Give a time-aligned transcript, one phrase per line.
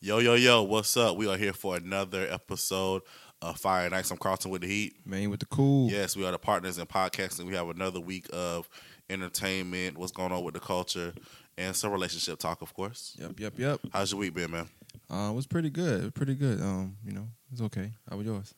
[0.00, 1.16] Yo, yo, yo, what's up?
[1.16, 3.02] We are here for another episode
[3.42, 4.10] of Fire Nights.
[4.12, 4.94] I'm Carlton with the Heat.
[5.04, 5.90] Man with the cool.
[5.90, 7.46] Yes, we are the partners in podcasting.
[7.46, 8.68] We have another week of
[9.10, 11.12] entertainment, what's going on with the culture,
[11.56, 13.16] and some relationship talk, of course.
[13.18, 13.80] Yep, yep, yep.
[13.92, 14.68] How's your week been, man?
[15.10, 16.00] Uh, it was pretty good.
[16.00, 16.60] It was pretty good.
[16.60, 17.90] Um, you know, it's okay.
[18.08, 18.54] How was yours?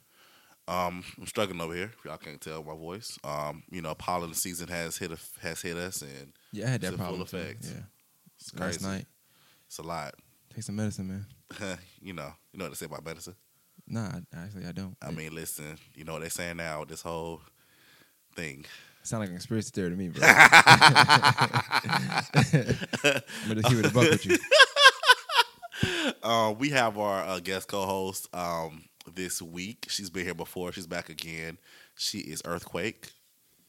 [0.68, 1.90] Um, I'm struggling over here.
[1.98, 3.18] If y'all can't tell my voice.
[3.24, 5.10] Um, you know, pollen season has hit
[5.40, 7.24] has hit us, and Yeah, I had that full problem.
[7.26, 7.36] too.
[7.38, 7.64] effect.
[7.64, 7.82] Yeah,
[8.38, 9.06] it's last night.
[9.66, 10.14] It's a lot.
[10.54, 11.26] Take some medicine, man.
[12.02, 13.34] you know, you know what they say about medicine.
[13.86, 14.96] Nah, I- actually, I don't.
[15.02, 16.84] I mean, listen, you know what they're saying now.
[16.84, 17.40] This whole
[18.34, 18.64] thing.
[19.02, 20.22] sound like an conspiracy theory to me, bro.
[20.24, 20.38] I'm
[23.48, 24.38] gonna keep it a buck with you.
[26.22, 29.86] Um, we have our uh, guest co-host um, this week.
[29.88, 30.72] She's been here before.
[30.72, 31.58] She's back again.
[31.96, 33.10] She is Earthquake,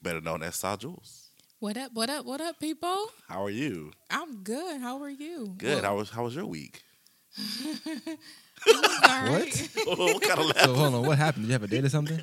[0.01, 1.20] better known as Saw Jules.
[1.61, 1.93] What up?
[1.93, 2.25] What up?
[2.25, 3.05] What up, people?
[3.29, 3.91] How are you?
[4.09, 4.81] I'm good.
[4.81, 5.53] How are you?
[5.59, 5.83] Good.
[5.83, 6.81] How was How was your week?
[7.37, 8.15] all
[9.05, 9.69] right.
[9.85, 10.63] what kind of laugh?
[10.63, 11.43] So hold on, what happened?
[11.43, 12.19] Did you have a date or something?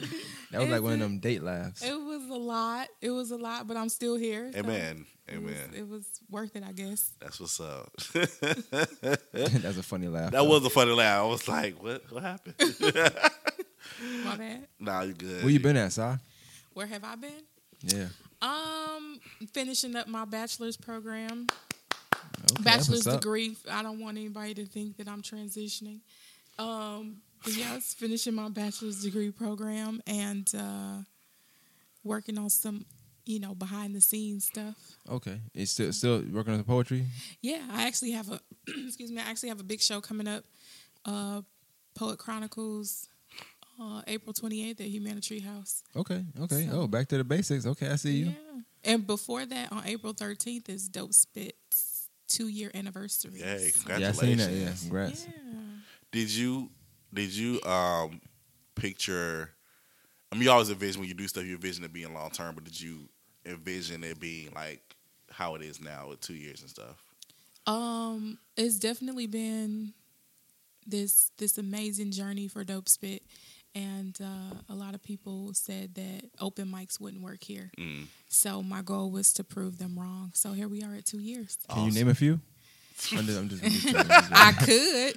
[0.50, 1.84] That was like one of them date laughs.
[1.84, 2.88] It was a lot.
[3.00, 4.50] It was a lot, but I'm still here.
[4.52, 5.06] so Amen.
[5.28, 5.70] It was, Amen.
[5.76, 7.12] it was worth it, I guess.
[7.20, 7.92] That's what's up.
[8.12, 10.32] That's a funny laugh.
[10.32, 11.22] that was a funny laugh.
[11.22, 12.02] I was like, "What?
[12.10, 12.56] What happened?"
[14.24, 14.66] My bad.
[14.80, 15.44] nah, you good.
[15.44, 16.02] Where you been at, Si?
[16.72, 17.44] Where have I been?
[17.84, 18.08] Yeah.
[18.40, 19.20] Um,
[19.52, 21.46] finishing up my bachelor's program,
[22.52, 23.56] Okay, bachelor's degree.
[23.70, 26.00] I don't want anybody to think that I'm transitioning.
[26.58, 31.02] Um, but I finishing my bachelor's degree program and uh,
[32.04, 32.84] working on some,
[33.26, 34.74] you know, behind the scenes stuff.
[35.08, 35.40] Okay.
[35.54, 37.04] It's still still working on the poetry.
[37.40, 38.40] Yeah, I actually have a
[38.86, 39.20] excuse me.
[39.20, 40.44] I actually have a big show coming up,
[41.04, 41.42] uh,
[41.94, 43.07] Poet Chronicles,
[43.80, 45.82] uh, April twenty eighth at Humana Tree House.
[45.96, 46.24] Okay.
[46.40, 46.66] Okay.
[46.66, 47.66] So- oh, back to the basics.
[47.66, 48.26] Okay, I see you.
[48.26, 48.60] Yeah,
[48.92, 53.40] and before that, on April thirteenth is Dope Spit's two year anniversary.
[53.40, 53.70] Yay!
[53.70, 54.46] So- Yeah, I seen Congratulations.
[54.46, 54.52] that.
[54.54, 55.26] Yeah, congrats.
[55.26, 55.60] Yeah.
[56.12, 56.70] Did you
[57.14, 58.20] did you um
[58.74, 59.50] picture?
[60.30, 62.54] I mean, you always envision when you do stuff, you envision it being long term.
[62.54, 63.08] But did you
[63.46, 64.82] envision it being like
[65.30, 67.02] how it is now with two years and stuff?
[67.66, 69.92] Um, it's definitely been
[70.86, 73.22] this this amazing journey for Dope Spit,
[73.74, 77.70] and uh, a lot of people said that open mics wouldn't work here.
[77.78, 78.06] Mm.
[78.28, 80.32] So my goal was to prove them wrong.
[80.34, 81.58] So here we are at two years.
[81.68, 82.40] Can you name a few?
[83.12, 85.14] I'm just, I'm just, I'm just I'm just I could.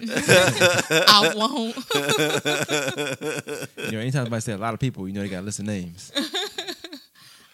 [1.08, 1.76] I won't.
[3.78, 5.60] you know, anytime somebody say a lot of people, you know they got to list
[5.60, 6.12] of names.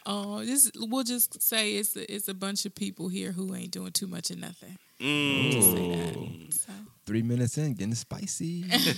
[0.09, 3.71] Oh, this we'll just say it's a, it's a bunch of people here who ain't
[3.71, 4.77] doing too much of nothing.
[5.01, 5.51] Mm.
[5.51, 6.53] Just say that.
[6.53, 6.71] So,
[7.05, 8.63] Three minutes in, getting spicy.
[8.67, 8.89] That's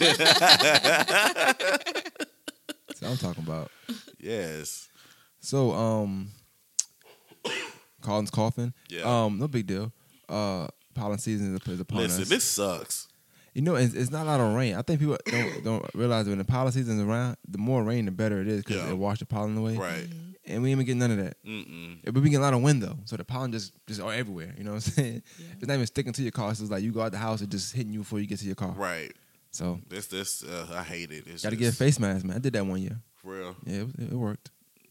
[3.02, 3.70] what I'm talking about.
[4.20, 4.90] Yes.
[5.42, 6.30] So, um,
[8.02, 8.74] Colin's coughing.
[8.90, 9.02] Yeah.
[9.26, 9.92] Um, no big deal.
[10.28, 12.30] Uh, pollen season is, is upon Listen, us.
[12.30, 13.08] this sucks.
[13.54, 14.76] You know, it's, it's not a lot of rain.
[14.76, 18.12] I think people don't don't realize when the pollen season's around, the more rain, the
[18.12, 18.90] better it is because Yeah.
[18.90, 19.76] it washes the pollen away.
[19.78, 20.08] Right.
[20.46, 21.38] And we ain't even get none of that.
[21.46, 22.00] Mm-mm.
[22.04, 24.54] But we get a lot of wind though, so the pollen just just are everywhere.
[24.58, 25.24] You know what I'm saying?
[25.38, 25.46] Yeah.
[25.60, 26.54] It's not even sticking to your car.
[26.56, 28.40] So it's like you go out the house, it's just hitting you before you get
[28.40, 28.72] to your car.
[28.76, 29.12] Right.
[29.52, 31.26] So This this uh, I hate it.
[31.28, 32.36] It's got to just, get a face mask, man.
[32.38, 33.00] I did that one year.
[33.16, 33.56] for real.
[33.66, 34.50] Yeah, it, it worked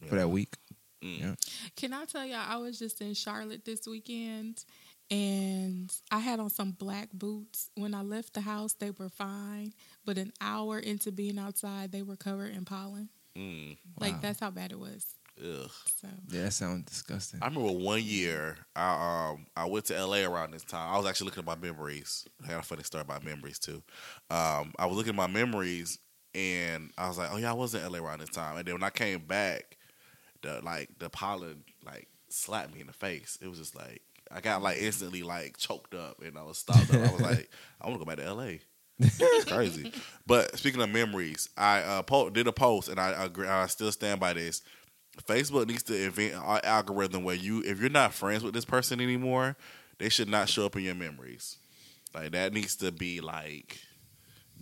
[0.09, 0.55] for that week.
[1.03, 1.21] Mm.
[1.21, 1.35] Yeah.
[1.77, 2.43] can I tell y'all?
[2.49, 4.65] I was just in Charlotte this weekend,
[5.11, 7.71] and I had on some black boots.
[7.75, 9.73] When I left the house, they were fine,
[10.05, 13.09] but an hour into being outside, they were covered in pollen.
[13.37, 13.77] Mm.
[14.01, 14.19] Like Wow.
[14.23, 15.07] that's how bad it was.
[15.41, 15.71] Ugh.
[16.01, 17.41] So Yeah, that sounds disgusting.
[17.43, 20.93] I remember one year I um I went to LA around this time.
[20.93, 22.27] I was actually looking at my memories.
[22.45, 23.83] I had a funny story about memories too.
[24.31, 25.99] Um, I was looking at my memories
[26.35, 28.57] and I was like, oh yeah, I was in LA around this time.
[28.57, 29.77] And then when I came back,
[30.43, 33.39] the like the pollen like slapped me in the face.
[33.41, 36.93] It was just like I got like instantly like choked up and I was stopped
[36.93, 37.09] up.
[37.09, 37.51] I was like,
[37.81, 38.59] I want to go back to LA.
[38.99, 39.93] It's crazy.
[40.27, 43.47] But speaking of memories, I uh, po- did a post and I agree.
[43.47, 44.63] I still stand by this.
[45.27, 49.01] Facebook needs to invent an algorithm where you, if you're not friends with this person
[49.01, 49.57] anymore,
[49.99, 51.57] they should not show up in your memories.
[52.15, 53.81] Like that needs to be like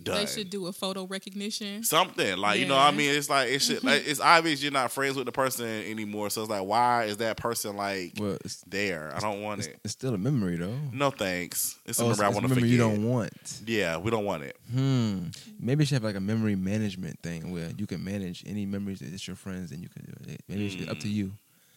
[0.01, 0.15] done.
[0.17, 1.83] they should do a photo recognition.
[1.83, 2.75] something like you know.
[2.75, 3.83] what I mean, it's like it should.
[3.83, 6.29] Like, it's obvious you're not friends with the person anymore.
[6.29, 9.11] So it's like, why is that person like Well, it's, there?
[9.15, 9.79] I don't want it's, it.
[9.83, 10.77] it's still a memory though.
[10.93, 11.77] No thanks.
[11.85, 12.71] It's a Oh, it's, memory I it's a want to memory forget.
[12.71, 13.61] you don't want.
[13.65, 14.55] Yeah, we don't want it.
[14.71, 15.19] Hmm.
[15.59, 18.99] Maybe it should have like a memory management thing where you can manage any memories
[18.99, 20.41] that it's your friends and you can do it.
[20.47, 21.31] Maybe it's up to you.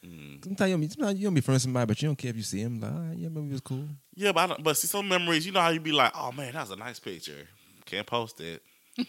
[0.05, 0.43] Mm.
[0.43, 2.31] Sometimes you don't, be- sometimes you don't be friends with somebody, but you don't care
[2.31, 2.81] if you see him.
[2.81, 3.84] Like, ah, yeah, maybe it was cool.
[4.14, 5.44] Yeah, but I don't, but see some memories.
[5.44, 7.46] You know how you be like, oh man, that was a nice picture.
[7.91, 8.63] Can't post it.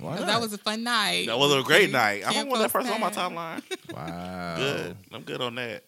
[0.00, 1.26] Why that was a fun night.
[1.26, 2.22] That was a great Can't- night.
[2.22, 3.62] I don't can't want that post person on my timeline.
[3.94, 4.56] wow.
[4.56, 4.96] Good.
[5.12, 5.84] I'm good on that.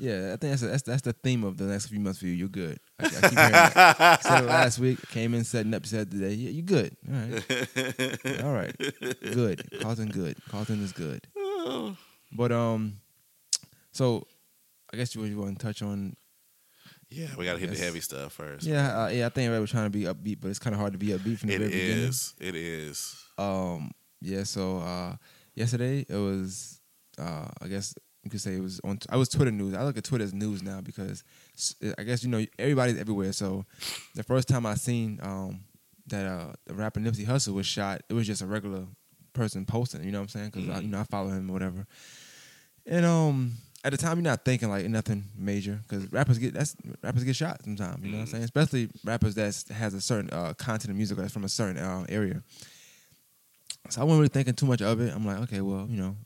[0.00, 2.32] Yeah, I think that's that's that's the theme of the next few months for you.
[2.32, 2.78] You're good.
[3.00, 4.22] I, I keep hearing that.
[4.22, 5.08] said it last week.
[5.08, 5.84] Came in setting up.
[5.86, 6.34] Said today.
[6.34, 6.96] Yeah, you're good.
[7.08, 8.44] All right.
[8.44, 8.76] All right.
[9.20, 9.80] Good.
[9.80, 10.36] Carlton good.
[10.48, 11.26] Carlton is good.
[12.30, 13.00] But um,
[13.90, 14.26] so
[14.92, 16.14] I guess you, you want to touch on
[17.10, 18.66] Yeah, we gotta hit the heavy stuff first.
[18.66, 20.80] yeah uh, yeah I think everybody was trying to be upbeat, but it's kind of
[20.80, 22.04] hard to be upbeat from the It very beginning.
[22.04, 22.34] is.
[22.38, 23.16] It is.
[23.38, 24.42] Um, yeah.
[24.44, 25.16] So uh,
[25.54, 26.80] yesterday it was.
[27.18, 27.94] Uh, I guess
[28.24, 28.98] you could say it was on.
[29.08, 29.74] I was Twitter news.
[29.74, 31.24] I look at Twitter as news now because
[31.98, 33.32] I guess you know everybody's everywhere.
[33.32, 33.64] So
[34.14, 35.60] the first time I seen um
[36.08, 38.84] that uh the rapper Nipsey Hussle was shot, it was just a regular
[39.32, 40.04] person posting.
[40.04, 40.50] You know what I'm saying?
[40.50, 40.82] Because Mhm.
[40.82, 41.86] you know I follow him or whatever.
[42.86, 43.52] And um.
[43.84, 47.36] At the time, you're not thinking like nothing major because rappers get that's rappers get
[47.36, 48.02] shot sometimes.
[48.02, 48.30] You know what I'm Mhm.
[48.30, 48.44] saying?
[48.44, 52.04] Especially rappers that has a certain uh, content of music that's from a certain uh,
[52.08, 52.42] area.
[53.90, 55.14] So I wasn't really thinking too much of it.
[55.14, 56.16] I'm like, okay, well, you know,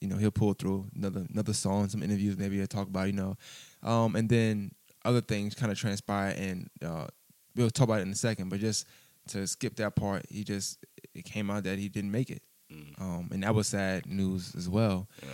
[0.00, 3.12] you know, he'll pull through another another song, some interviews, maybe he'll talk about, you
[3.12, 3.36] know,
[3.82, 4.72] um, and then
[5.04, 7.06] other things kind of transpire, and uh,
[7.54, 8.48] we'll talk about it in a second.
[8.48, 8.86] But just
[9.28, 10.84] to skip that part, he just
[11.14, 12.42] it came out that he didn't make it,
[12.72, 15.28] Mm, um, and that was sad news as well yeah.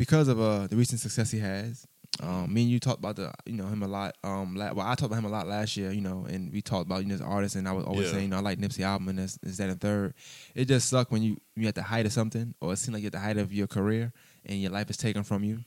[0.00, 1.86] Because of uh, the recent success he has.
[2.22, 4.16] Um, me and you talked about the you know him a lot.
[4.24, 6.60] Um, la- well, I talked about him a lot last year, you know, and we
[6.60, 8.12] talked about you know as an artist, and I was always Yeah.
[8.12, 10.14] saying you know I like Nipsey album and this, this that and third.
[10.54, 13.02] It just sucked when you you at the height of something, or it seemed like
[13.02, 14.12] you're at the height of your career,
[14.44, 15.60] and your life is taken from you.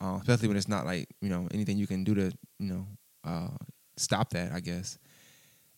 [0.00, 2.86] Uh, especially when it's not like you know anything you can do to you know
[3.24, 3.50] uh,
[3.96, 4.52] stop that.
[4.52, 4.98] I guess.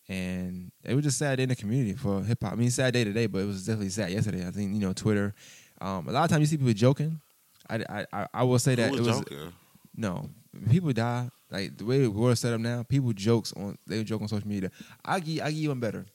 [0.08, 2.52] And it was just sad day in the community for hip hop.
[2.52, 4.46] I mean, sad day today, but it was definitely sad yesterday.
[4.46, 5.34] I think you know Twitter.
[5.80, 7.20] Um, a lot of times you see people joking.
[7.68, 9.52] I, I, I, I will say that Who it was was joking?
[9.96, 10.28] no
[10.70, 12.82] people die like the way the world set up now.
[12.82, 14.70] People jokes on they joke on social media.
[15.04, 16.06] I give I give you one better.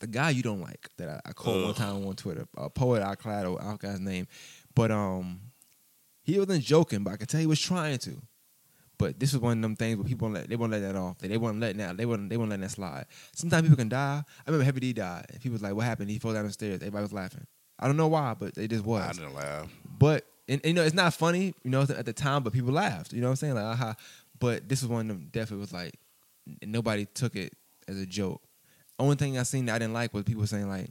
[0.00, 3.02] The guy you don't like that I, I called one time on Twitter, uh, poet
[3.02, 4.26] Alclado, I forgot his name,
[4.74, 5.40] but um,
[6.22, 8.20] he wasn't joking, but I could tell he was trying to.
[8.98, 11.18] But this was one of them things where people let they won't let that off.
[11.18, 13.06] They, they won't let that they won't they won't let that slide.
[13.34, 14.22] Sometimes people can die.
[14.24, 16.76] I remember Heavy D died, people was like, "What happened?" He fell down the stairs.
[16.76, 17.46] Everybody was laughing.
[17.78, 19.02] I don't know why, but they just was.
[19.02, 19.68] I didn't laugh.
[19.98, 22.72] But and, and, you know, it's not funny, you know, at the time, but people
[22.72, 23.12] laughed.
[23.12, 23.54] You know what I'm saying?
[23.54, 23.94] Like, aha.
[24.38, 25.28] But this was one of them.
[25.32, 25.94] Definitely was like,
[26.66, 27.54] nobody took it
[27.88, 28.42] as a joke.
[28.98, 30.90] Only thing I seen that I didn't like was people saying like,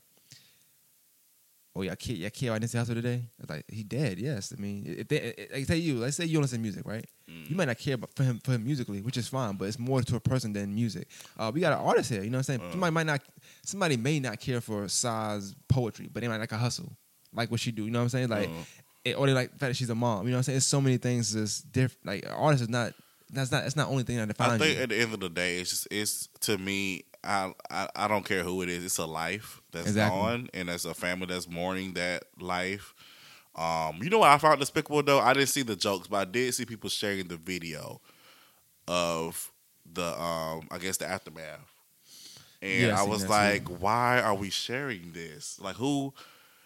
[1.75, 4.19] "Oh yeah, kid, yeah, kid, I didn't see Hustle today." It's like he dead.
[4.19, 6.85] Yes, I mean, if they, like say you, let's say you don't listen to music,
[6.85, 7.05] right?
[7.29, 7.49] Mm.
[7.49, 9.79] You might not care about for him for him musically, which is fine, but it's
[9.79, 11.07] more to a person than music.
[11.37, 12.61] Uh, we got an artist here, you know what I'm saying?
[12.61, 12.71] Uh.
[12.71, 13.21] somebody might not,
[13.63, 16.91] somebody may not care for Saz poetry, but they might like a hustle,
[17.33, 17.85] like what she do.
[17.85, 18.27] You know what I'm saying?
[18.29, 18.63] Like, Uh.
[19.05, 20.25] It, or they like the fact that she's a mom.
[20.25, 20.55] You know what I'm saying?
[20.55, 22.05] There's so many things that's different.
[22.05, 22.93] Like, artist is not.
[23.31, 23.63] That's not.
[23.63, 24.83] That's not the only thing that defines I think you.
[24.83, 27.05] at the end of the day, it's just it's to me.
[27.23, 28.83] I, I I don't care who it is.
[28.83, 30.19] It's a life that's Exactly.
[30.19, 32.93] gone, and it's a family that's mourning that life.
[33.55, 35.19] Um, you know what I found despicable though?
[35.19, 38.01] I didn't see the jokes, but I did see people sharing the video
[38.87, 39.51] of
[39.91, 41.59] the um, I guess the aftermath,
[42.61, 45.59] and Yeah, I I was like, why are we sharing this?
[45.61, 46.13] Like who?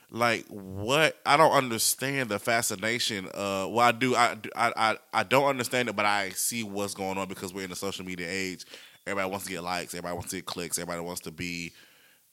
[0.09, 1.17] Like what?
[1.25, 3.25] I don't understand the fascination.
[3.27, 4.15] Uh, well, I do.
[4.15, 7.65] I, I I I don't understand it, but I see what's going on because we're
[7.65, 8.65] in the social media age.
[9.05, 9.93] Everybody wants to get likes.
[9.93, 10.77] Everybody wants to get clicks.
[10.79, 11.73] Everybody wants to be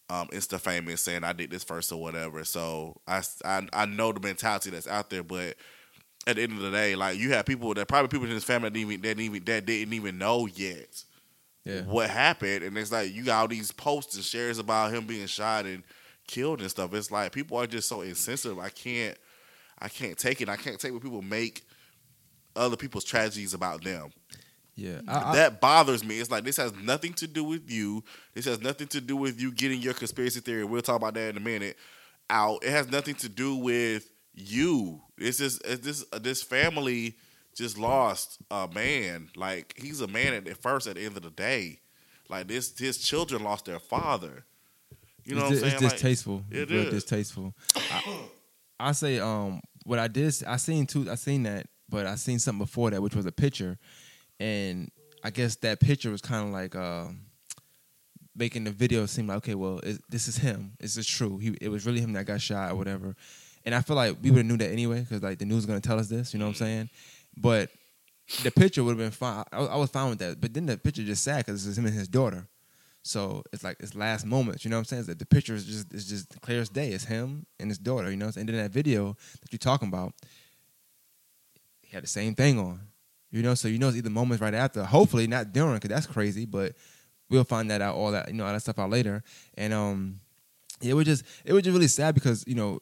[0.08, 2.44] um, Insta famous, saying I did this first or whatever.
[2.44, 5.56] So I, I I know the mentality that's out there, but
[6.28, 8.44] at the end of the day, like you have people that probably people in his
[8.44, 11.04] family that didn't even that didn't even, that didn't even know yet
[11.64, 11.82] Yeah.
[11.82, 15.26] what happened, and it's like you got all these posts and shares about him being
[15.26, 15.82] shot and
[16.26, 16.94] killed and stuff.
[16.94, 18.58] It's like people are just so insensitive.
[18.58, 19.16] I can't,
[19.78, 20.48] I can't take it.
[20.48, 21.64] I can't take when people make
[22.56, 24.10] other people's tragedies about them.
[24.76, 25.00] Yeah.
[25.06, 26.18] I, I, that bothers me.
[26.18, 28.02] It's like this has nothing to do with you.
[28.34, 30.64] This has nothing to do with you getting your conspiracy theory.
[30.64, 31.76] We'll talk about that in a minute.
[32.30, 32.64] Out.
[32.64, 35.00] It has nothing to do with you.
[35.18, 37.16] It's just it's this uh, this family
[37.54, 39.30] just lost a man.
[39.36, 40.86] Like he's a man at first.
[40.86, 41.80] At the end of the day,
[42.28, 44.44] like this, his children lost their father.
[45.24, 45.84] You know it's, what I'm saying?
[45.84, 46.44] It's distasteful.
[46.50, 47.54] it It's distasteful.
[47.76, 48.18] I,
[48.88, 52.38] I say, um, what I did, I seen two, I seen that, but I seen
[52.38, 53.78] something before that, which was a picture,
[54.40, 54.90] and
[55.22, 57.20] I guess that picture was kind of like, um,
[58.36, 60.72] making the video seem like, okay, well, it, this is him.
[60.80, 61.38] This is true.
[61.38, 63.14] He, it was really him that got shot or whatever.
[63.64, 65.66] And I feel like we would have knew that anyway, because like the news is
[65.66, 66.34] gonna tell us this.
[66.34, 66.90] You know what I'm saying?
[67.36, 67.70] But
[68.42, 69.44] the picture would have been fine.
[69.52, 70.40] I, I was fine with that.
[70.40, 72.46] But then the picture just sad because it's him and his daughter.
[73.06, 75.04] So it's like it's last moments, you know what I'm saying?
[75.04, 76.88] That the picture is just it's just clear as day.
[76.88, 78.30] It's him and his daughter, you know.
[78.34, 80.14] And then that video that you're talking about,
[81.82, 82.80] he had the same thing on,
[83.30, 83.54] you know.
[83.54, 84.82] So you know it's either moments right after.
[84.84, 86.46] Hopefully not during, because that's crazy.
[86.46, 86.76] But
[87.28, 89.22] we'll find that out all that you know all that stuff out later.
[89.58, 90.20] And um,
[90.80, 92.80] it was just it was just really sad because you know,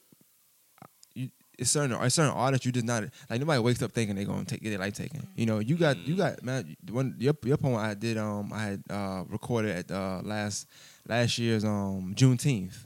[1.59, 4.45] it's certain it's certain artists you just not like nobody wakes up thinking they're gonna
[4.45, 5.27] take get their life taken.
[5.37, 8.63] You know, you got you got man one your your poem I did um I
[8.63, 10.67] had uh recorded at uh last
[11.07, 12.77] last year's um Juneteenth.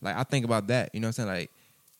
[0.00, 1.28] Like I think about that, you know what I'm saying?
[1.28, 1.50] Like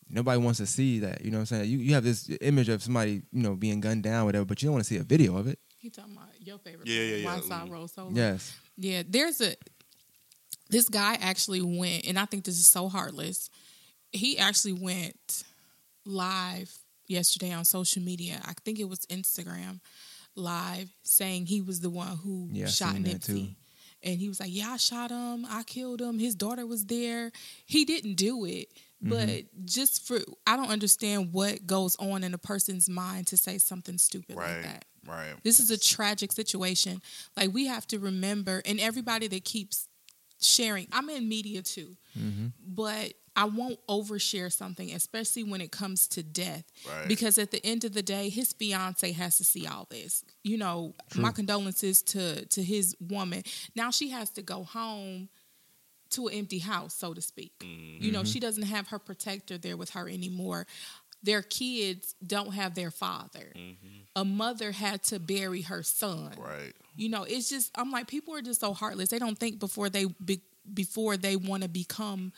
[0.09, 1.71] nobody wants to see that, you know what I'm saying?
[1.71, 4.67] You you have this image of somebody, you know, being gunned down, whatever, but you
[4.69, 5.59] don't want to see a video of it.
[5.79, 6.89] He talking about your favorite.
[6.89, 7.35] Yeah, yeah, yeah.
[7.37, 7.71] Why Side.
[7.71, 8.11] Roll Solo.
[8.13, 8.57] Yes.
[8.77, 9.55] Yeah, there's a
[10.71, 13.51] this guy actually went, and I think this is so heartless.
[14.13, 15.45] He actually went
[16.09, 16.73] live
[17.07, 18.41] yesterday on social media.
[18.45, 19.81] I think it was Instagram
[20.35, 23.25] live, saying he was the one who Yeah, shot seen Nipsey.
[23.27, 23.49] too.
[24.03, 25.45] And he was like, "Yeah, I shot him.
[25.49, 26.19] I killed him.
[26.21, 27.33] His daughter was there.
[27.67, 28.69] He didn't do it."
[29.05, 29.11] Mm-hmm.
[29.11, 33.59] But just for, I don't understand what goes on in a person's mind to say
[33.59, 34.85] something stupid like that.
[35.07, 35.35] Right.
[35.43, 37.01] This is a tragic situation.
[37.37, 39.88] Like we have to remember, and everybody that keeps
[40.41, 42.47] sharing, I'm in media too, mm-hmm.
[42.67, 47.07] but I won't overshare something, especially when it comes to death, Right.
[47.07, 50.25] because at the end of the day, his fiance has to see all this.
[50.43, 53.45] You know, my condolences to to his woman.
[53.77, 55.29] Now she has to go home
[56.11, 57.53] to an empty house, so to speak.
[57.61, 58.03] Mm-hmm.
[58.03, 58.27] You know, mm-hmm.
[58.27, 60.67] she doesn't have her protector there with her anymore.
[61.23, 63.53] Their kids don't have their father.
[64.15, 66.33] A mother had to bury her son.
[66.39, 66.73] Right.
[66.97, 69.11] You know, it's just I'm like people are just so heartless.
[69.11, 72.33] They don't think before they be, before they want to become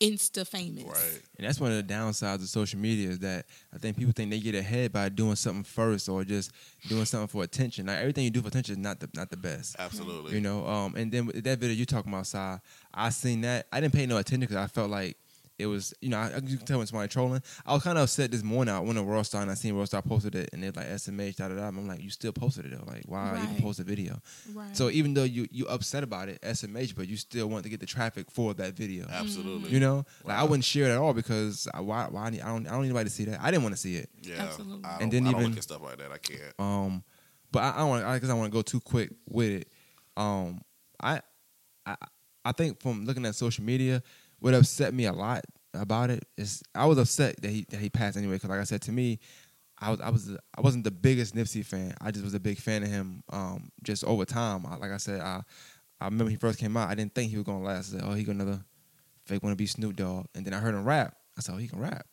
[0.00, 0.84] insta famous.
[0.84, 1.20] Right.
[1.38, 4.30] And that's one of the downsides of social media is that I think people think
[4.30, 6.50] they get ahead by doing something first or just
[6.88, 7.86] doing something for attention.
[7.86, 9.76] Like everything you do for attention is not the not the best.
[9.78, 10.34] Absolutely.
[10.34, 12.38] You know, um, and then with that video you talking about, Si,
[12.92, 13.66] I seen that.
[13.72, 15.16] I didn't pay no attention because I felt like
[15.58, 17.40] it was, you know, I, you can tell when somebody trolling.
[17.64, 18.74] I was kind of upset this morning.
[18.74, 20.86] I went to World Star and I seen World Star posted it, and they're like
[20.88, 21.68] SMH, da da da.
[21.68, 22.84] I'm like, you still posted it though.
[22.90, 24.20] Like, why even post a video?
[24.52, 24.76] Right.
[24.76, 27.78] So even though you you upset about it, SMH, but you still want to get
[27.80, 29.06] the traffic for that video.
[29.08, 29.70] Absolutely.
[29.70, 32.08] You know, like I wouldn't share it at all because I, why?
[32.10, 32.24] Why?
[32.26, 32.66] I, need, I don't.
[32.66, 33.40] I don't need anybody to see that.
[33.40, 34.10] I didn't want to see it.
[34.22, 34.36] Yeah.
[34.40, 34.88] Absolutely.
[35.00, 36.10] And then I don't even- look at stuff like that.
[36.10, 36.54] I can't.
[36.58, 37.04] Um,
[37.52, 39.68] but I, I don't want because I want to go too quick with it.
[40.16, 40.60] Um,
[41.00, 41.20] I,
[41.86, 41.96] I,
[42.44, 44.02] I think from looking at social media,
[44.44, 47.88] what upset me a lot about it is I was upset that he that he
[47.88, 48.34] passed anyway.
[48.34, 49.18] Because like I said to me,
[49.78, 51.94] I was I was I wasn't the biggest Nipsey fan.
[51.98, 53.22] I just was a big fan of him.
[53.32, 55.40] Um, just over time, I, like I said, I
[55.98, 56.90] I remember he first came out.
[56.90, 57.92] I didn't think he was gonna last.
[57.92, 58.62] Said, oh, he got another
[59.24, 60.26] fake want to be Snoop Dogg.
[60.34, 61.16] And then I heard him rap.
[61.38, 62.04] I said, oh, he can rap.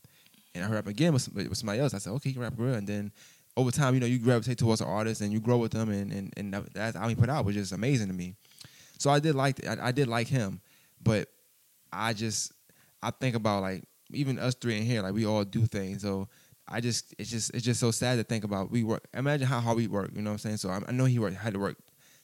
[0.55, 1.93] And I heard him again with, with somebody else.
[1.93, 2.75] I said, okay, he can rap real.
[2.75, 3.11] And then
[3.57, 6.13] over time, you know, you gravitate towards an artist and you grow with them, and
[6.13, 8.35] and and that- that's how he put out was just amazing to me.
[8.99, 10.61] So I did like I, I did like him,
[11.03, 11.27] but
[11.91, 12.53] I just
[13.01, 13.83] I think about like
[14.13, 16.01] even us three in here, like we all do things.
[16.01, 16.27] So
[16.67, 18.71] I just it's just it's just so sad to think about.
[18.71, 19.07] We work.
[19.13, 20.11] Imagine how hard we work.
[20.15, 20.57] You know what I'm saying?
[20.57, 21.77] So I, I know he worked, had to work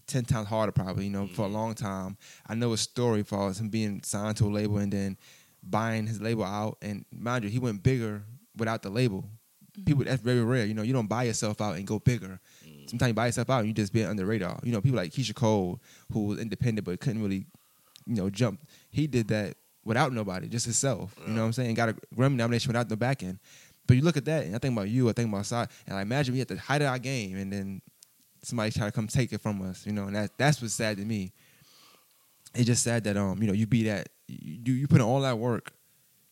[0.08, 1.06] ten times harder, probably.
[1.06, 1.56] You know, for a mm-hmm.
[1.56, 2.18] long time.
[2.48, 5.18] I know his story for him being signed to a label and then
[5.64, 6.78] buying his label out.
[6.82, 8.24] And mind you, he went bigger
[8.56, 9.26] without the label.
[9.86, 10.10] People mm-hmm.
[10.10, 10.66] that's very rare.
[10.66, 12.40] You know, you don't buy yourself out and go bigger.
[12.66, 12.90] Mm.
[12.90, 14.60] Sometimes you buy yourself out and you just be under the radar.
[14.64, 15.80] You know, people like Keyshia Cole,
[16.12, 17.46] who was independent but couldn't really,
[18.06, 18.62] you know, jump.
[18.90, 21.16] He did that without nobody, just himself.
[21.26, 21.76] You know what I'm saying?
[21.76, 23.40] Got a Grammy nomination without the back end.
[23.88, 25.98] But you look at that, and I think about you, I think about side, and
[25.98, 27.82] I imagine we at the height of our game, and then
[28.44, 29.86] somebody try to come take it from us.
[29.86, 31.32] You know, and that that's what's sad to me.
[32.54, 35.22] It's just sad that um, you know, you be that you you, put in all
[35.22, 35.72] that work,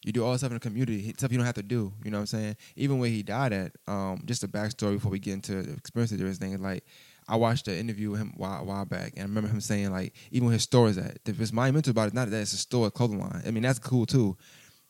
[0.03, 1.93] you do all this stuff in the community, stuff you don't have to do.
[2.03, 2.57] You know what I'm saying?
[2.75, 6.11] Even where he died at, um, just a backstory before we get into the experience
[6.11, 6.61] of everything.
[6.61, 6.83] Like,
[7.27, 9.59] I watched an interview with him a while, a while back, and I remember him
[9.61, 12.39] saying like, even where his store is at, if it's monumental about it, not that
[12.41, 13.41] it's a store, a clothing line.
[13.45, 14.37] I mean, that's cool too.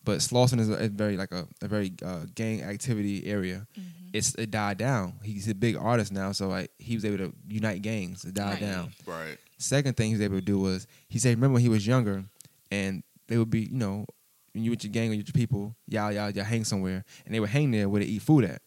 [0.03, 3.65] But Slauson is a, a very like a, a very uh, gang activity area.
[4.13, 5.13] It's it died down.
[5.23, 8.23] He's a big artist now, so like he was able to unite gangs.
[8.23, 8.61] It died Right.
[8.61, 8.91] down.
[9.05, 9.37] Right.
[9.57, 12.25] Second thing he was able to do was he said, remember when he was younger,
[12.69, 14.05] and they would be, you know,
[14.53, 17.39] when you with your gang or your people, y'all y'all y'all hang somewhere, and they
[17.39, 18.61] would hang there where they eat food at.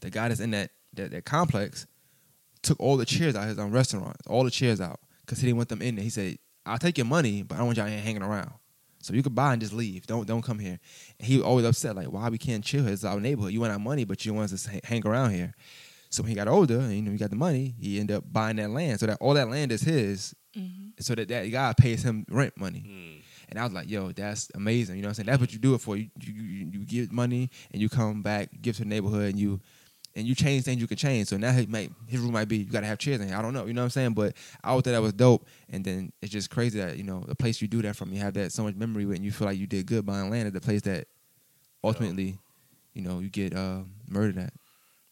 [0.00, 1.86] The guy that's in that that, that complex
[2.62, 5.46] took all the chairs out of his own restaurant, all the chairs out, because he
[5.46, 6.04] didn't want them in there.
[6.04, 8.52] He said, "I'll take your money, but I don't want y'all here hanging around.
[9.00, 10.06] So you could buy and just leave.
[10.06, 10.78] Don't don't come here."
[11.18, 12.92] And he was always upset, like, "Why we can't chill here?
[12.92, 13.52] It's our neighborhood.
[13.52, 15.54] You want our money, but you want us to hang- hang around here."
[16.10, 18.24] So when he got older, and you know, he got the money, he ended up
[18.30, 19.00] buying that land.
[19.00, 20.34] So that all that land is his.
[21.00, 22.84] So that that guy pays him rent money.
[22.86, 23.22] Mm.
[23.48, 24.96] And I was like, yo, that's amazing.
[24.96, 25.26] You know what I'm saying?
[25.26, 25.96] That's what you do it for.
[25.96, 29.38] You you, you, you give money and you come back, give to the neighborhood, and
[29.38, 29.60] you
[30.14, 31.28] and you change things you can change.
[31.28, 33.36] So now he might, his rule might be you gotta have chairs in here.
[33.36, 33.66] I don't know.
[33.66, 34.14] You know what I'm saying?
[34.14, 35.46] But I always thought that was dope.
[35.70, 38.20] And then it's just crazy that, you know, the place you do that from, you
[38.20, 40.46] have that so much memory with and you feel like you did good buying land
[40.46, 41.06] at the place that
[41.82, 42.38] ultimately,
[42.94, 44.52] you know, you get uh, murdered at.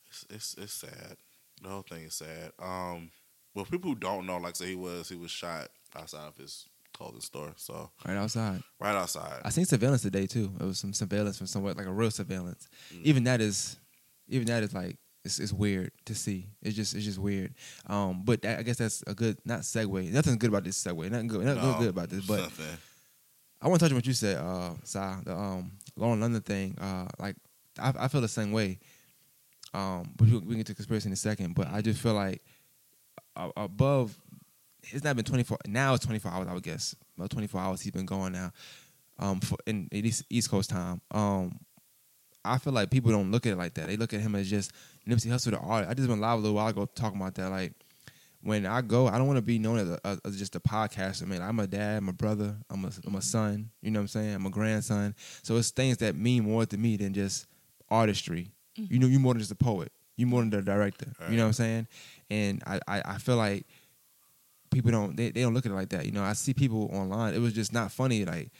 [0.08, 1.16] It's, it's it's sad.
[1.62, 2.52] The whole thing is sad.
[2.58, 3.10] Um,
[3.54, 6.66] well, people who don't know, like say he was he was shot outside of his
[6.92, 7.52] clothing store.
[7.56, 8.62] So right outside.
[8.78, 9.40] right outside.
[9.44, 10.52] I seen surveillance today too.
[10.60, 12.68] It was some surveillance from somewhere, like a real surveillance.
[12.94, 13.02] Mm.
[13.04, 13.78] Even that is,
[14.30, 16.48] even that is like it's, it's weird to see.
[16.62, 17.54] It's just it's just weird.
[17.86, 20.10] Um, but that, I guess that's a good not segue.
[20.12, 21.10] Nothing's good about this segue.
[21.10, 21.44] Nothing good.
[21.44, 22.26] Nothing No, good about this.
[22.26, 22.66] But nothing.
[23.60, 26.78] I want to touch on what you said, uh, Sai, the um, Lauren London thing.
[26.80, 27.36] Uh, like
[27.78, 28.78] I, I feel the same way.
[29.74, 31.54] Um, but we, we can get to conspiracy in a second.
[31.54, 32.42] But I just feel like
[33.36, 34.18] uh, above,
[34.84, 35.58] it's not been twenty four.
[35.66, 36.48] Now it's twenty four hours.
[36.48, 37.82] I would guess about twenty four hours.
[37.82, 38.52] He's been going now.
[39.18, 41.02] Um, for in at least East Coast time.
[41.10, 41.58] Um,
[42.44, 43.88] I feel like people don't look at it like that.
[43.88, 44.72] They look at him as just
[45.06, 45.90] Nipsey Hussle, the artist.
[45.90, 47.50] I just been live a little while ago talking about that.
[47.50, 47.72] Like
[48.42, 51.26] when I go, I don't want to be known as, a, as- just a podcaster.
[51.26, 53.70] Man, I'm a dad, I'm a brother, I'm a, I'm a son.
[53.82, 54.34] You know what I'm saying?
[54.34, 55.14] I'm a grandson.
[55.42, 57.46] So it's things that mean more to me than just
[57.90, 58.52] artistry.
[58.74, 58.98] You mm-hmm.
[58.98, 59.92] know, you're more than just a poet.
[60.16, 61.12] You're more than the director.
[61.28, 61.86] You know what I'm saying?
[62.30, 63.66] And I, I, I feel like
[64.70, 66.06] people don't they, they don't look at it like that.
[66.06, 67.34] You know, I see people online.
[67.34, 68.24] It was just not funny.
[68.24, 68.50] Like.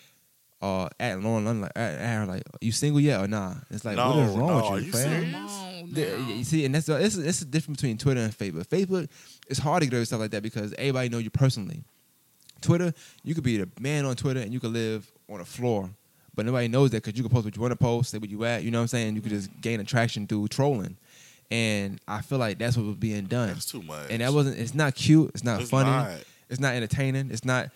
[0.63, 3.55] Uh, at Lauren London, like, at, at her, like, you single yet or nah?
[3.71, 5.03] It's like, what No, is wrong no, with are you, you fam?
[5.03, 5.33] serious?
[5.33, 6.29] Come on The- now.
[6.35, 8.67] you see, and that's it's, it's the difference between Twitter and Facebook.
[8.67, 9.09] Facebook,
[9.49, 11.83] it's hard to get over stuff like that because everybody know you personally.
[12.61, 12.93] Twitter,
[13.25, 15.89] you could be the man on Twitter and you could live on a floor,
[16.35, 18.29] but nobody knows that because you can post what you want to post, say what
[18.29, 18.63] you at.
[18.63, 19.15] You know what I'm saying?
[19.15, 20.99] You could just gain attraction through trolling,
[21.51, 23.49] and I feel like that's what was being done.
[23.49, 24.09] That's too much.
[24.11, 24.59] And that wasn't.
[24.59, 25.31] It's not cute.
[25.33, 25.89] It's not It's funny.
[25.91, 26.11] not.
[26.51, 27.31] It's not entertaining.
[27.31, 27.71] It's not.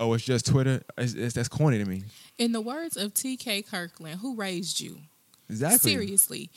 [0.00, 0.82] Oh, it's just Twitter.
[0.98, 2.02] It's, it's that's corny to me.
[2.38, 3.62] In the words of T.K.
[3.62, 4.98] Kirkland, who raised you?
[5.48, 5.92] Exactly.
[5.92, 6.50] Seriously,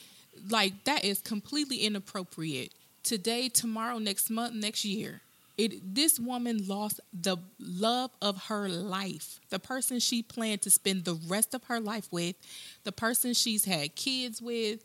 [0.49, 2.73] like that is completely inappropriate.
[3.03, 5.21] Today, tomorrow, next month, next year.
[5.57, 9.39] It this woman lost the love of her life.
[9.49, 12.35] The person she planned to spend the rest of her life with,
[12.83, 14.83] the person she's had kids with.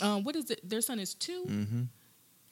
[0.00, 0.68] Um, what is it?
[0.68, 1.82] Their son is 2 Mm-hmm.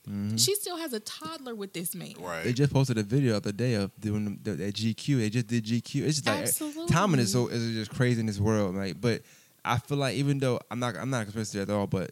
[0.09, 0.37] Mm-hmm.
[0.37, 2.15] She still has a toddler with this man.
[2.19, 2.43] right.
[2.43, 5.19] They just posted a video the other day of doing the, that GQ.
[5.19, 6.03] They just did GQ.
[6.03, 6.87] It's just like Absolutely.
[6.93, 8.75] timing is so is just crazy in this world.
[8.75, 9.23] Like, but
[9.65, 12.11] I feel like even though I'm not I'm not a conspiracy at all, but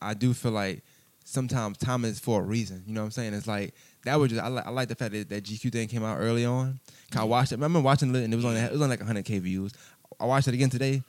[0.00, 0.84] I do feel like
[1.24, 2.84] sometimes time is for a reason.
[2.86, 3.34] You know what I'm saying?
[3.34, 5.88] It's like that was just I like I like the fact that that GQ thing
[5.88, 6.78] came out early on.
[7.10, 7.56] 'Cause I watched it.
[7.56, 9.72] I remember watching it and it was on it was on like 100k views.
[10.20, 11.02] I watched it again today,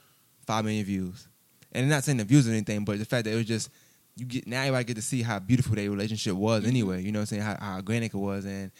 [0.48, 1.27] five million views.
[1.74, 3.70] And I'm not saying the views or anything, but the fact that it was just
[4.18, 6.70] you get now everybody get to see how beautiful their relationship was mm-hmm.
[6.70, 7.03] anyway.
[7.03, 7.42] You know what I'm saying?
[7.44, 8.72] How, how organic it was, and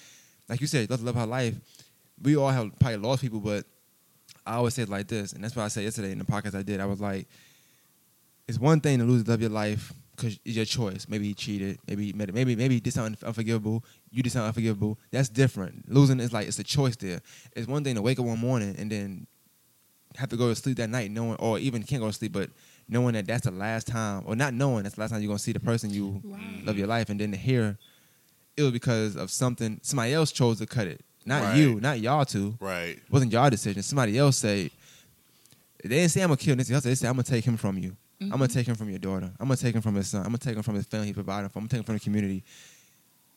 [0.50, 1.56] like you said, love, love her life.
[2.21, 3.65] We all have probably lost people, but
[4.45, 6.56] I always say it like this, and that's what I said yesterday in the podcast
[6.56, 6.80] I did.
[6.80, 7.28] I was like,
[8.47, 11.06] it's one thing to lose the love of your life because it's your choice.
[11.08, 11.78] Maybe he cheated.
[11.88, 12.36] Maybe he made it.
[12.36, 13.84] Maybe maybe he did something unforgivable.
[14.10, 14.97] You did something unforgivable.
[15.12, 15.91] That's different.
[15.91, 17.21] Losing is like it's a choice there.
[17.56, 19.28] It's one thing to wake up one morning and then
[20.15, 22.50] have to go to sleep that night knowing, or even can't go to sleep, but
[22.89, 25.39] knowing that that's the last time, or not knowing that's the last time you're gonna
[25.39, 26.65] see the person you Right.
[26.65, 27.78] love your life, and then to hear
[28.56, 31.58] it was because of something somebody else chose to cut it, not Right.
[31.58, 32.58] you, not y'all two.
[32.60, 32.97] right.
[32.97, 33.84] It wasn't y'all decision.
[33.84, 34.71] Somebody else say
[35.84, 36.84] they didn't say I'm gonna kill Nipsey Hussle.
[36.84, 37.95] They said I'm gonna take him from you.
[38.19, 38.54] I'm gonna mm-hmm.
[38.54, 39.32] take him from your daughter.
[39.39, 40.21] I'm gonna take him from his son.
[40.21, 41.60] I'm gonna take him from his family he provided for.
[41.60, 42.43] I'm gonna take him from the community.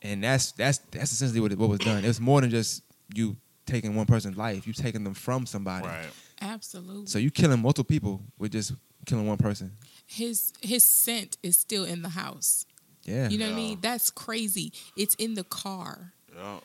[0.03, 2.03] And that's that's that's essentially what, it, what was done.
[2.03, 2.83] It was more than just
[3.15, 3.37] you
[3.67, 4.67] taking one person's life.
[4.67, 5.87] You taking them from somebody.
[5.87, 6.07] Right.
[6.41, 7.07] Absolutely.
[7.07, 8.73] So you killing multiple people with just
[9.07, 9.73] killing one person.
[10.07, 12.67] his his scent is still in the house.
[13.05, 13.29] Yeah.
[13.29, 13.79] You know what I mean?
[13.81, 14.73] That's crazy.
[14.97, 16.13] It's in the car.
[16.37, 16.61] Yeah.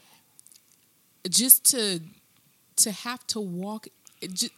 [1.30, 2.02] Just to
[2.78, 3.88] to have to walk
[4.34, 4.52] just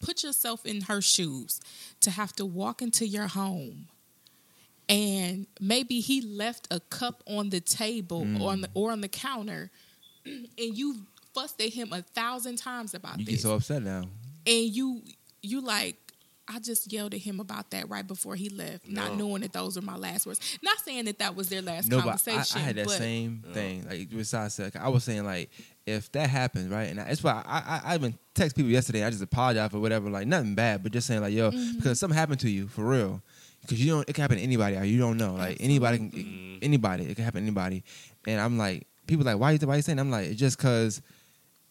[0.00, 1.60] put yourself in her shoes
[2.00, 3.88] to have to walk into your home
[4.88, 8.40] and maybe he left a cup on the table Mm.
[8.40, 9.70] or on the or on the counter
[10.26, 14.02] and you fussed at him a thousand times about you this get so upset now.
[14.46, 15.02] and you
[15.42, 15.96] you like
[16.54, 19.76] I just yelled at him about that right before he left, not knowing that those
[19.76, 20.58] were my last words.
[20.62, 22.60] Not saying that that was their last No, but I, conversation.
[22.60, 23.54] I had that but same Yeah.
[23.54, 23.86] thing.
[23.88, 25.50] Like besides, that, I was saying like
[25.86, 26.88] if that happens, right?
[26.90, 29.04] And that's why I, I I even text people yesterday.
[29.04, 31.76] I just apologize for whatever, like nothing bad, but just saying like yo, Mm-hmm.
[31.78, 33.22] because something happened to you for real.
[33.62, 34.74] Because you don't, it can happen to anybody.
[34.88, 37.84] You don't know, like anybody, can, anybody, it can happen to anybody.
[38.26, 40.00] And I'm like, people like, why you, why you saying?
[40.00, 41.00] I'm like, it's just because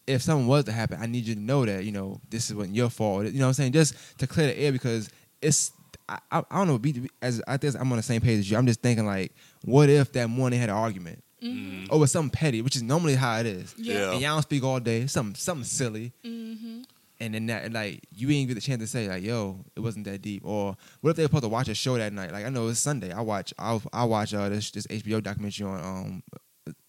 [0.07, 2.55] if something was to happen, I need you to know that you know this is
[2.55, 3.25] wasn't your fault.
[3.25, 3.71] You know what I'm saying?
[3.73, 5.09] Just to clear the air because
[5.41, 5.71] it's
[6.09, 6.77] I, I, I don't know.
[6.77, 8.57] Be, as I think I'm on the same page as you.
[8.57, 9.33] I'm just thinking like,
[9.63, 11.91] what if that morning they had an argument Mm-hmm.
[11.91, 13.73] over something petty, which is normally how it is.
[13.75, 14.11] Yeah.
[14.11, 15.07] And y'all don't speak all day.
[15.07, 16.13] Something something silly.
[16.23, 16.81] Mm-hmm.
[17.19, 20.05] And then that like you ain't get the chance to say like, yo, it wasn't
[20.05, 20.43] that deep.
[20.45, 22.31] Or what if they were supposed to watch a show that night?
[22.31, 23.11] Like I know it's Sunday.
[23.11, 26.23] I watch I I watch uh this this HBO documentary on um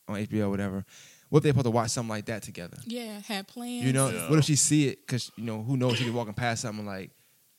[0.06, 0.84] on HBO whatever.
[1.32, 2.76] What if they supposed to watch something like that together?
[2.84, 3.86] Yeah, had plans.
[3.86, 4.28] You know, Yeah.
[4.28, 5.00] what if she see it?
[5.06, 5.96] Because you know, who knows?
[5.96, 7.10] She be walking past something like,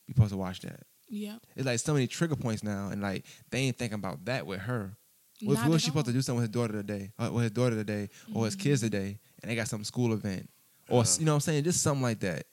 [0.06, 0.84] you supposed to watch that.
[1.08, 1.38] Yeah.
[1.56, 4.60] It's like so many trigger points now, and like they ain't thinking about that with
[4.60, 4.96] her.
[5.42, 7.42] What, Not what if she supposed to do something with his daughter today, uh, with
[7.42, 8.90] his daughter today, or his kids Mm-hmm.
[8.92, 10.48] today, and they got some school event,
[10.88, 11.10] or Yeah.
[11.18, 12.46] you know what I'm saying, just something like that.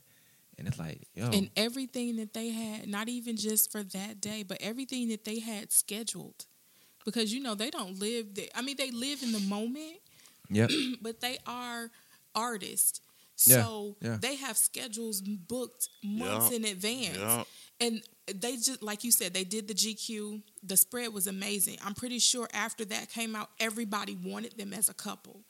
[0.57, 4.41] And it's like, yo, And everything that they had, not even just for that day,
[4.41, 6.45] but everything that they had scheduled.
[7.05, 8.47] Because you know, they don't live there.
[8.55, 9.97] I mean, they live in the moment,
[10.51, 10.69] yep,
[11.01, 11.89] but they are
[12.35, 13.01] artists.
[13.35, 14.17] So yeah.
[14.21, 17.17] they have schedules booked months Yeah, in advance.
[17.17, 17.43] Yeah.
[17.79, 20.43] And they just like you said, they did the GQ.
[20.61, 21.77] The spread was amazing.
[21.83, 25.41] I'm pretty sure after that came out, everybody wanted them as a couple.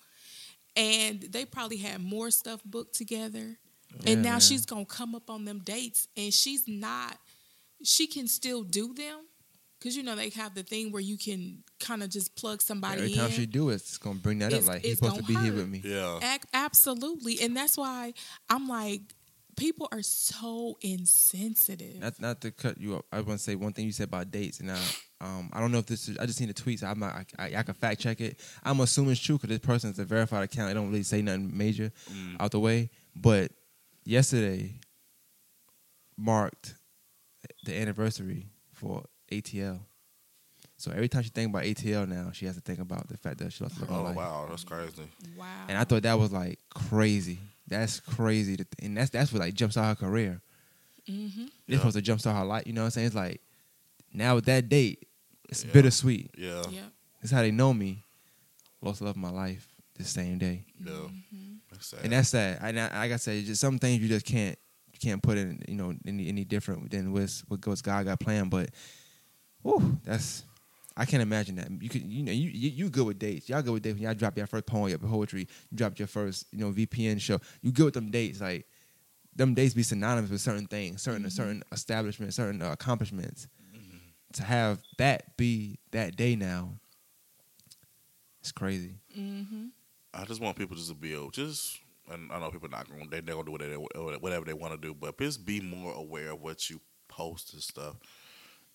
[0.77, 3.57] And they probably had more stuff booked together.
[3.93, 4.39] Oh, yeah, and now man.
[4.39, 7.17] she's gonna come up on them dates and she's not
[7.83, 9.25] she can still do them.
[9.83, 12.99] Cause you know they have the thing where you can kind of just plug somebody
[13.01, 13.17] every in.
[13.17, 14.65] time she do it, it's gonna bring that up.
[14.65, 15.81] Like he's supposed to be gonna here with me.
[15.83, 16.17] Yeah.
[16.17, 17.39] Ac- absolutely.
[17.41, 18.13] And that's why
[18.49, 19.01] I'm like,
[19.57, 21.99] people are so insensitive.
[21.99, 23.05] Not not to cut you up.
[23.11, 24.79] I want to say one thing you said about dates, and I,
[25.19, 26.17] um, I don't know if this is.
[26.19, 26.83] I just seen the tweets.
[26.83, 27.15] I'm not.
[27.15, 28.39] I, I, I can fact check it.
[28.63, 30.67] I'm assuming it's true because this person is a verified account.
[30.69, 32.37] They don't really say nothing major Mm.
[32.39, 32.91] out the way.
[33.15, 33.51] But
[34.05, 34.79] yesterday
[36.17, 36.75] marked
[37.65, 39.79] the anniversary for ATL.
[40.77, 43.37] So every time she think about ATL now, she has to think about the fact
[43.39, 44.15] that she lost her Oh life.
[44.15, 45.03] wow, that's crazy.
[45.37, 45.45] wow.
[45.67, 47.39] And I thought that was like crazy.
[47.67, 50.41] That's crazy, to th- and that's that's what like jumps out her career.
[51.07, 51.77] hmm It's Yeah.
[51.77, 52.63] supposed to jumpstart her life.
[52.65, 53.07] You know what I'm saying?
[53.07, 53.41] It's like
[54.13, 55.07] now with that date,
[55.49, 55.71] it's Yeah.
[55.71, 56.31] bittersweet.
[56.37, 56.63] Yeah.
[56.69, 56.85] Yeah.
[57.21, 58.03] It's how they know me.
[58.81, 60.91] Lost the love of my life the same day, Yeah.
[60.91, 61.53] Mm-hmm.
[61.71, 61.99] That's sad.
[62.03, 62.57] and that's sad.
[62.61, 64.57] And I, like I said, just some things you just can't
[64.91, 68.19] you can't put in you know any any different than what's what what's God got
[68.19, 68.49] planned.
[68.49, 68.71] But,
[69.63, 70.43] whew, that's
[70.97, 71.69] I can't imagine that.
[71.81, 73.49] You could you know you you, you good with dates.
[73.49, 75.47] Y'all good with dates when y'all drop your first poem, your poetry.
[75.69, 77.39] You dropped your first you know VPN show.
[77.61, 78.67] You good with them dates like.
[79.33, 83.47] Them dates be synonymous with certain things, certain certain establishments, certain uh, accomplishments.
[84.33, 86.79] To have that be that day now,
[88.41, 88.95] it's crazy.
[89.13, 89.67] hmm
[90.13, 91.79] I just want people just to be able, just
[92.11, 94.73] and I know people not going, they they're gonna do whatever they, whatever they want
[94.73, 97.95] to do, but just be more aware of what you post and stuff.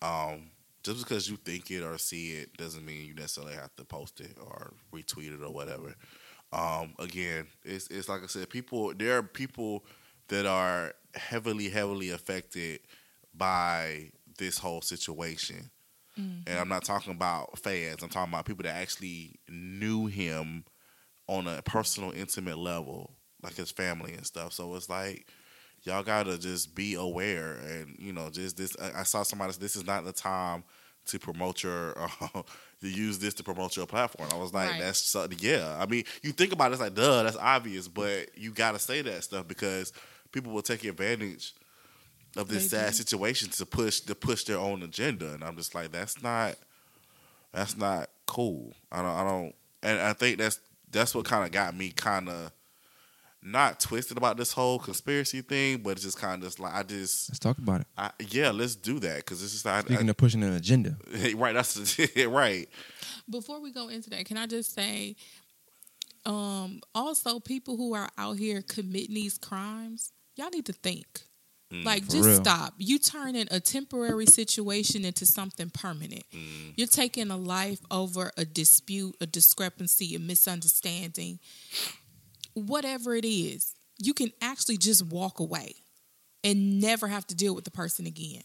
[0.01, 0.49] Um,
[0.87, 4.19] just because you think it or see it doesn't mean you necessarily have to post
[4.19, 5.95] it or retweet it or whatever.
[6.51, 9.85] Um, again, it's it's like I said, people there are people
[10.29, 12.79] that are heavily heavily affected
[13.35, 15.69] by this whole situation.
[16.47, 18.01] And I'm not talking about fans.
[18.01, 20.65] I'm talking about people that actually knew him
[21.27, 23.11] on a personal, intimate level,
[23.43, 24.53] like his family and stuff.
[24.53, 25.27] So it's like
[25.87, 28.75] y'all gotta just be aware, and you know, just this.
[28.77, 29.53] I saw somebody.
[29.59, 30.63] This is not the time
[31.07, 31.95] to promote your.
[31.99, 32.43] Uh,
[32.81, 34.29] to use this to promote your platform.
[34.31, 34.81] I was like, Right.
[34.81, 35.77] that's so, yeah.
[35.79, 39.01] I mean, you think about it, it's like, duh, that's obvious, but you gotta say
[39.01, 39.91] that stuff because
[40.31, 41.55] people will take advantage
[42.35, 45.73] of this They sad situation to push to push their own agenda, and I'm just
[45.73, 46.55] like, that's not
[47.51, 48.73] that's not cool.
[48.91, 50.59] I don't I don't, and I think that's
[50.91, 52.51] that's what kind of got me kind of
[53.43, 56.83] not twisted about this whole conspiracy thing, but it's just kind of just like I
[56.83, 57.87] just Let's talk about it.
[57.97, 60.97] I, yeah, let's do that because it's just I, Speaking of pushing an agenda,
[61.35, 61.53] right.
[61.53, 62.67] That's right.
[63.29, 65.15] Before we go into that, can I just say,
[66.25, 71.05] um, also people who are out here committing these crimes, y'all need to think.
[71.71, 72.35] like, just real.
[72.35, 72.73] stop.
[72.77, 76.23] You turning a temporary situation into something permanent.
[76.75, 81.39] You're taking a life over a dispute, a discrepancy, a misunderstanding,
[82.61, 83.73] whatever it is.
[83.99, 85.75] You can actually just walk away
[86.43, 88.43] and never have to deal with the person again.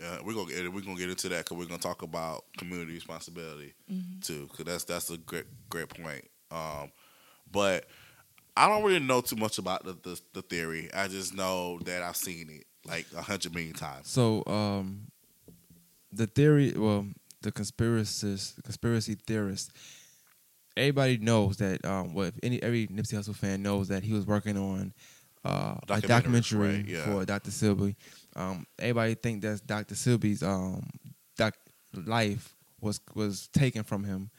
[0.00, 2.94] Yeah, we're gonna get we're gonna get into that because we're gonna talk about community
[2.94, 3.74] responsibility
[4.22, 4.48] too.
[4.50, 6.28] Because that's that's a great great point.
[6.50, 6.90] Um,
[7.50, 7.86] but
[8.56, 10.90] I don't really know too much about the, the the theory.
[10.92, 14.10] I just know that I've seen it like a hundred million times.
[14.10, 15.06] so um,
[16.12, 17.06] the theory, well,
[17.42, 19.70] the conspiracists, the conspiracy theorists,
[20.76, 21.84] everybody knows that.
[21.84, 24.92] Um, well, any every Nipsey Hussle fan knows that he was working on
[25.44, 27.04] uh, a Documentary, right, yeah.
[27.04, 27.50] for Dr.
[27.50, 27.96] Sebi.
[28.34, 29.94] Um, everybody think that Dr.
[29.94, 30.88] Sebi's um,
[31.36, 31.58] doc-
[32.06, 34.30] life was was taken from him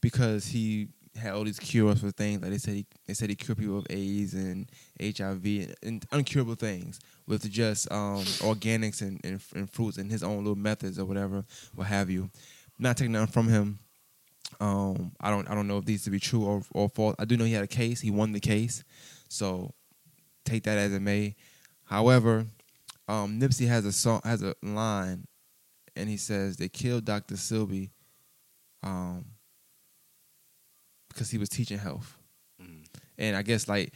[0.00, 3.34] because he had all these cures for things like they said he they said he
[3.34, 4.70] cured people of AIDS and
[5.00, 10.22] HIV and, and uncurable things with just um, organics and, and, and fruits and his
[10.22, 11.44] own little methods or whatever,
[11.74, 12.30] what have you.
[12.78, 13.78] Not taking nothing from him.
[14.58, 17.16] Um, I don't I don't know if these to be true or, or false.
[17.18, 18.00] I do know he had a case.
[18.00, 18.84] He won the case,
[19.28, 19.72] so
[20.44, 21.36] take that as it may.
[21.84, 22.46] However,
[23.08, 25.26] um, Nipsey has a song has a line,
[25.96, 27.34] and he says they killed Dr.
[27.36, 27.90] Sebi,
[28.82, 29.24] um,
[31.08, 32.16] because he was teaching health.
[32.60, 32.84] Mhm.
[33.18, 33.92] And I guess like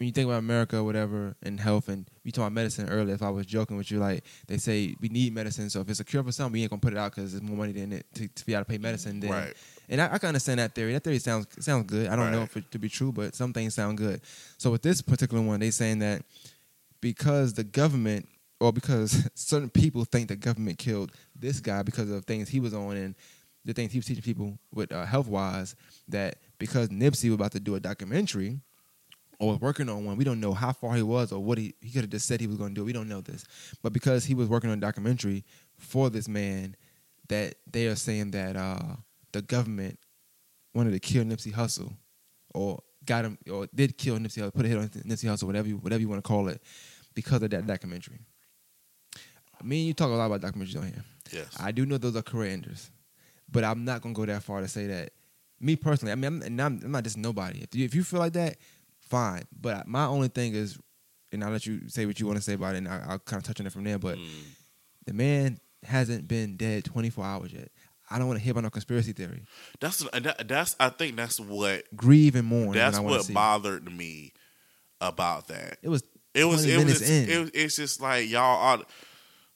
[0.00, 3.14] when you think about America or whatever and health, and we talked about medicine earlier.
[3.14, 6.00] If I was joking with you, like they say we need medicine, so if it's
[6.00, 7.92] a cure for something, we ain't gonna put it out because there's more money than
[7.92, 9.20] it to, to be able to pay medicine.
[9.20, 9.54] Then Right.
[9.90, 10.94] And I, I can understand that theory.
[10.94, 12.08] That theory sounds sounds good.
[12.08, 14.22] I don't know if it to be true, but some things sound good.
[14.56, 16.22] So with this particular one, they saying that
[17.02, 18.26] because the government
[18.58, 22.72] or because certain people think the government killed this guy because of things he was
[22.72, 23.14] on and
[23.66, 25.76] the things he was teaching people with uh, health wise,
[26.08, 28.60] that because Nipsey was about to do a documentary
[29.40, 31.74] or was working on one, we don't know how far he was or what he
[31.80, 32.84] he could have just said he was going to do.
[32.84, 33.44] We don't know this,
[33.82, 35.44] but because he was working on a documentary
[35.78, 36.76] for this man,
[37.28, 38.96] that they are saying that uh,
[39.32, 39.98] the government
[40.74, 41.92] wanted to kill Nipsey Hussle,
[42.54, 45.66] or got him, or did kill Nipsey Hussle, put a hit on Nipsey Hussle, whatever
[45.66, 46.60] you, whatever you want to call it,
[47.14, 48.20] because of that documentary.
[49.62, 51.04] Me and you talk a lot about documentaries on here.
[51.32, 51.56] Yes.
[51.58, 52.90] I do know those are career enders,
[53.50, 55.12] but I'm not gonna go that far to say that.
[55.62, 57.60] Me personally, I mean, I'm, and I'm, I'm not just nobody.
[57.60, 58.56] If you if you feel like that,
[59.10, 59.44] fine.
[59.58, 60.78] But my only thing is,
[61.32, 63.18] and I'll let you say what you want to say about it, and I, I'll
[63.18, 63.98] kind of touch on it from there.
[63.98, 64.28] But Mm.
[65.06, 67.68] the man hasn't been dead 24 hours yet.
[68.10, 69.44] I don't want to hear about no conspiracy theory.
[69.78, 72.72] That's that, that's I think that's what Grieve and mourn.
[72.72, 73.34] that's what I want what to see.
[73.34, 74.32] bothered me
[75.00, 75.78] about that.
[75.82, 76.02] It was
[76.34, 77.28] It was it was, in.
[77.28, 78.84] it it's just like y'all are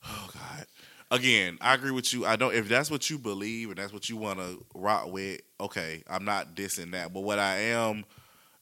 [0.07, 0.67] oh god.
[1.11, 2.25] Again, I agree with you.
[2.27, 5.41] I don't if that's what you believe and that's what you want to rock with,
[5.61, 7.13] okay, I'm not dissing that.
[7.13, 8.05] But what I am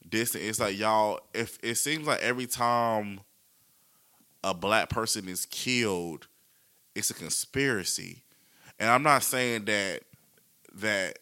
[0.09, 3.21] dissing it's like y'all if it seems like every time
[4.43, 6.27] a black person is killed,
[6.95, 8.23] it's a conspiracy.
[8.79, 10.01] And I'm not saying that
[10.75, 11.19] that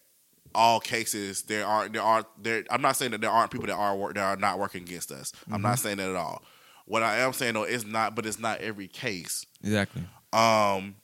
[0.54, 3.76] all cases there aren't there are there I'm not saying that there aren't people that
[3.76, 5.32] are work that are not working against us.
[5.52, 6.44] I'm not saying that at all.
[6.86, 9.46] What I am saying though is not but it's not every case.
[9.64, 10.04] exactly.
[10.34, 10.96] Um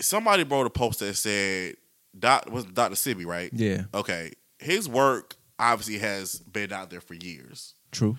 [0.00, 1.76] somebody wrote a post that said
[2.18, 2.94] Doc was Dr.
[2.94, 3.50] Sebi, right?
[3.52, 4.32] Yeah, Okay.
[4.58, 7.74] His work obviously has been out there for years.
[7.92, 8.16] true.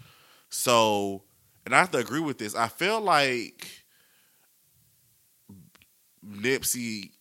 [0.50, 1.24] So,
[1.66, 2.56] and I have to agree with this.
[2.56, 3.68] I feel like
[6.26, 7.12] Nipsey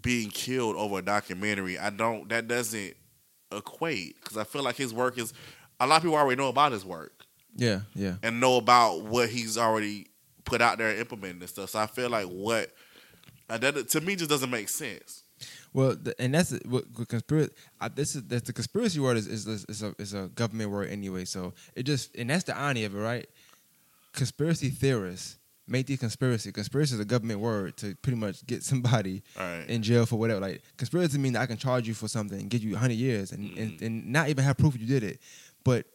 [0.00, 2.94] being killed over a documentary, I don't, that doesn't
[3.50, 5.32] equate because I feel like his work is,
[5.80, 7.24] a lot of people already know about his work
[7.56, 8.16] Yeah, yeah.
[8.22, 10.08] and know about what he's already
[10.44, 11.70] put out there and implemented and stuff.
[11.70, 12.70] So I feel like what,
[13.48, 15.21] that to me just doesn't make sense.
[15.74, 17.52] Well, the, and that's what what conspiracy.
[17.80, 20.90] I, this is that's the conspiracy word is is, is a is a government word
[20.90, 21.24] anyway.
[21.24, 23.28] So it just and that's the irony of it, right?
[24.12, 26.52] Conspiracy theorists make the conspiracy.
[26.52, 29.64] Conspiracy is a government word to pretty much get somebody right.
[29.68, 30.40] in jail for whatever.
[30.40, 33.56] Like conspiracy means I can charge you for something and give you hundred years and,
[33.56, 33.84] and Mm-hmm.
[33.84, 35.20] and not even have proof you did it,
[35.64, 35.86] but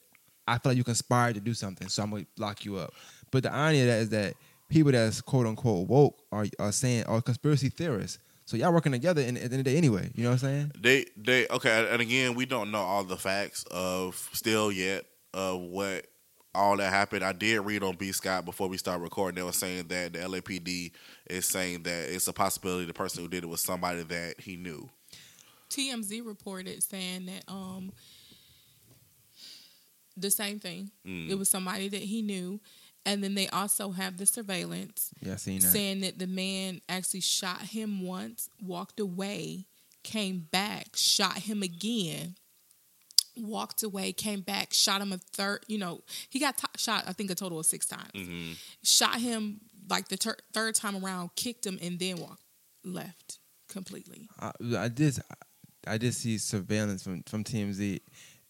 [0.48, 2.94] I feel like you conspired to do something, so I'm gonna lock you up.
[3.32, 4.34] But the irony of that is that
[4.70, 8.18] people that's quote unquote woke are are saying are conspiracy theorists.
[8.48, 10.10] So y'all working together in, at the end of the day anyway.
[10.16, 10.72] You know what I'm saying?
[10.80, 15.60] They they okay, and again, we don't know all the facts of still yet of
[15.60, 16.08] what
[16.56, 17.26] all that happened.
[17.26, 19.36] I did read on B Scott before we started recording.
[19.36, 20.94] They were saying that the LAPD
[21.30, 24.56] is saying that it's a possibility the person who did it was somebody that he
[24.56, 24.90] knew.
[25.70, 27.92] TMZ reported saying that um
[30.16, 30.90] the same thing.
[31.06, 31.30] Mm.
[31.30, 32.62] It was somebody that he knew.
[33.08, 35.67] And then they also have the surveillance Yeah, seen that.
[35.67, 39.65] saying that the man actually shot him once, walked away,
[40.04, 42.36] came back, shot him again,
[43.38, 45.63] walked away, came back, shot him a third.
[45.67, 47.06] You know, he got t- shot.
[47.08, 48.12] I think a total of six times.
[48.13, 48.52] Mm-hmm.
[48.84, 52.43] Shot him like the ter- third time around, kicked him, and then walked
[52.84, 53.39] left
[53.70, 54.28] completely.
[54.39, 55.17] I, I did.
[55.86, 58.02] I did see surveillance from from TMZ.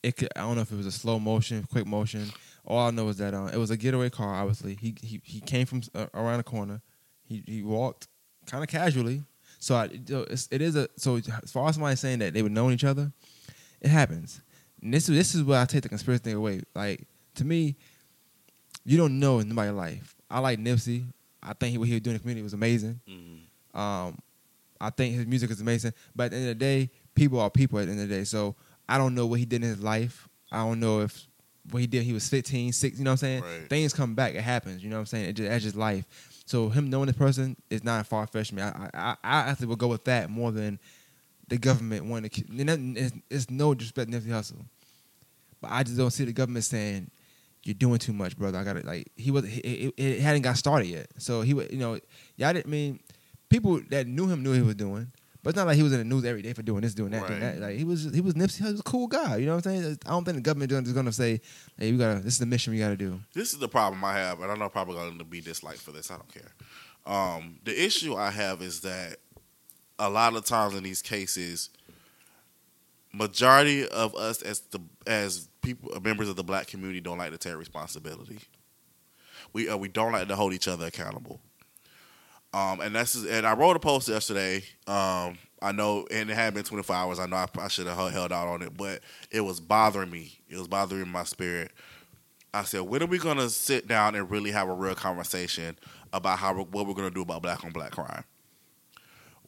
[0.03, 2.31] It could, I don't know if it was a slow motion, quick motion.
[2.67, 4.35] All I know is that uh, it was a getaway car.
[4.35, 6.81] Obviously, he he he came from uh, around the corner.
[7.23, 8.07] He he walked
[8.45, 9.23] kind of casually.
[9.59, 9.89] So I,
[10.29, 12.83] it's, it is a so as far as somebody saying that they would know each
[12.83, 13.11] other,
[13.81, 14.41] it happens.
[14.81, 16.61] And this is this is where I take the conspiracy thing away.
[16.75, 17.77] Like to me,
[18.83, 20.15] you don't know in nobody's life.
[20.29, 21.05] I like Nipsey.
[21.41, 22.99] I think he, what he was doing in the community was amazing.
[23.09, 23.79] Mm-hmm.
[23.79, 24.17] Um,
[24.81, 25.93] I think his music is amazing.
[26.13, 28.15] But at the end of the day, people are people at the end of the
[28.15, 28.23] day.
[28.25, 28.55] So
[28.89, 30.27] I don't know what he did in his life.
[30.51, 31.27] I don't know if
[31.71, 33.43] what he did, he was 15, 6, you know what I'm saying?
[33.43, 33.69] Right.
[33.69, 35.29] Things come back, it happens, you know what I'm saying?
[35.29, 36.05] It just, that's just life.
[36.45, 38.61] So him knowing this person is not far fetched me.
[38.61, 40.79] I, I, I actually would go with that more than
[41.49, 42.43] the government wanting to.
[42.49, 44.65] It's, it's no disrespect to Nipsey Hussle,
[45.61, 47.11] but I just don't see the government saying
[47.63, 48.57] you're doing too much, brother.
[48.57, 51.71] I got to like he was it, it, hadn't got started yet, so he would
[51.71, 51.99] you know
[52.37, 52.99] y'all didn't I mean
[53.49, 55.11] people that knew him knew what he was doing.
[55.47, 57.11] But it's not like he was in the news every day for doing this, doing
[57.11, 57.59] that, doing that.
[57.59, 58.57] Like he was, he was Nipsey.
[58.57, 59.37] He was a cool guy.
[59.37, 59.97] You know what I'm saying?
[60.05, 61.39] I don't think the government is going to say,
[61.77, 62.19] "Hey, we got to.
[62.19, 64.51] This is the mission we got to do." This is the problem I have, and
[64.51, 66.11] I know I'm probably going to be disliked for this.
[66.11, 66.51] I don't care.
[67.05, 69.19] Um, the issue I have is that
[69.97, 71.69] a lot of times in these cases,
[73.13, 77.37] majority of us as the as people members of the black community don't like to
[77.37, 78.39] take responsibility.
[79.53, 81.39] We uh, we don't like to hold each other accountable.
[82.57, 84.63] Um, and that's and I wrote a post yesterday.
[84.87, 87.19] Um, I know, and it had been 24 hours.
[87.19, 90.39] I know I, I should have held out on it, but it was bothering me.
[90.49, 91.71] It was bothering my spirit.
[92.53, 95.77] I said, when are we going to sit down and really have a real conversation
[96.11, 98.23] about how what we're going to do about black on black crime?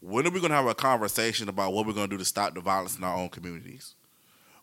[0.02, 2.26] When are we going to have a conversation about what we're going to do to
[2.26, 3.96] stop the violence in our own communities?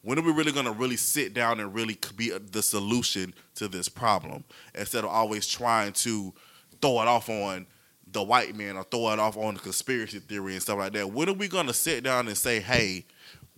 [0.02, 3.66] When are we really going to really sit down and really be the solution to
[3.66, 6.32] this problem instead of always trying to
[6.80, 7.66] throw it off on
[8.10, 11.10] the white man or throw it off on the conspiracy theory and stuff like that?
[11.12, 13.04] When are we going to sit down and say, hey,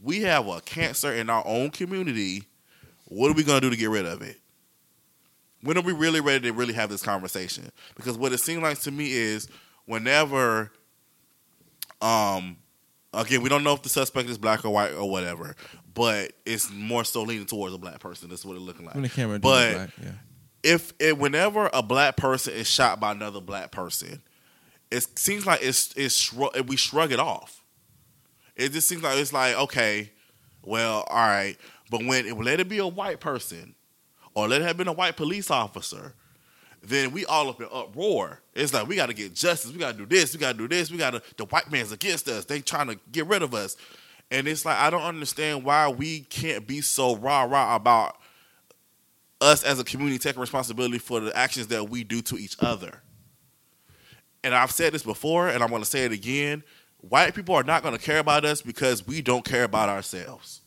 [0.03, 2.45] we have a cancer in our own community.
[3.07, 4.37] What are we going to do to get rid of it?
[5.63, 7.71] When are we really ready to really have this conversation?
[7.97, 9.49] Because what it seems like to me is
[9.87, 10.71] whenever,
[12.01, 12.59] um,
[13.13, 15.57] again, we don't know if the suspect is black or white or whatever,
[15.95, 18.29] but it's more so leaning towards a black person.
[18.29, 18.95] That's what it's looking like.
[18.95, 20.11] When the camera, But- black, yeah.
[20.63, 24.23] if it, whenever a black person is shot by another black person,
[24.91, 26.33] it seems like it's it's
[26.67, 27.63] we shrug it off.
[28.57, 30.11] It just seems like it's like okay,
[30.63, 31.57] well, all right,
[31.91, 33.75] but when it, let it be a white person,
[34.35, 36.15] or let it have been a white police officer,
[36.83, 38.41] then we all up in uproar.
[38.55, 39.73] It's like we got to get justice.
[39.73, 40.33] We got to do this.
[40.33, 40.91] We got to do this.
[40.91, 41.23] We got to.
[41.37, 42.45] The white man's against us.
[42.45, 43.77] They trying to get rid of us,
[44.31, 48.17] and it's like I don't understand why we can't be so rah rah about
[49.41, 53.03] us as a community taking responsibility for the actions that we do to each other.
[54.45, 56.63] And I've said this before, and I'm going to say it again.
[57.01, 60.61] White people are not going to care about us because we don't care about ourselves.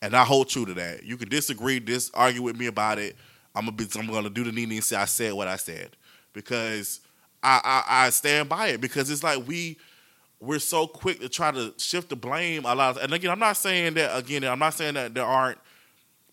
[0.00, 1.04] And I hold true to that.
[1.04, 3.16] You can disagree, dis argue with me about it.
[3.54, 5.90] I'm gonna be, I'm to do the Nene and say I said what I said
[6.32, 7.00] because
[7.42, 9.78] I, I I stand by it because it's like we
[10.40, 12.96] we're so quick to try to shift the blame a lot.
[12.96, 14.42] Of, and again, I'm not saying that again.
[14.44, 15.58] I'm not saying that there aren't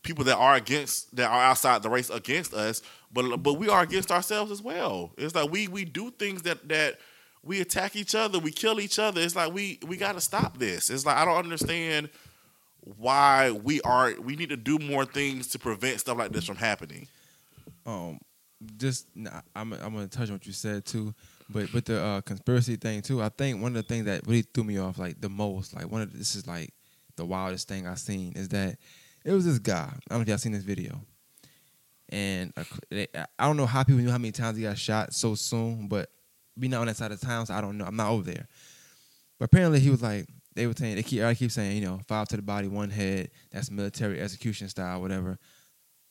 [0.01, 3.81] people that are against that are outside the race against us, but but we are
[3.81, 5.11] against ourselves as well.
[5.17, 6.99] It's like we we do things that that
[7.43, 9.21] we attack each other, we kill each other.
[9.21, 10.89] It's like we we got to stop this.
[10.89, 12.09] It's like I don't understand
[12.97, 16.55] why we are we need to do more things to prevent stuff like this from
[16.55, 17.07] happening.
[17.85, 18.19] um
[18.77, 19.07] just
[19.55, 21.13] I'm I'm gonna touch on what you said too,
[21.49, 24.41] but but the uh, conspiracy thing too, I think one of the things that really
[24.41, 26.73] threw me off like the most, like one of the, this is like
[27.15, 28.77] the wildest thing I've seen is that
[29.23, 29.89] it was this guy.
[29.91, 31.01] I don't know if y'all seen this video,
[32.09, 32.63] and uh,
[33.37, 36.09] I don't know how people knew how many times he got shot so soon, but
[36.57, 37.85] be not on that side of town, so I don't know.
[37.85, 38.47] I'm not over there,
[39.37, 42.01] but apparently he was like they were saying they keep I keep saying you know
[42.07, 43.31] five to the body, one head.
[43.51, 45.37] That's military execution style, whatever.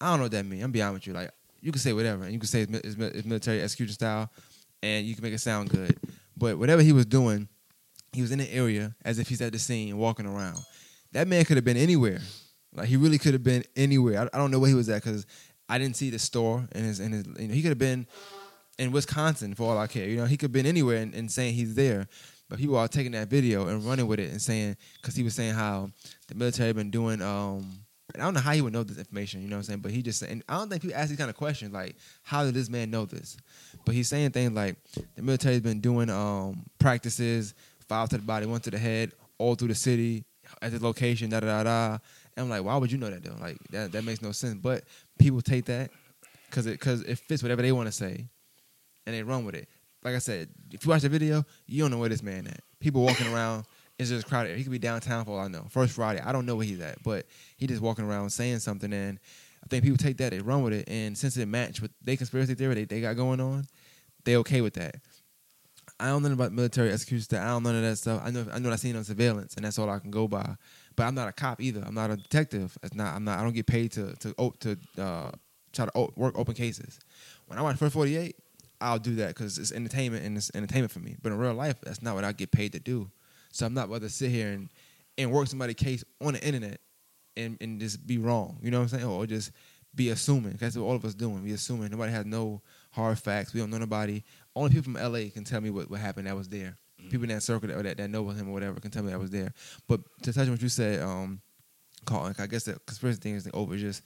[0.00, 0.62] I don't know what that means.
[0.62, 1.20] I'm be honest with you.
[1.20, 1.30] Like
[1.60, 4.30] you can say whatever, and you can say it's, it's, it's military execution style,
[4.82, 5.98] and you can make it sound good.
[6.36, 7.48] But whatever he was doing,
[8.12, 10.58] he was in the area as if he's at the scene, walking around.
[11.12, 12.20] That man could have been anywhere.
[12.72, 14.20] Like he really could have been anywhere.
[14.20, 15.26] I, I don't know where he was at because
[15.68, 17.26] I didn't see the store and his and his.
[17.38, 18.06] You know, he could have been
[18.78, 20.08] in Wisconsin for all I care.
[20.08, 22.06] You know, he could have been anywhere and, and saying he's there.
[22.48, 25.34] But people are taking that video and running with it and saying because he was
[25.34, 25.90] saying how
[26.28, 27.20] the military been doing.
[27.20, 27.80] um
[28.14, 29.42] I don't know how he would know this information.
[29.42, 29.80] You know what I'm saying?
[29.80, 32.44] But he just and I don't think people ask these kind of questions like how
[32.44, 33.36] did this man know this?
[33.84, 34.76] But he's saying things like
[35.14, 37.54] the military's been doing um practices,
[37.86, 40.24] five to the body, one to the head, all through the city
[40.62, 41.98] at the location, da da da da.
[42.36, 43.36] And I'm like, why would you know that though?
[43.40, 44.54] Like that that makes no sense.
[44.54, 44.84] But
[45.18, 45.90] people take that
[46.48, 48.28] because it because it fits whatever they want to say,
[49.06, 49.68] and they run with it.
[50.04, 52.60] Like I said, if you watch the video, you don't know where this man at.
[52.80, 53.64] People walking around,
[53.98, 54.56] it's just crowded.
[54.56, 55.66] He could be downtown for all I know.
[55.70, 57.26] First Friday, I don't know where he's at, but
[57.56, 59.18] he just walking around saying something, and
[59.62, 62.16] I think people take that, they run with it, and since it matched with their
[62.16, 63.64] conspiracy theory they, they got going on,
[64.24, 64.96] they okay with that.
[66.00, 67.38] I don't know about military execution.
[67.38, 68.22] I don't know none of that stuff.
[68.24, 70.28] I know I know what I seen on surveillance, and that's all I can go
[70.28, 70.54] by.
[70.98, 71.80] But I'm not a cop either.
[71.86, 72.76] I'm not a detective.
[72.82, 73.14] It's not.
[73.14, 73.38] I'm not.
[73.38, 75.30] I don't get paid to to o- to uh,
[75.72, 76.98] try to work open cases.
[77.46, 78.34] When I watch First 48,
[78.80, 81.14] I'll do that because it's entertainment and it's entertainment for me.
[81.22, 83.08] But in real life, that's not what I get paid to do.
[83.52, 84.68] So I'm not about to sit here and
[85.16, 86.80] and work somebody's case on the internet
[87.36, 88.58] and and just be wrong.
[88.60, 89.04] You know what I'm saying?
[89.04, 89.52] Or just
[89.94, 90.56] be assuming.
[90.58, 91.44] That's what all of us doing.
[91.44, 91.92] We assuming.
[91.92, 93.54] Nobody has no hard facts.
[93.54, 94.24] We don't know nobody.
[94.56, 96.76] Only people from LA can tell me what, what happened that was there.
[97.10, 99.18] People in that circle that, that that know him or whatever can tell me that
[99.18, 99.52] was there.
[99.86, 101.40] But to touch on what you said, um,
[102.10, 103.76] I guess the conspiracy thing is over.
[103.76, 104.02] Just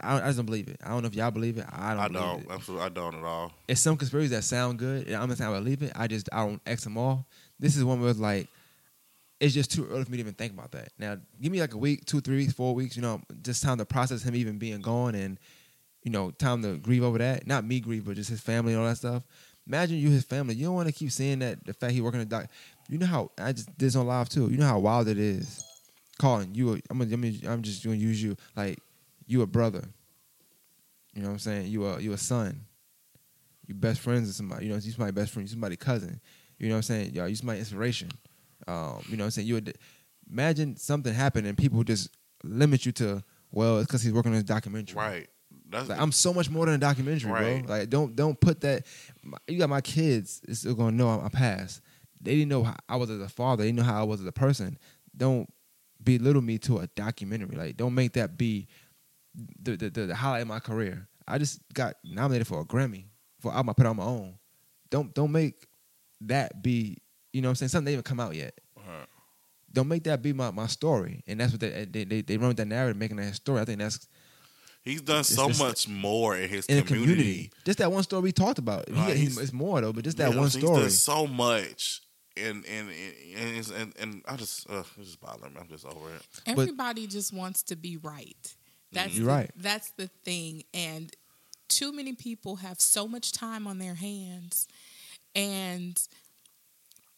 [0.00, 0.78] I, don't, I just don't believe it.
[0.84, 1.66] I don't know if y'all believe it.
[1.70, 2.00] I don't.
[2.00, 2.40] I don't.
[2.42, 2.48] It.
[2.50, 3.52] Absolutely, I don't at all.
[3.68, 5.92] It's some conspiracies that sound good, and I'm not saying I believe it.
[5.94, 7.24] I just I don't X them off.
[7.58, 8.48] This is one where it's like
[9.40, 10.90] it's just too early for me to even think about that.
[10.98, 12.96] Now, give me like a week, two, three weeks, four weeks.
[12.96, 15.38] You know, just time to process him even being gone, and
[16.02, 17.46] you know, time to grieve over that.
[17.46, 19.22] Not me grieve, but just his family and all that stuff.
[19.66, 20.54] Imagine you his family.
[20.54, 22.46] You don't want to keep seeing that the fact he working a doc.
[22.88, 24.48] You know how I just did on live too.
[24.48, 25.64] You know how wild it is.
[26.18, 28.78] Calling you, a, I'm gonna, I'm, just gonna use you like
[29.26, 29.82] you a brother.
[31.14, 31.66] You know what I'm saying?
[31.66, 32.60] You a you a son.
[33.66, 34.66] You best friends with somebody.
[34.66, 35.46] You know, you my best friend.
[35.46, 36.20] You somebody cousin.
[36.58, 37.12] You know what I'm saying?
[37.12, 38.08] Yo, you my inspiration.
[38.66, 39.60] Um, you know, what I'm saying you
[40.30, 42.10] imagine something happened and people just
[42.42, 44.96] limit you to well, it's because he's working on his documentary.
[44.96, 45.28] Right.
[45.68, 47.66] That's Like, I'm so much more than a documentary, Right.
[47.66, 47.76] bro.
[47.76, 48.86] Like, don't don't put that.
[49.22, 50.40] my- You got my kids.
[50.46, 51.80] It's still gonna know I'm, I'm past.
[52.20, 53.62] They didn't know how I was as a father.
[53.62, 54.78] They didn't know how I was as a person.
[55.16, 55.52] Don't
[56.02, 57.56] belittle me to a documentary.
[57.56, 58.68] Like, don't make that be
[59.34, 61.08] the the, the, the highlight of my career.
[61.28, 63.06] I just got nominated for a Grammy
[63.40, 64.38] for album I put on my own.
[64.90, 65.66] Don't don't make
[66.22, 66.98] that be.
[67.32, 67.68] You know what I'm saying?
[67.70, 68.58] Something that even come out yet.
[69.72, 71.22] Don't make that be my, my story.
[71.26, 73.60] And that's what they they, they, they run with that narrative, making that story.
[73.60, 74.08] I think that's
[74.86, 77.12] He's done It's so just- much more in his in community.
[77.14, 77.52] community.
[77.66, 78.88] Just that one story we talked about.
[78.88, 80.80] He- Right, he- he's- it's more though, but just that You know, one he's story.
[80.82, 82.00] done so much,
[82.36, 85.60] and and and and, and, and I just uh, it just bothering me.
[85.60, 86.22] I'm just over it.
[86.46, 88.54] Everybody just wants to be right.
[88.92, 89.50] That's You're the, right.
[89.56, 91.14] That's the thing, and
[91.68, 94.68] too many people have so much time on their hands,
[95.34, 96.00] and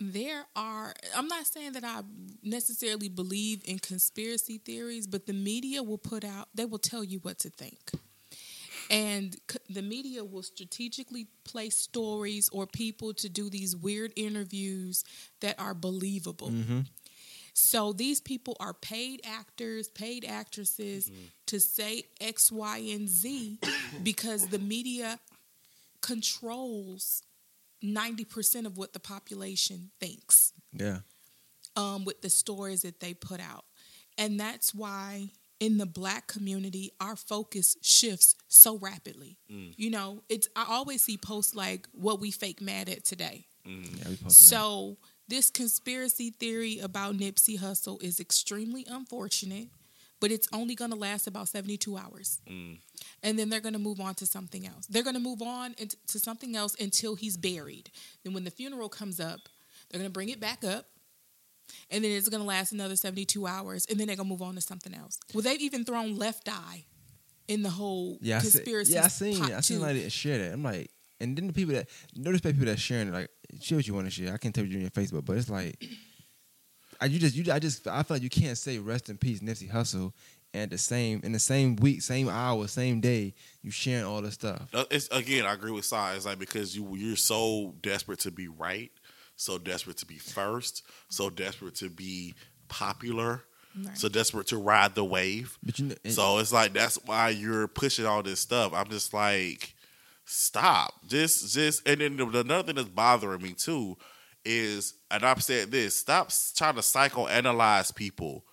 [0.01, 0.95] there are.
[1.17, 2.03] I'm not saying that I
[2.43, 6.49] necessarily believe in conspiracy theories, but the media will put out.
[6.55, 7.91] They will tell you what to think.
[8.91, 15.05] And c- the media will strategically place stories or people to do these weird interviews
[15.41, 16.51] that are believable.
[16.51, 16.81] Mm-hmm.
[17.53, 21.25] So these people are paid actors, paid actresses mm-hmm.
[21.47, 23.59] to say X, Y, and Z
[24.03, 25.19] because the media
[26.01, 27.23] controls
[27.83, 30.99] 90% of what the population thinks yeah.
[31.77, 33.65] um, with the stories that they put out.
[34.17, 39.39] And that's why in the black community, our focus shifts so rapidly.
[39.77, 43.47] You know, it's I always see posts like what we fake mad at today.
[43.65, 44.31] Yeah, we posted that.
[44.31, 44.99] So
[45.29, 49.69] this conspiracy theory about Nipsey Hussle is extremely unfortunate,
[50.21, 52.41] but it's only going to last about 72 hours.
[52.51, 52.79] Mm.
[53.23, 54.87] And then they're going to move on to something else.
[54.87, 55.75] They're going to move on
[56.09, 57.91] to something else until he's buried.
[58.25, 59.41] Then when the funeral comes up,
[59.91, 60.87] they're going to bring it back up.
[61.91, 63.87] And then it's going to last another 72 hours.
[63.89, 65.21] And then they're going to move on to something else.
[65.35, 66.85] Well, they've even thrown Left Eye
[67.47, 68.95] in the whole yeah, I see, conspiracy.
[68.95, 69.53] yeah, I seen it.
[69.53, 70.53] I seen like that share that.
[70.53, 70.91] I'm like,
[71.21, 73.29] and then the people that notice people that sharing it, like
[73.61, 74.33] share what you want to share.
[74.33, 75.83] I can't tell you on your Facebook, but it's like,
[77.01, 79.41] I you just you I just I feel like you can't say rest in peace
[79.41, 80.13] Nipsey Hussle
[80.55, 84.35] and the same in the same week, same hour, same day, you sharing all this
[84.35, 84.69] stuff.
[84.91, 86.15] It's again, I agree with Sai.
[86.15, 88.91] It's like because you you're so desperate to be right,
[89.37, 92.35] so desperate to be first, so desperate to be
[92.69, 93.45] popular,
[93.81, 93.97] Right.
[93.97, 95.57] so desperate to ride the wave.
[95.63, 98.73] But you know, and- So it's like that's why you're pushing all this stuff.
[98.75, 99.75] I'm just like,
[100.25, 100.95] stop.
[101.07, 103.97] Just, just, and then the- another thing that's bothering me too
[104.49, 108.45] is, and I've said this: stop trying to psychoanalyze people.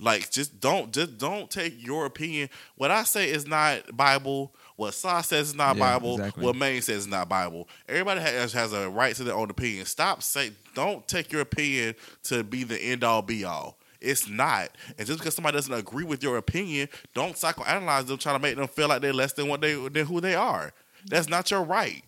[0.00, 2.48] Like, just don't, just don't take your opinion.
[2.74, 4.52] What I say is not Bible.
[4.74, 6.14] What Sa says is not Yeah, Bible.
[6.14, 6.44] exactly.
[6.44, 7.68] What Maine says is not Bible.
[7.88, 9.84] Everybody has has a right to their own opinion.
[9.86, 11.94] Stop say, don't take your opinion
[12.24, 13.78] to be the end all be all.
[14.00, 14.70] It's not.
[14.98, 18.56] And just because somebody doesn't agree with your opinion, don't psychoanalyze them, trying to make
[18.56, 20.72] them feel like they're less than what they than who they are.
[21.06, 22.02] That's not your right.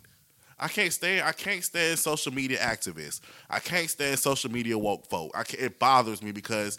[0.65, 1.27] I can't stand.
[1.27, 3.21] I can't stand social media activists.
[3.51, 5.31] I can't stand social media woke folk.
[5.35, 6.79] I can't, it bothers me because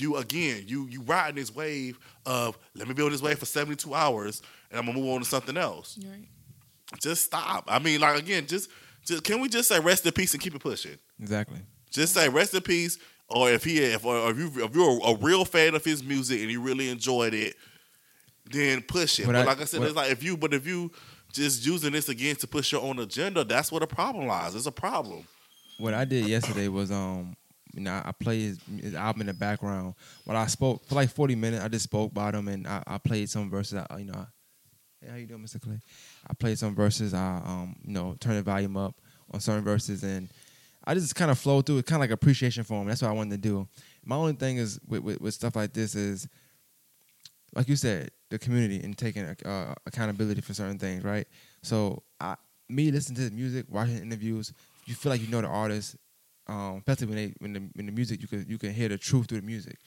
[0.00, 3.44] you again you you riding this wave of let me be on this wave for
[3.46, 5.96] seventy two hours and I'm gonna move on to something else.
[6.02, 6.26] Right.
[7.00, 7.64] Just stop.
[7.68, 8.68] I mean, like again, just
[9.04, 10.98] just can we just say rest in peace and keep it pushing?
[11.20, 11.60] exactly.
[11.90, 12.98] Just say rest in peace.
[13.28, 16.42] Or if he, if, or if you, if you're a, real fan of his music
[16.42, 17.54] and you really enjoyed it,
[18.50, 19.26] then push it.
[19.26, 20.90] What but I- like I said, what- it's like if you, but if you
[21.34, 24.54] just using this again to push your own agenda, that's where the problem lies.
[24.54, 25.26] It's a problem.
[25.78, 27.36] what I did yesterday was um
[27.74, 29.94] you know I played his, his album in the background.
[30.24, 32.98] While I spoke for like forty minutes, I just spoke about him and I, I
[32.98, 33.84] played some verses.
[33.90, 34.26] I, you know, I,
[35.00, 35.60] hey, how you doing, Mr.
[35.60, 35.80] Clay?
[36.28, 37.12] I played some verses.
[37.12, 38.94] I um you know turned the volume up
[39.32, 40.28] on certain verses and
[40.86, 42.88] I just kind of flowed through it, kind of like appreciation for him.
[42.88, 43.66] That's what I wanted to do.
[44.04, 46.28] My only thing is with, with, with stuff like this is,
[47.54, 51.26] like you said, the community and taking uh, accountability for certain things, right?
[51.62, 52.36] So I,
[52.68, 54.52] me listening to his music, watching interviews,
[54.86, 55.96] you feel like you know the artist,
[56.46, 58.98] um, especially when they when the when the music you can you can hear the
[58.98, 59.78] truth through the music.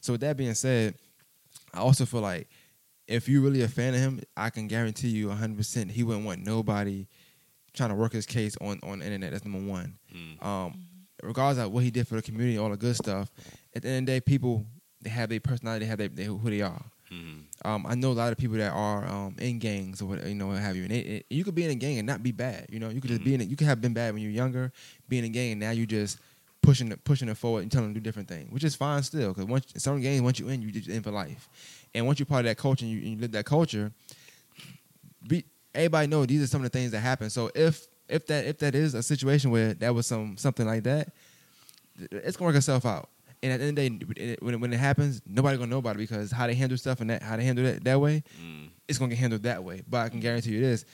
[0.00, 0.94] So with that being said,
[1.72, 2.48] I also feel like
[3.06, 6.26] if you're really a fan of him, I can guarantee you 100 percent he wouldn't
[6.26, 7.06] want nobody
[7.72, 9.32] trying to work his case on on the internet.
[9.32, 9.94] That's number one.
[10.46, 10.74] Um,
[11.22, 13.30] regardless of what he did for the community, all the good stuff.
[13.74, 14.66] At the end of the day, people
[15.00, 16.82] they have their personality, they have their, they, who they are.
[17.64, 20.34] Um, I know a lot of people that are um, in gangs or what you
[20.34, 22.22] know what have you, and it, it- you could be in a gang and not
[22.22, 22.66] be bad.
[22.70, 23.48] You know, you could just be in it.
[23.48, 24.72] You could have been bad when you're younger,
[25.08, 26.18] being in a gang, and now you're just
[26.62, 29.02] pushing it, pushing it forward and telling them to do different things, which is fine
[29.02, 29.28] still.
[29.32, 31.48] Because once some gangs, once you in, you just in for life,
[31.94, 33.92] and once you're part of that culture and you, and you live that culture,
[35.26, 35.44] be,
[35.74, 37.30] everybody know these are some of the things that happen.
[37.30, 40.82] So if if that if that is a situation where that was some something like
[40.84, 41.12] that,
[42.10, 43.08] it's gonna work itself out.
[43.44, 45.78] And at the end of the day, when it, when it happens, nobody gonna know
[45.78, 48.22] about it because how they handle stuff and that how they handle it that way,
[48.42, 48.70] Mm.
[48.88, 49.82] it's gonna get handled that way.
[49.86, 50.84] But I can guarantee you this: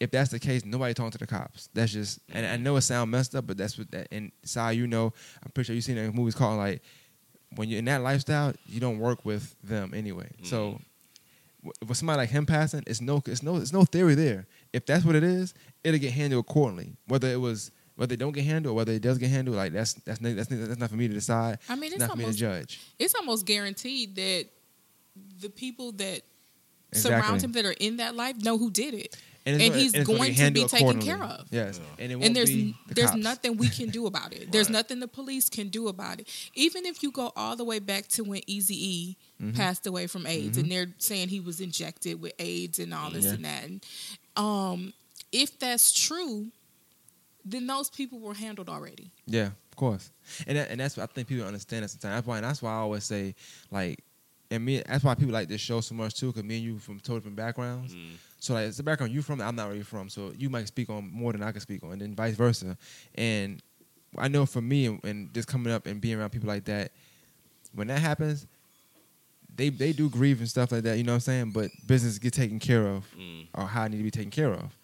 [0.00, 1.68] if that's the case, nobody talking to the cops.
[1.74, 4.08] That's just, and I know it sound messed up, but that's what that.
[4.10, 5.12] And Sai, you know,
[5.44, 6.82] I'm pretty sure you've seen that movies called like
[7.54, 10.28] when you're in that lifestyle, you don't work with them anyway.
[10.42, 10.80] So
[11.62, 14.46] w- with somebody like him passing, it's no, it's no, it's no theory there.
[14.72, 15.54] If that's what it is,
[15.84, 16.96] it'll get handled accordingly.
[17.06, 19.72] Whether it was, whether it don't get handled, or whether it does get handled, like
[19.72, 21.58] that's that's not- that's, not- that's not for me to decide.
[21.68, 22.80] I mean, it's not for me to judge.
[22.98, 24.46] it's almost guaranteed that
[25.40, 26.22] the people that
[26.92, 27.20] Exactly.
[27.22, 29.06] surround him that are in that life know who did it.
[29.06, 31.46] it's and gonna- he's it's gonna going get to be taken care of.
[31.50, 33.22] Yes, and it won't and there's be the there's cops.
[33.22, 34.50] nothing we can do about it.
[34.52, 36.28] There's nothing the police can do about it.
[36.54, 39.52] Even if you go all the way back to when Easy E Mm-hmm.
[39.56, 43.26] passed away from AIDS, and they're saying he was injected with AIDS and all this
[43.26, 43.32] Yeah.
[43.32, 43.64] and that.
[43.64, 43.84] And
[44.36, 44.92] um,
[45.30, 46.46] if that's true,
[47.48, 49.10] then those people were handled already.
[49.26, 50.10] Yeah, of course.
[50.46, 52.16] And that, and that's what I think people don't understand that sometimes.
[52.16, 53.34] That's why and that's why I always say
[53.70, 54.02] like
[54.50, 56.78] and me that's why people like this show so much too, because me and you
[56.78, 57.94] from totally different backgrounds.
[57.94, 58.16] Mm.
[58.40, 60.08] So like it's the background you from, I'm not really from.
[60.08, 62.76] So you might speak on more than I can speak on, and then vice versa.
[63.14, 63.62] And
[64.18, 66.92] I know for me and, and just coming up and being around people like that,
[67.74, 68.46] when that happens,
[69.54, 71.50] they they do grieve and stuff like that, you know what I'm saying?
[71.50, 73.46] But business get taken care of Mm.
[73.54, 74.76] or how I need to be taken care of.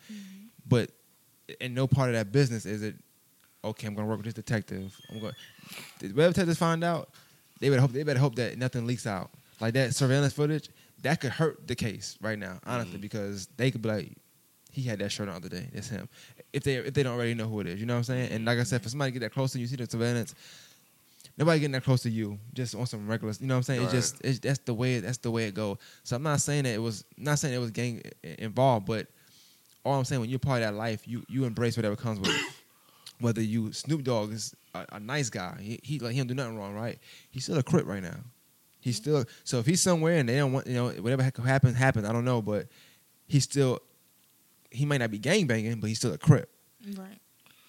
[0.66, 0.90] But
[1.60, 2.94] in no part of that business is it
[3.64, 4.96] okay, I'm gonna work with this detective.
[5.10, 5.34] I'm going
[6.00, 7.10] whatever detectives find out,
[7.60, 9.30] they better hope they better hope that nothing leaks out.
[9.60, 10.68] Like that surveillance footage,
[11.02, 13.02] that could hurt the case right now, honestly, Mhm.
[13.02, 14.12] because they could be like,
[14.72, 15.68] he had that shirt on the other day.
[15.72, 16.08] It's him.
[16.52, 18.32] If they if they don't already know who it is, you know what I'm saying?
[18.32, 20.34] And like I said, for somebody to get that close to you, see the surveillance,
[21.38, 23.82] nobody getting that close to you, just on some regular, you know what I'm saying?
[23.82, 25.76] It's just it's, that's the way that's the way it goes.
[26.02, 29.06] So I'm not saying that it was not saying it was gang involved, but
[29.84, 32.30] all I'm saying when you're part of that life, you you embrace whatever comes with
[32.30, 32.54] it.
[33.20, 36.34] Whether you Snoop Dogg is a, a nice guy, he, he like he don't do
[36.34, 36.98] nothing wrong, right?
[37.30, 38.16] He's still a crip right now.
[38.80, 39.22] He's mm-hmm.
[39.22, 42.12] still so if he's somewhere and they don't want you know whatever happens happens, I
[42.12, 42.68] don't know, but
[43.26, 43.80] he's still
[44.70, 46.48] he might not be gang banging, but he's still a crip.
[46.96, 47.18] Right.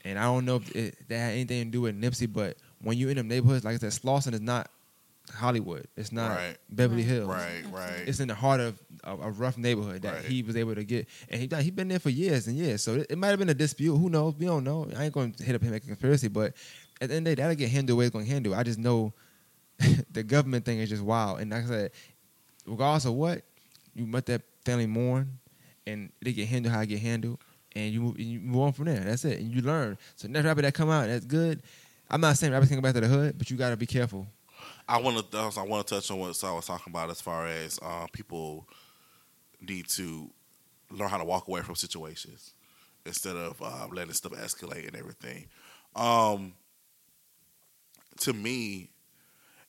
[0.05, 2.97] And I don't know if it, that had anything to do with Nipsey, but when
[2.97, 4.69] you're in them neighborhoods, like I said, Slauson is not
[5.31, 5.87] Hollywood.
[5.95, 6.57] It's not Right.
[6.69, 7.09] Beverly Right.
[7.09, 7.29] Hills.
[7.29, 8.03] Right, right.
[8.07, 10.25] It's in the heart of a, a rough neighborhood that Right.
[10.25, 12.83] he was able to get, and he he been there for years and years.
[12.83, 13.97] So it, it might have been a dispute.
[13.97, 14.35] Who knows?
[14.35, 14.89] We don't know.
[14.95, 16.53] I ain't going to hit up him make a conspiracy, but
[17.01, 18.53] at the end of the day, that'll get handled the way it's going to handle.
[18.53, 19.13] I just know
[20.11, 21.39] the government thing is just wild.
[21.39, 21.91] And like I said,
[22.65, 23.41] regardless of what,
[23.93, 25.39] you let that family mourn,
[25.87, 27.39] and they get handled how it get handled,
[27.75, 28.99] and you move, and you move on from there.
[28.99, 29.97] That's it, and you learn.
[30.15, 31.61] So next rapper that come out, that's good.
[32.09, 33.85] I'm not saying rappers can go back to the hood, but you got to be
[33.85, 34.27] careful.
[34.87, 35.37] I want to.
[35.37, 38.67] I want to touch on what Saul was talking about as far as uh, people
[39.61, 40.29] need to
[40.91, 42.53] learn how to walk away from situations
[43.05, 45.47] instead of uh, letting stuff escalate and everything.
[45.95, 46.53] Um,
[48.19, 48.89] to me,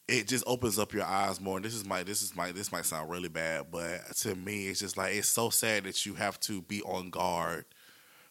[0.06, 1.56] it just opens up your eyes more.
[1.56, 2.02] And this is my.
[2.02, 2.52] This is my.
[2.52, 6.04] This might sound really bad, but to me, it's just like it's so sad that
[6.04, 7.64] you have to be on guard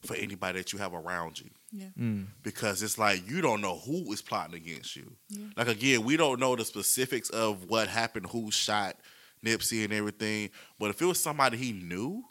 [0.03, 1.87] for anybody that you have around you Yeah.
[1.99, 2.27] Mm.
[2.43, 5.15] because it's like you don't know who is plotting against you.
[5.29, 5.47] Yeah.
[5.57, 8.97] Like again, we don't know the specifics of what happened, who shot
[9.45, 10.49] Nipsey and everything.
[10.79, 12.23] But if it was somebody he knew,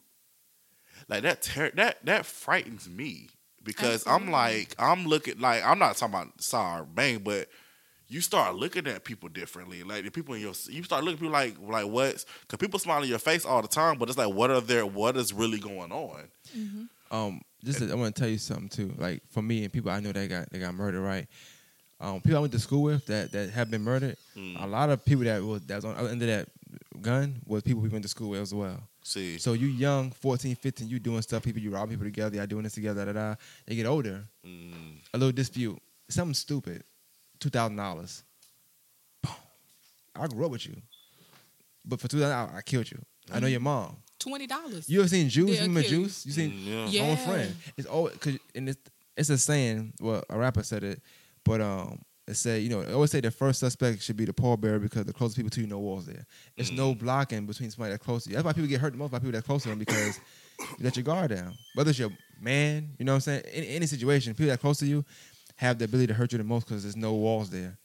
[1.09, 3.29] like that, ter- that that frightens me
[3.63, 7.49] because I'm like I'm looking like I'm not talking about Sar Bang, but
[8.09, 9.83] you start looking at people differently.
[9.83, 12.79] Like the people in your, you start looking at people like like what's because people
[12.79, 14.85] smile in your face all the time, but it's like what are there?
[14.87, 16.29] What is really going on?
[17.11, 18.95] um just I want to tell you something too.
[18.99, 21.27] Like for me and people I know that got they got murdered, right?
[22.01, 24.17] Um, people I went to school with that that have been murdered.
[24.37, 24.63] Mm.
[24.63, 26.49] A lot of people that was that was on the end of that
[27.01, 28.81] gun was people we went to school with as well.
[29.05, 32.47] See, So you young, 14, 15, you doing stuff, people you rob people together, y'all
[32.47, 33.31] doing this together, da da.
[33.31, 33.35] da.
[33.67, 35.77] They get older, mm, a little dispute,
[36.09, 36.85] something stupid,
[37.41, 38.23] two thousand dollars.
[40.15, 40.77] I grew up with you,
[41.85, 43.01] but for two thousand, I killed you.
[43.33, 43.97] I know your mom.
[44.23, 44.89] Twenty dollars.
[44.89, 45.51] You ever seen Juice?
[45.59, 46.03] They'll Remember kill.
[46.03, 46.27] Juice?
[46.27, 46.87] You seen Mm, yeah.
[46.87, 47.11] Yeah.
[47.11, 47.55] own friend.
[47.77, 48.81] It's always cause and it's
[49.17, 49.93] it's a saying.
[50.01, 51.01] Well, a rapper said it,
[51.45, 54.33] but um, it said you know I always say the first suspect should be the
[54.33, 56.25] pallbearer because the closest people to you know walls there.
[56.57, 58.37] It's no blocking between somebody that's close to you.
[58.37, 60.19] That's why people get hurt the most by people that close to them because
[60.61, 61.55] you let your guard down.
[61.75, 62.11] Whether it's your
[62.41, 63.43] man, you know what I'm saying.
[63.53, 65.05] In any situation, people that close to you
[65.57, 67.79] have the ability to hurt you the most because there's no walls there.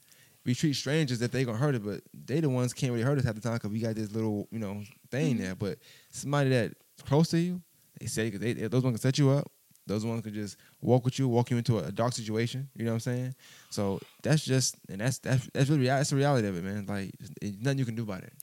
[0.48, 3.20] We treat strangers that they gonna hurt it, but they the ones can't really hurt
[3.20, 4.82] us half the time because we got this little you know
[5.12, 5.43] thing mm-hmm.
[5.43, 5.56] there.
[5.56, 5.78] But
[6.10, 6.72] somebody that
[7.06, 7.62] close to you,
[8.00, 9.52] they say they, those ones can set you up.
[9.86, 12.70] Those ones can just walk with you, walk you into a dark situation.
[12.76, 13.36] You know what I'm saying?
[13.70, 16.86] So that's just and that's that's that's really that's the reality of it, man.
[16.88, 18.34] Like it's nothing you can do about it.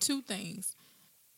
[0.00, 0.74] Two things.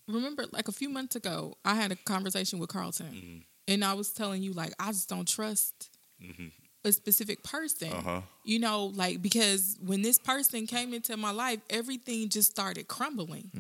[0.09, 3.39] Remember, like a few months ago, I had a conversation with Carlton, mm-hmm.
[3.69, 5.91] and I was telling you, like, I just don't trust
[6.23, 6.49] mm-hmm.
[6.85, 7.93] A specific person.
[7.93, 8.21] Uh-huh.
[8.45, 13.51] You know, like because when this person came into my life, everything just started crumbling.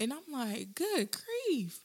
[0.00, 1.08] And I'm like, good
[1.46, 1.80] grief.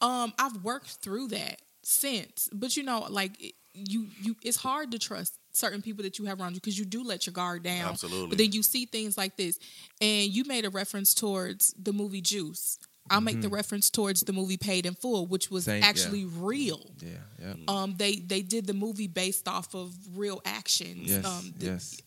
[0.00, 2.48] Um, I've worked through that since.
[2.52, 6.26] But you know, like it- you you it's hard to trust certain people that you
[6.26, 7.88] have around you because you do let your guard down.
[7.88, 8.28] Absolutely.
[8.28, 9.58] But then you see things like this.
[9.98, 12.78] And you made a reference towards the movie Juice.
[13.10, 15.88] I'll make the reference towards the movie Paid in Full, which was Same, yeah.
[15.88, 16.80] actually real.
[17.00, 17.54] Yeah, yeah.
[17.68, 21.10] Um, they they did the movie based off of real actions.
[21.10, 22.00] Yes, um, the- yes.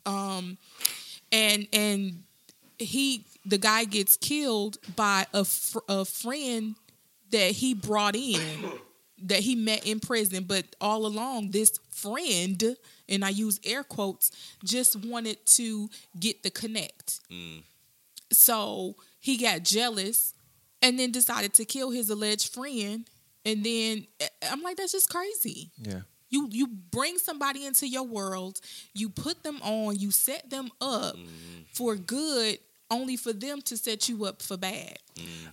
[1.31, 2.23] and and
[2.79, 6.75] he the guy gets killed by a fr- a friend
[7.31, 8.39] that he brought in
[9.23, 12.75] that he met in prison but all along this friend
[13.07, 14.29] and I use air quotes
[14.63, 15.89] just wanted to
[16.19, 17.21] get the connect
[18.31, 20.33] so he got jealous
[20.85, 23.09] and then decided to kill his alleged friend
[23.43, 26.01] and then eh, I'm like that's just crazy yeah.
[26.29, 28.59] you you bring somebody into your world,
[28.93, 31.15] you put them on, you set them up
[31.73, 32.59] for good,
[32.89, 34.97] only for them to set you up for bad.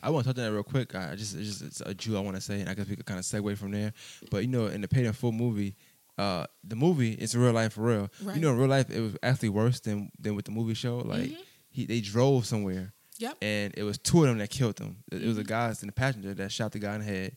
[0.03, 0.95] I want to touch on that real quick.
[0.95, 2.97] I just it's just it's a Jew I want to say, and I guess we
[2.97, 3.93] could kind of segue from there.
[4.31, 5.77] But you know, in the paid in full movie,
[6.19, 8.11] uh, the movie it's real life for real.
[8.23, 8.37] Right.
[8.37, 10.99] You know, in real life it was actually worse than than with the movie show.
[10.99, 11.33] Like
[11.71, 12.93] he they drove somewhere,
[13.23, 13.37] Yep.
[13.43, 14.97] and it was two of them that killed them.
[15.13, 17.37] It was a guy in the passenger that shot the guy in the head,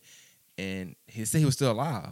[0.58, 2.10] and he said he was still alive.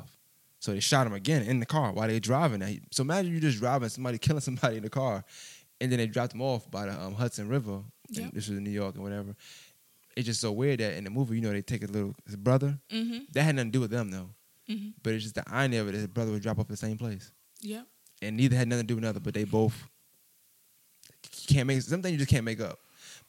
[0.59, 2.61] So they shot him again in the car while they were driving.
[2.61, 5.23] He- So imagine you just driving somebody killing somebody in the car,
[5.81, 7.81] and then they dropped him off by the um, Hudson River.
[8.09, 8.31] Yep.
[8.33, 9.35] This was in New York and whatever.
[10.15, 12.35] It's just so weird that in the movie, you know, they take his little his
[12.35, 12.77] brother.
[12.91, 13.19] Mm-hmm.
[13.33, 14.29] That had nothing to do with them though.
[14.69, 14.93] Mhm.
[15.01, 15.95] But it's just the irony of it.
[15.95, 17.87] His brother would drop off at the same place, Yep.
[18.21, 19.19] and neither had nothing to do with another.
[19.19, 19.75] But they both
[21.47, 22.79] can't make something you just can't make up.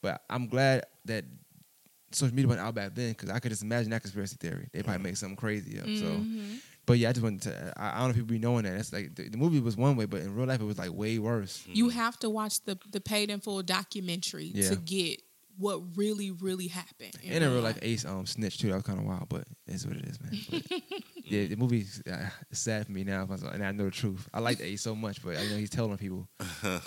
[0.05, 1.25] But I'm glad that
[2.13, 4.69] social media went out back then because I could just imagine that conspiracy theory.
[4.71, 5.89] They probably make something crazy up.
[5.97, 6.61] So, Mhm.
[6.85, 7.73] but yeah, I just wanted to.
[7.79, 8.75] I, I don't know if people be knowing that.
[8.75, 10.93] It's like the, the movie was one way, but in real life it was like
[10.93, 11.65] way worse.
[11.73, 14.69] You have to watch the the paid in full documentary Yeah.
[14.69, 15.23] to get
[15.57, 17.17] what really really happened.
[17.25, 18.69] And in real life, Ace um snitched too.
[18.69, 20.39] That was kind of wild, but it's what it is, man.
[20.51, 20.63] But,
[21.25, 24.29] yeah, the movie uh, sad for me now, and I know the truth.
[24.35, 26.29] I like Ace so much, but I know he's telling people.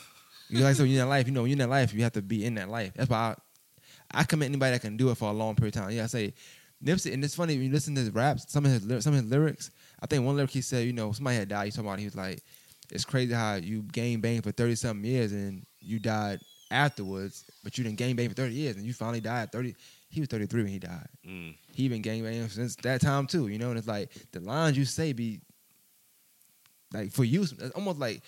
[0.50, 2.04] you like so you're in that life, you know, when you're in that life, you
[2.04, 2.93] have to be in that life.
[2.95, 3.36] That's why
[4.14, 5.91] I, I commend anybody that can do it for a long period of time.
[5.91, 6.34] Yeah, I say
[6.84, 9.22] Nipsey, and it's funny when you listen to his raps, some of his some of
[9.22, 9.72] his lyrics.
[10.02, 11.66] I think one lyric he said, you know, somebody had died.
[11.66, 12.43] He talking about he was like,
[12.91, 16.39] it's crazy how you game bang for thirty something years and you died
[16.72, 19.76] afterwards, but you didn't game bang for thirty years and you finally died at thirty.
[20.10, 21.08] He was thirty three when he died.
[21.28, 21.56] Mm.
[21.74, 23.70] He been gang banging since that time too, you know.
[23.70, 25.41] And it's like the lines you say be
[26.93, 28.22] like for you, it's almost like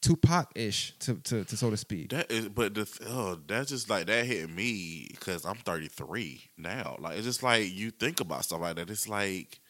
[0.00, 2.10] Tupac ish to, to to so to speak.
[2.10, 6.96] That is, but the oh, that's just like that hit me because I'm 33 now.
[6.98, 8.88] Like it's just like you think about stuff like that.
[8.88, 9.60] It's like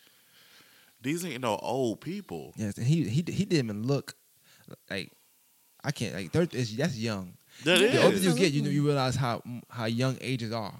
[1.03, 2.53] these ain't no old people.
[2.57, 4.14] Yes, and he he he didn't even look
[4.89, 5.11] like
[5.83, 6.59] I can't like thirty.
[6.59, 7.35] is That's young.
[7.64, 10.74] That Yeah, The older you get, you know, you realize how how young ages are.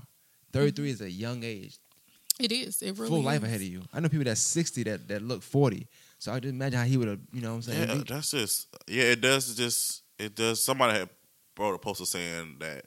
[0.53, 0.91] Thirty mm-hmm.
[0.91, 1.79] is a young age,
[2.41, 2.83] it is.
[2.83, 3.49] It really full life is.
[3.49, 3.83] ahead of you.
[3.93, 5.87] I know people that's sixty that that look forty.
[6.21, 7.89] So I just imagine how he would have, you know, what I'm saying.
[7.89, 9.03] Yeah, He- that's just yeah.
[9.05, 10.63] It does just it does.
[10.63, 11.09] Somebody had
[11.59, 12.85] wrote a poster saying that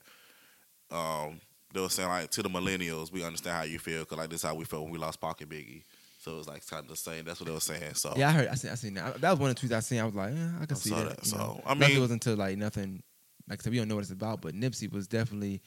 [0.92, 1.40] um
[1.74, 4.44] they were saying like to the millennials, we understand how you feel because like this
[4.44, 5.84] is how we felt when we lost Pocket Biggie.
[6.20, 7.26] So it was like kind of the same.
[7.26, 7.96] That's what they were saying.
[7.96, 8.48] So Yeah, I heard.
[8.48, 8.72] I seen.
[8.72, 9.20] I seen that.
[9.20, 10.00] That was one of the tweets I seen.
[10.00, 11.18] I was like, eh, I can I see saw that.
[11.18, 11.26] that.
[11.26, 11.62] So, know.
[11.66, 13.04] I Nothing mean- was until like nothing.
[13.50, 14.42] Like I said, we don't know what it's about.
[14.42, 15.62] But Nipsey was definitely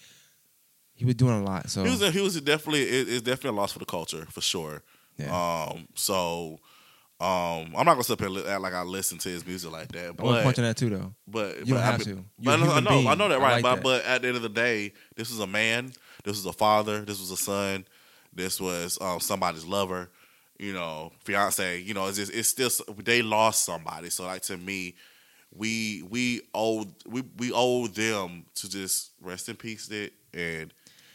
[0.95, 1.69] he was doing a lot.
[1.69, 4.27] So he was A, he was definitely it, it's definitely a loss for the culture
[4.31, 4.83] for sure.
[5.19, 5.67] yeah.
[5.71, 6.59] Um, so
[7.19, 9.73] um, I'm not gonna sit up here and act like I listen to his music
[9.73, 11.15] like that, But, I want to but punch that too, though.
[11.27, 12.25] but You but don't I have mean- to.
[12.39, 13.07] But I know, I know, being.
[13.09, 13.53] I know that right.
[13.55, 13.83] like but that.
[13.83, 15.93] but at the end of the day, this was a man.
[16.25, 17.01] This was a father.
[17.05, 17.87] This was a son.
[18.35, 20.11] This was um, somebody's lover.
[20.59, 21.81] You know, fiance.
[21.81, 22.71] You know, it's just it's still
[23.03, 24.11] they lost somebody.
[24.11, 24.95] So like to me,
[25.55, 30.73] we we owe we we owe them to just rest in peace it and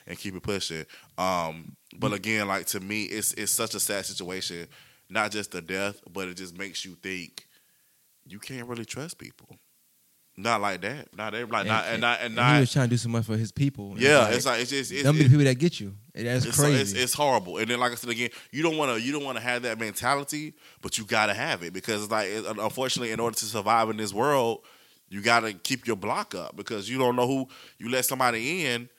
[0.08, 0.86] and keep it pushing.
[1.18, 4.68] Um, but again, like to me, it's it's such a sad situation.
[5.12, 7.46] Not just the death, but it just makes you think
[8.26, 9.58] you can't really trust people.
[10.38, 11.16] Not like that.
[11.16, 11.68] Not everybody.
[11.68, 12.62] Not and not and he not.
[12.62, 13.96] was trying to do so much for his people.
[13.98, 15.94] Yeah, it's like it's just it's, them it- the people that get you.
[16.16, 16.82] That's it's, crazy.
[16.82, 17.58] it's, it's horrible.
[17.58, 19.64] And then, like I said again, you don't want to you don't want to have
[19.64, 23.46] that mentality, but you got to have it because like it, unfortunately, in order to
[23.46, 24.64] survive in this world,
[25.10, 27.48] you got to keep your block up because you don't know who
[27.78, 28.90] you let somebody in,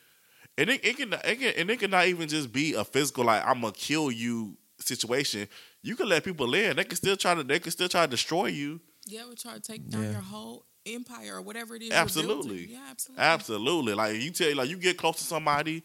[0.58, 3.24] and it, it can it can and it can not even just be a physical
[3.24, 5.48] like I'm gonna kill you situation.
[5.83, 6.76] You can let people in.
[6.76, 8.80] They can still try to they can still try to destroy you.
[9.07, 10.11] Yeah, we try to take down Yeah.
[10.12, 11.91] your whole empire or whatever it is.
[11.91, 12.66] Absolutely.
[12.66, 13.24] Yeah, absolutely.
[13.24, 13.95] Absolutely.
[13.95, 15.83] Like you tell like you get close to somebody,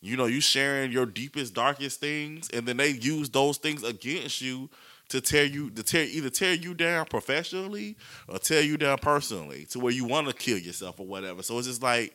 [0.00, 4.40] you know, you sharing your deepest, darkest things, and then they use those things against
[4.42, 4.68] you
[5.08, 7.96] to tear you to tear either tear you down professionally
[8.28, 11.42] or tear you down personally to where you want to kill yourself or whatever.
[11.42, 12.14] So it's just like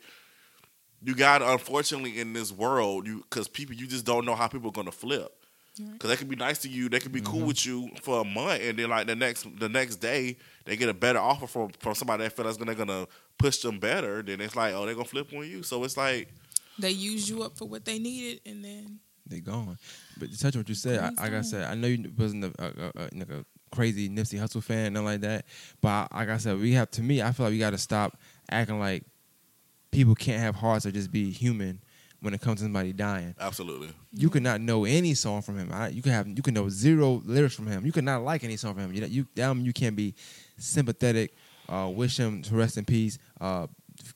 [1.01, 4.69] you got unfortunately in this world you because people you just don't know how people
[4.69, 5.42] are gonna flip.
[5.79, 5.99] Right.
[5.99, 7.31] Cause they can be nice to you, they can be Mm-hmm.
[7.31, 10.75] cool with you for a month, and then like the next the next day they
[10.77, 13.07] get a better offer from from somebody that feel that's gonna gonna
[13.39, 14.21] push them better.
[14.21, 15.63] Then it's like oh they're gonna flip on you.
[15.63, 16.29] So it's like
[16.77, 19.77] They use you up for what they needed, and then they gone.
[20.19, 21.21] But to touch on what you said, I, Crazy.
[21.21, 24.61] like I said, I know you wasn't a, a, a, like a crazy Nipsey Hussle
[24.61, 25.45] fan, nothing like that.
[25.81, 27.21] But I, like I said, we have to me.
[27.23, 28.19] I feel like we got to stop
[28.51, 29.05] acting like
[29.91, 31.81] people can't have hearts or just be human
[32.23, 33.35] when it comes to somebody dying.
[33.39, 35.69] absolutely You could not know any song from him.
[35.73, 37.85] I, you could have you could know zero lyrics from him.
[37.85, 38.93] You could not like any song from him.
[38.93, 40.15] You you that mean you can't be
[40.57, 41.35] sympathetic.
[41.67, 43.19] Uh, wish him to rest in peace.
[43.41, 43.67] Uh,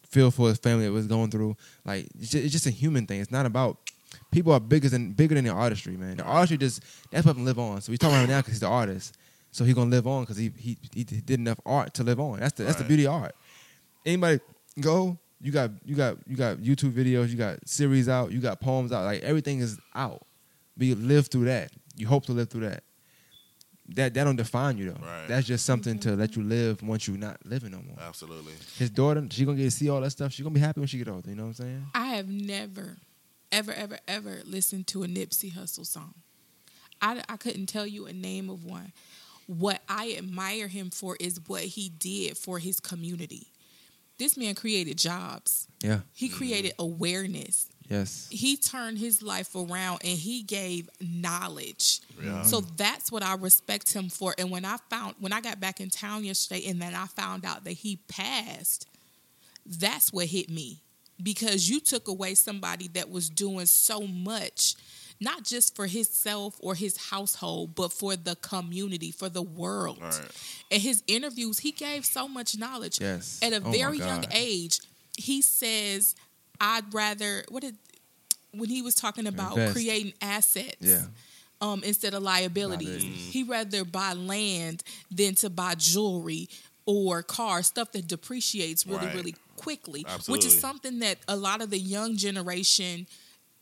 [0.10, 1.58] feel for his family that was going through.
[1.86, 3.20] Like it's just, it's just a human thing.
[3.20, 3.78] It's not about
[4.32, 6.18] people are bigger than bigger than the artistry, man.
[6.18, 6.82] The artistry just
[7.12, 7.82] that's what him live on.
[7.82, 9.18] So we talking about him now because he's the artist.
[9.52, 12.40] So he gonna live on because he, he he did enough art to live on.
[12.40, 13.36] That's the that's the beauty of art.
[14.06, 14.40] Anybody
[14.80, 18.60] go you got you got you got YouTube videos, you got series out, you got
[18.60, 19.06] poems out.
[19.06, 20.26] Like everything is out.
[20.76, 21.72] But you live through that.
[21.96, 22.84] You hope to live through that.
[23.90, 25.00] That that don't define you though.
[25.06, 25.28] Right.
[25.28, 27.98] That's just something to let you live once you're not living no more.
[28.02, 30.34] absolutely His daughter, she gonna get to see all that stuff.
[30.34, 31.30] She gonna be happy when she get older.
[31.30, 31.86] You know what I'm saying?
[31.96, 32.98] I have never,
[33.52, 36.16] ever, ever, ever listened to a Nipsey Hussle song.
[37.02, 38.92] I, I couldn't tell you a name of one.
[39.46, 43.48] What I admire him for is what he did for his community.
[44.18, 45.68] This man created jobs.
[45.82, 46.00] Yeah.
[46.14, 47.70] He created awareness.
[47.90, 48.28] Yes.
[48.30, 52.02] He turned his life around and he gave knowledge.
[52.22, 52.42] Yeah.
[52.42, 54.36] So that's what I respect him for.
[54.38, 57.46] And when I found when I got back in town yesterday and then I found
[57.46, 58.88] out that he passed,
[59.66, 60.82] that's what hit me.
[61.22, 64.76] Because you took away somebody that was doing so much,
[65.20, 70.00] not just for himself or his household, but for the community, for the world.
[70.02, 70.22] Right.
[70.70, 73.00] In his interviews, he gave so much knowledge.
[73.02, 73.40] Yes.
[73.42, 74.80] At a Oh very young age,
[75.18, 76.16] he says,
[76.62, 77.76] I'd rather what did
[78.52, 79.74] when he was talking about Invest.
[79.74, 81.06] creating assets Yeah.
[81.62, 82.88] um, instead of liabilities.
[82.88, 83.34] Liabilities.
[83.34, 86.50] He rather buy land than to buy jewelry
[86.86, 89.16] or cars, stuff that depreciates really, Right.
[89.16, 90.06] really quickly.
[90.28, 93.08] Which is something that a lot of the young generation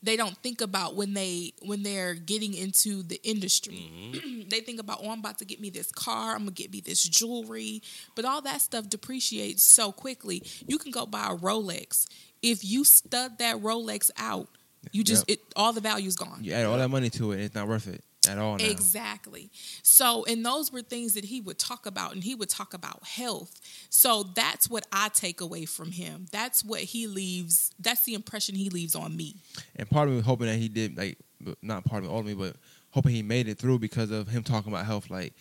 [0.04, 3.92] they don't think about when they when they're getting into the industry.
[3.92, 4.42] Mm-hmm.
[4.50, 6.80] they think about, oh, I'm about to get me this car, I'm gonna get me
[6.82, 7.82] this jewelry,
[8.16, 10.44] but all that stuff depreciates so quickly.
[10.68, 12.08] You can go buy a Rolex.
[12.42, 14.48] If you stud that Rolex out,
[14.92, 15.40] you just Yep.
[15.40, 16.44] it all the value's gone.
[16.44, 18.58] You add all that money to it, it's not worth it at all.
[18.58, 18.66] Now.
[18.66, 19.50] Exactly.
[19.84, 23.04] So, and those were things that he would talk about, and he would talk about
[23.06, 23.60] health.
[23.90, 26.28] So, that's what I take away from him.
[26.32, 29.36] That's what he leaves, that's the impression he leaves on me.
[29.76, 31.18] And part of me was hoping that he did like
[31.62, 32.56] not part of me, all of me, but
[32.92, 35.10] hoping he made it through because of him talking about health.
[35.10, 35.34] Like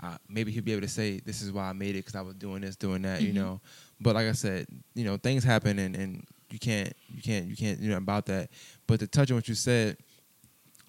[0.00, 2.22] uh, maybe he'll be able to say, "This is why I made it because I
[2.22, 3.36] was doing this, doing that," you Mhm.
[3.36, 3.60] know.
[4.00, 7.54] But like I said, you know, things happen, and, and you can't, you can't, you
[7.54, 8.50] can't, you know, about that.
[8.88, 9.96] But to touch on what you said,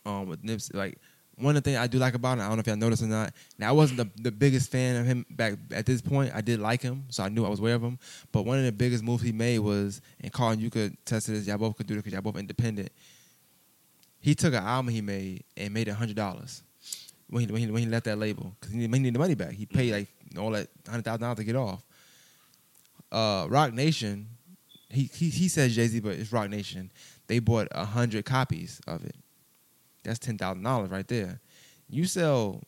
[0.05, 0.97] um, with Nipsey, like
[1.37, 3.01] one of the things I do like about him, I don't know if y'all noticed
[3.01, 3.33] or not.
[3.57, 6.31] Now I wasn't the, the biggest fan of him back at this point.
[6.33, 7.97] I did like him, so I knew I was aware of him.
[8.31, 11.47] But one of the biggest moves he made was, and Carl, you could test this.
[11.47, 12.91] Y'all both could do this because y'all both independent.
[14.19, 16.63] He took an album he made and made hundred dollars
[17.29, 19.19] when he, when he when he left that label because he needed, he needed the
[19.19, 19.51] money back.
[19.51, 20.07] He paid like
[20.37, 21.83] all that hundred thousand dollars to get off.
[23.11, 24.27] Uh, Roc Nation,
[24.89, 26.91] he he, he says Jay Z, but it's Roc Nation.
[27.27, 29.15] They bought hundred copies of it.
[30.03, 31.39] That's ten thousand dollars right there.
[31.89, 32.61] You sell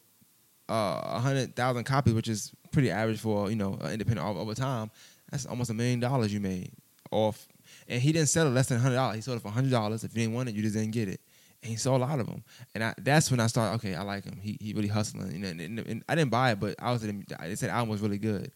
[0.70, 4.40] uh, a hundred thousand copies, which is pretty average for you know an independent over,
[4.40, 4.92] over time.
[5.32, 6.72] That's almost a million dollars you made
[7.12, 7.48] off.
[7.88, 9.16] And he didn't sell it less than hundred dollars.
[9.16, 10.04] He sold it for hundred dollars.
[10.04, 11.20] If you didn't want it, you just didn't get it.
[11.64, 12.44] And he sold a lot of them.
[12.76, 13.76] And I, that's when I started.
[13.76, 14.40] Okay, I like him.
[14.42, 15.32] He he really hustling.
[15.32, 17.02] You know, and, and- and I didn't buy it, but I was.
[17.02, 18.52] They said the album was really good.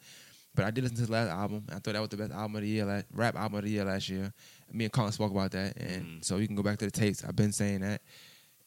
[0.55, 1.63] But I did listen to his last album.
[1.69, 3.69] I thought that was the best album of the year, last, rap album of the
[3.69, 4.33] year last year.
[4.71, 6.25] Me and Colin spoke about that, and Mhm.
[6.25, 7.23] so you can go back to the tapes.
[7.23, 8.01] I've been saying that,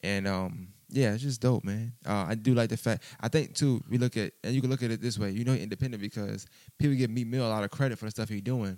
[0.02, 1.92] and um, yeah, it's just dope, man.
[2.06, 3.04] Uh, I do like the fact.
[3.20, 3.82] I think too.
[3.88, 5.30] We look at and you can look at it this way.
[5.30, 6.46] You know, independent because
[6.78, 8.76] people give Meek Mill a lot of credit for the stuff he's doing.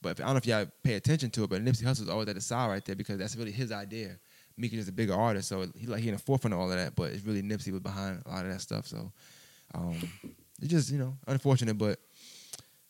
[0.00, 2.28] But if, I don't know if y'all pay attention to it, but Nipsey Hussle's always
[2.28, 4.16] at the side right there because that's really his idea.
[4.56, 6.70] Meek is just a bigger artist, so he like he in the forefront of all
[6.70, 6.94] of that.
[6.94, 8.86] But it's really Nipsey was behind a lot of that stuff.
[8.86, 9.12] So
[9.74, 9.96] um,
[10.60, 11.98] it's just you know unfortunate, but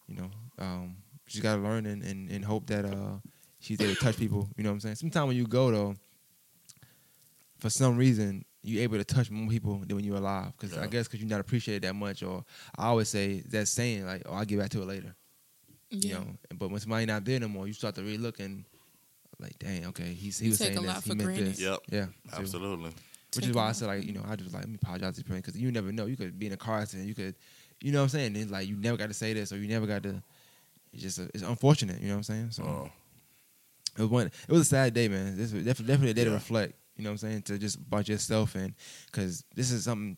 [0.07, 3.19] you know um, she's got to learn and, and, and hope that uh,
[3.61, 4.49] she's able to touch people.
[4.57, 4.97] You know what I'm saying?
[4.97, 5.95] Sometimes when you go though,
[7.59, 10.53] for some reason you're able to touch more people than when you're alive.
[10.59, 12.45] Because I guess because you're not appreciated that much, or
[12.77, 15.15] I always say that saying like, "Oh, I'll get back to it later."
[15.91, 16.19] You Yeah.
[16.19, 18.65] know, but when somebody not there no more, you start to really look and
[19.41, 21.47] like, dang, okay, he's he was Take saying a this, lot he for meant granted.
[21.47, 21.61] this.
[21.61, 21.79] Yep.
[21.91, 22.13] Yeah, too.
[22.41, 22.91] Absolutely.
[22.91, 25.17] Which Take is why I said like you know I just like let me apologize
[25.17, 27.35] to him because you never know you could be in a car accident you could
[27.81, 29.69] you know what I'm saying it's like you never got to say this or you
[29.69, 30.23] never got to
[30.93, 32.91] it's just it's unfortunate you know what I'm saying so Oh.
[33.97, 36.25] it was one it was a sad day man this was definitely definitely a day
[36.25, 37.43] to reflect you know what I'm saying?
[37.43, 38.75] To just about yourself and
[39.07, 40.17] because this is something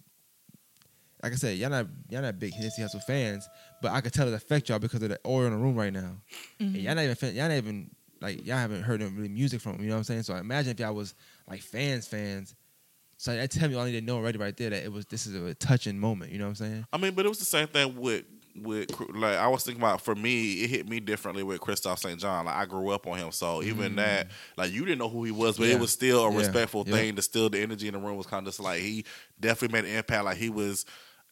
[1.22, 3.46] like I said y'all not y'all not big Nipsey Hussle fans
[3.82, 5.92] but I could tell it affect y'all because of the aura in the room right
[5.92, 6.16] now.
[6.58, 6.80] And mm-hmm.
[6.80, 9.76] y'all not even fan- y'all not even like y'all haven't heard any really music from
[9.76, 10.22] him, you know what I'm saying?
[10.24, 11.14] So I imagine if y'all was
[11.48, 12.54] like fans fans.
[13.18, 15.04] So that tell me all I need to know already right there that it was
[15.06, 16.86] this is a touching moment you know what I'm saying?
[16.92, 18.24] I mean, but it was the same thing with
[18.56, 22.18] with like I was thinking about for me, it hit me differently with Kristoff St.
[22.20, 22.46] John.
[22.46, 25.30] Like I grew up on him, so even that, like you didn't know who he
[25.32, 25.68] was, but Mm.
[25.70, 25.74] Yeah.
[25.76, 26.38] it was still a Yeah.
[26.38, 26.94] respectful Yeah.
[26.94, 27.16] thing.
[27.16, 29.04] To still the energy in the room was kind of just like he
[29.40, 30.24] definitely made an impact.
[30.24, 30.84] Like he was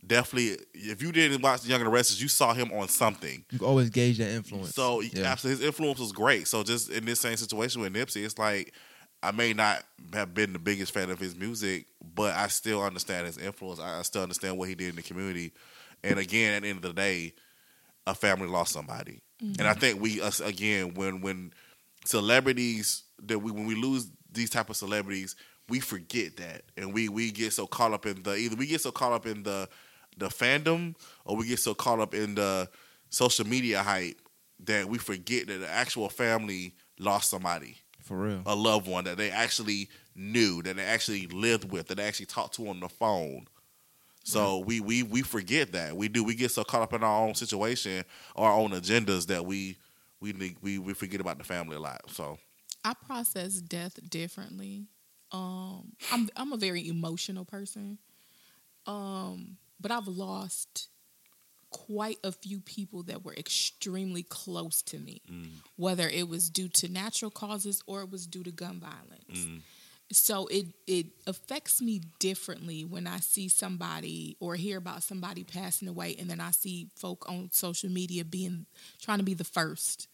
[0.07, 0.59] definitely.
[0.75, 3.45] If you didn't watch The Young and the Restless, you saw him on something.
[3.51, 5.25] you always gauge that influence So yeah.
[5.25, 6.47] absolutely, his influence was great.
[6.49, 8.73] So just in this same situation with Nipsey, it's like
[9.23, 13.27] I may not have been the biggest fan of his music, but I still understand
[13.27, 13.81] his influence.
[13.81, 15.53] I still understand what he did in the community.
[16.05, 17.35] And again, at the end of the day,
[18.07, 19.23] a family lost somebody.
[19.41, 19.81] And I mm-hmm.
[19.81, 21.53] think we us again when when
[22.05, 25.37] celebrities that we when we lose these type of celebrities,
[25.69, 28.81] we forget that, and we we get so caught up in the either we get
[28.81, 29.69] so caught up in the
[30.17, 32.69] the fandom or we get so caught up in the
[33.11, 34.21] social media hype
[34.65, 39.19] that we forget that the actual family lost somebody, for real a loved one that
[39.19, 42.89] they actually knew, that they actually lived with, that they actually talked to on the
[42.89, 43.47] phone.
[44.29, 46.23] So we, we we forget that we do.
[46.23, 48.05] We get so caught up in our own situation,
[48.37, 49.79] our own agendas that we
[50.21, 52.03] we we we forget about the family a lot.
[52.11, 52.39] So
[52.85, 54.87] I process death differently.
[55.33, 57.99] Um, I'm I'm a very emotional person,
[58.87, 60.89] um, but I've lost
[61.71, 65.21] quite a few people that were extremely close to me,
[65.77, 69.47] whether it was due to natural causes or it was due to gun violence.
[70.11, 75.87] So it it affects me differently when I see somebody or hear about somebody passing
[75.89, 78.67] away, and then I see folk on social media being
[79.03, 80.07] trying to be the 1st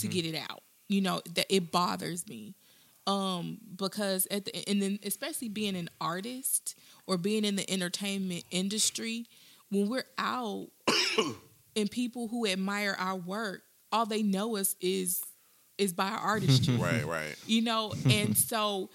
[0.00, 0.62] to get it out.
[0.88, 2.54] You know that it bothers me.
[3.06, 6.74] Um because at the and then especially being an artist
[7.06, 9.26] or being in the entertainment industry
[9.70, 10.68] when we're out
[11.76, 15.22] and people who admire our work all they know us is
[15.76, 16.76] is by our artistry.
[16.76, 18.88] Right, right, you know and so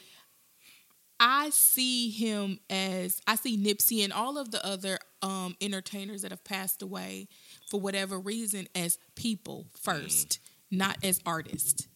[1.20, 6.32] i see him as i see nipsey and all of the other um entertainers that
[6.32, 7.28] have passed away
[7.70, 10.40] for whatever reason as people first
[10.72, 11.88] not as artists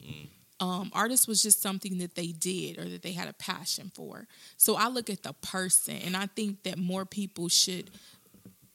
[0.60, 4.28] um, artist was just something that they did or that they had a passion for.
[4.56, 7.90] So I look at the person, and I think that more people should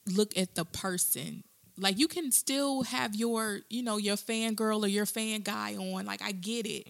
[0.07, 1.45] look at the person.
[1.79, 5.77] Like you can still have your, you know, your fan girl or your fan guy
[5.77, 6.05] on.
[6.05, 6.87] Like I get it.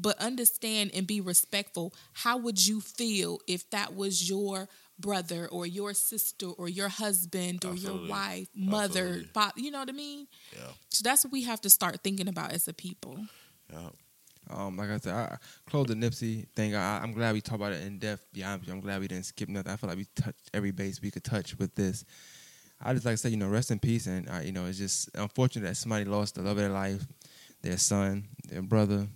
[0.00, 1.92] But understand and be respectful.
[2.12, 7.64] How would you feel if that was your brother or your sister or your husband
[7.64, 8.00] or Absolutely.
[8.02, 9.54] your wife, mother, father?
[9.60, 10.28] you know what I mean?
[10.56, 13.18] yeah, So that's what we have to start thinking about as a people.
[13.72, 13.88] yeah.
[14.50, 15.36] Um, like I said, I I
[15.70, 16.74] closed the Nipsey thing.
[16.74, 18.24] I, I'm glad we talked about it in depth.
[18.32, 19.70] Be honest with you, I'm glad we didn't skip nothing.
[19.72, 22.04] I feel like we touched every base we could touch with this.
[22.80, 24.06] I just like to say, you know, rest in peace.
[24.06, 27.04] And uh, you know, it's just unfortunate that somebody lost the love of their life,
[27.62, 29.06] their son, their brother,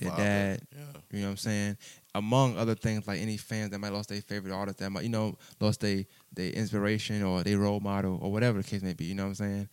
[0.00, 0.60] their Father, dad.
[0.72, 0.78] Yeah,
[1.10, 1.76] You know what I'm saying?
[2.14, 5.08] Among other things, like any fans that might lost their favorite artist, that might, you
[5.08, 9.04] know, lost their their inspiration or their role model or whatever the case may be.
[9.06, 9.68] You know what I'm saying?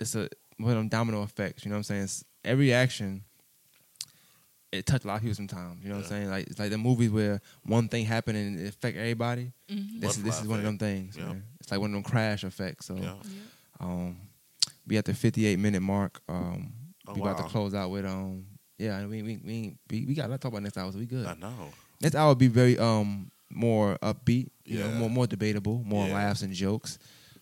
[0.00, 1.64] It's a one of them domino effects.
[1.64, 2.02] You know what I'm saying?
[2.04, 3.24] It's, every action
[4.72, 5.82] it touch a lot of people sometimes.
[5.82, 6.30] You know what I'm saying?
[6.30, 9.52] Like it's like the movies where one thing happened and it affect everybody.
[9.70, 10.00] Mhm.
[10.00, 11.16] This is this is one of them things.
[11.16, 11.26] Yeah.
[11.26, 11.44] man.
[11.60, 12.86] It's like one of them crash effects.
[12.86, 13.14] So yeah.
[13.80, 14.18] um,
[14.86, 16.20] we at the 58 minute mark.
[16.28, 16.72] Um,
[17.08, 18.44] Oh, we about to close out with um,
[18.78, 19.04] yeah.
[19.06, 20.92] We we we we, we got a lot to talk about next hour.
[20.92, 21.26] So we good.
[21.26, 21.52] I know.
[22.00, 24.48] Next hour will be very um more upbeat.
[24.64, 24.98] You know, Yeah.
[24.98, 26.14] more more debatable, more Yeah.
[26.14, 26.98] laughs and jokes.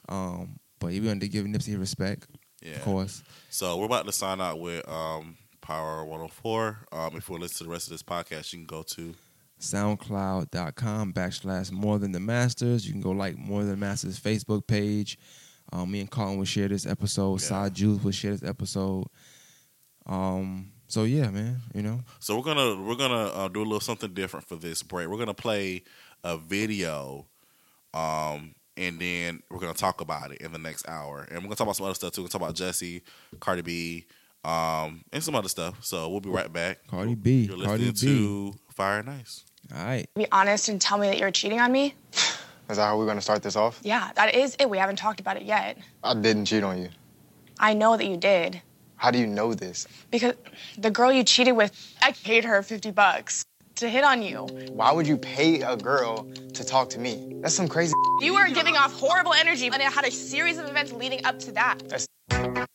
[0.08, 2.28] Um, but we wanted to give Nipsey respect,
[2.62, 2.74] Yeah.
[2.76, 3.22] of course.
[3.50, 6.86] So we're about to sign out with um, Power 104.
[6.92, 8.82] Um, if you want to listen to the rest of this podcast, you can go
[8.84, 9.14] to
[9.60, 12.86] SoundCloud.com backslash More Than the Masters.
[12.86, 15.18] You can go like More Than the Masters Facebook page.
[15.72, 17.40] Um, me and Colin will share this episode.
[17.40, 17.46] Yeah.
[17.48, 19.06] Side Juice will share this episode.
[20.06, 22.00] Um, so yeah, man, you know.
[22.20, 25.08] So we're gonna we're gonna uh, do a little something different for this break.
[25.08, 25.82] We're gonna play
[26.22, 27.26] a video,
[27.92, 31.26] um, and then we're gonna talk about it in the next hour.
[31.28, 32.22] And we're gonna talk about some other stuff too.
[32.22, 33.02] We're gonna talk about Jesse,
[33.40, 34.06] Cardi B,
[34.44, 35.84] um, and some other stuff.
[35.84, 36.86] So we'll be right back.
[36.86, 39.44] Cardi B, You're Cardi listening to Fire and Ice.
[39.74, 40.08] All right.
[40.14, 41.94] Be honest and tell me that you're cheating on me?
[42.68, 43.80] Is that how we're gonna start this off?
[43.84, 44.68] Yeah, that is it.
[44.68, 45.78] We haven't talked about it yet.
[46.02, 46.88] I didn't cheat on you.
[47.60, 48.60] I know that you did.
[48.96, 49.86] How do you know this?
[50.10, 50.34] Because
[50.78, 53.44] the girl you cheated with, I paid her 50 bucks.
[53.76, 54.46] to hit on you.
[54.70, 57.36] Why would you pay a girl to talk to me?
[57.42, 57.92] That's some crazy.
[58.22, 61.38] You were giving off horrible energy, and it had a series of events leading up
[61.40, 61.82] to that.
[61.86, 62.06] That's.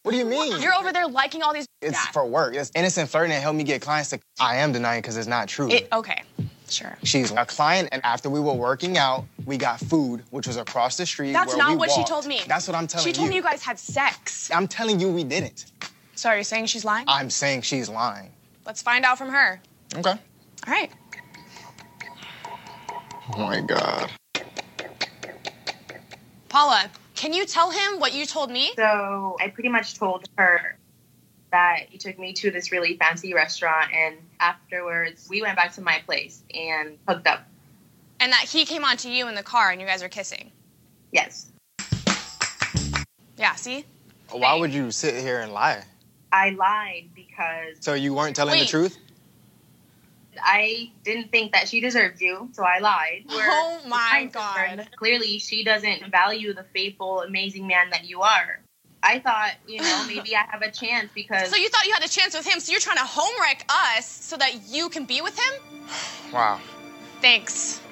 [0.04, 0.62] What do you mean?
[0.62, 1.66] You're over there liking all these.
[1.82, 2.54] it's for work.
[2.54, 4.20] It's innocent flirting and helped me get clients to.
[4.40, 5.72] I am denying because it's not true.
[5.72, 6.22] It, okay,
[6.70, 6.96] sure.
[7.04, 10.98] She's a client, and after we were working out, we got food, which was across
[10.98, 11.34] the street.
[11.34, 12.42] That's not what she told me.
[12.48, 13.14] That's what I'm telling you.
[13.14, 13.26] She you.
[13.26, 14.52] told me you guys had sex.
[14.52, 15.66] I'm telling you we didn't.
[16.22, 17.06] So are you saying she's lying?
[17.08, 18.30] I'm saying she's lying.
[18.64, 19.60] Let's find out from her.
[19.96, 20.12] Okay.
[20.12, 20.18] All
[20.68, 20.92] right.
[23.36, 24.12] Oh my god.
[26.48, 28.70] Paula, can you tell him what you told me?
[28.76, 30.78] So I pretty much told her
[31.52, 35.82] that he took me to this really fancy restaurant, and afterwards we went back to
[35.82, 37.48] my place and hooked up.
[38.20, 40.52] And that he came onto you in the car and you guys were kissing.
[41.12, 41.48] Yes,
[43.40, 43.86] Yeah, see?
[44.30, 44.60] Why Hey.
[44.60, 45.84] would you sit here and lie?
[46.32, 48.98] I lied because So you weren't telling the truth?
[50.42, 53.26] I didn't think that she deserved you, so I lied.
[53.28, 54.88] We're Oh my kind of friends.
[54.88, 54.98] God.
[54.98, 58.62] Clearly, she doesn't value the faithful, amazing man that you are.
[59.04, 62.04] I thought, you know, maybe I have a chance because So you thought you had
[62.04, 65.06] a chance with him, so you're trying to home wreck us so that you can
[65.06, 65.62] be with him?
[66.34, 66.62] Wow.
[67.20, 67.82] Thanks.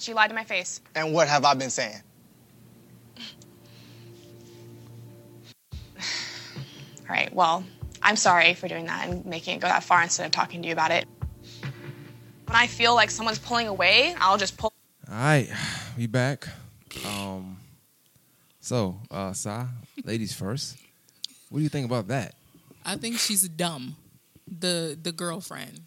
[0.00, 0.80] She lied to my face.
[0.94, 2.00] And what have I been saying?
[7.08, 7.64] All right, well,
[8.02, 10.68] I'm sorry for doing that and making it go that far instead of talking to
[10.68, 11.06] you about it.
[11.62, 14.72] When I feel like someone's pulling away, I'll just pull.
[15.10, 15.48] All right,
[15.96, 16.48] we back.
[17.06, 17.58] Um,
[18.60, 19.66] so, uh, Sa,
[20.04, 20.76] ladies first.
[21.50, 22.34] What do you think about that?
[22.84, 23.96] I think she's dumb.
[24.46, 25.80] The the girlfriend.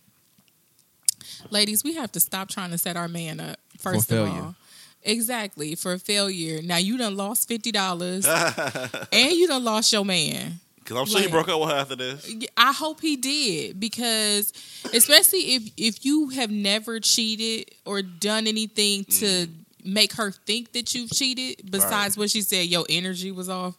[1.50, 3.58] Ladies, we have to stop trying to set our man up.
[3.78, 4.42] First For of failure.
[4.42, 4.56] all,
[5.04, 6.62] exactly for failure.
[6.62, 8.28] Now you done lost fifty dollars,
[9.12, 10.60] and you done lost your man.
[10.94, 12.34] Because I'm sure he broke up with her after this.
[12.58, 14.52] I hope he did because,
[14.94, 19.50] especially if if you have never cheated or done anything to Mm.
[19.84, 23.76] make her think that you've cheated, besides what she said, your energy was off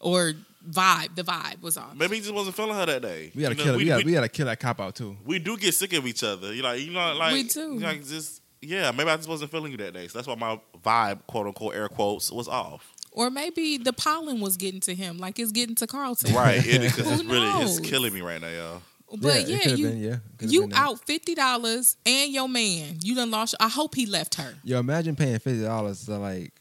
[0.00, 0.34] or
[0.68, 1.94] vibe, the vibe was off.
[1.96, 3.32] Maybe he just wasn't feeling her that day.
[3.34, 3.72] We gotta You know, kill.
[3.76, 5.16] we, we, gotta, we, we gotta kill that cop out too.
[5.24, 6.52] we do get sick of each other.
[6.52, 7.78] You know, you know, like We do.
[7.78, 10.08] Like just yeah, maybe I just wasn't feeling you that day.
[10.08, 12.92] So that's why my vibe, quote unquote, air quotes, was off.
[13.18, 16.32] Or maybe the pollen was getting to him, like it's getting to Carlton.
[16.32, 18.82] Right, because it's Who really it's killing me right now, y'all.
[19.10, 22.98] But it yeah, you been, yeah, you out fifty dollars and your man.
[23.02, 23.56] You done lost.
[23.58, 24.54] I hope he left her.
[24.62, 26.52] Yo, imagine paying fifty dollars to like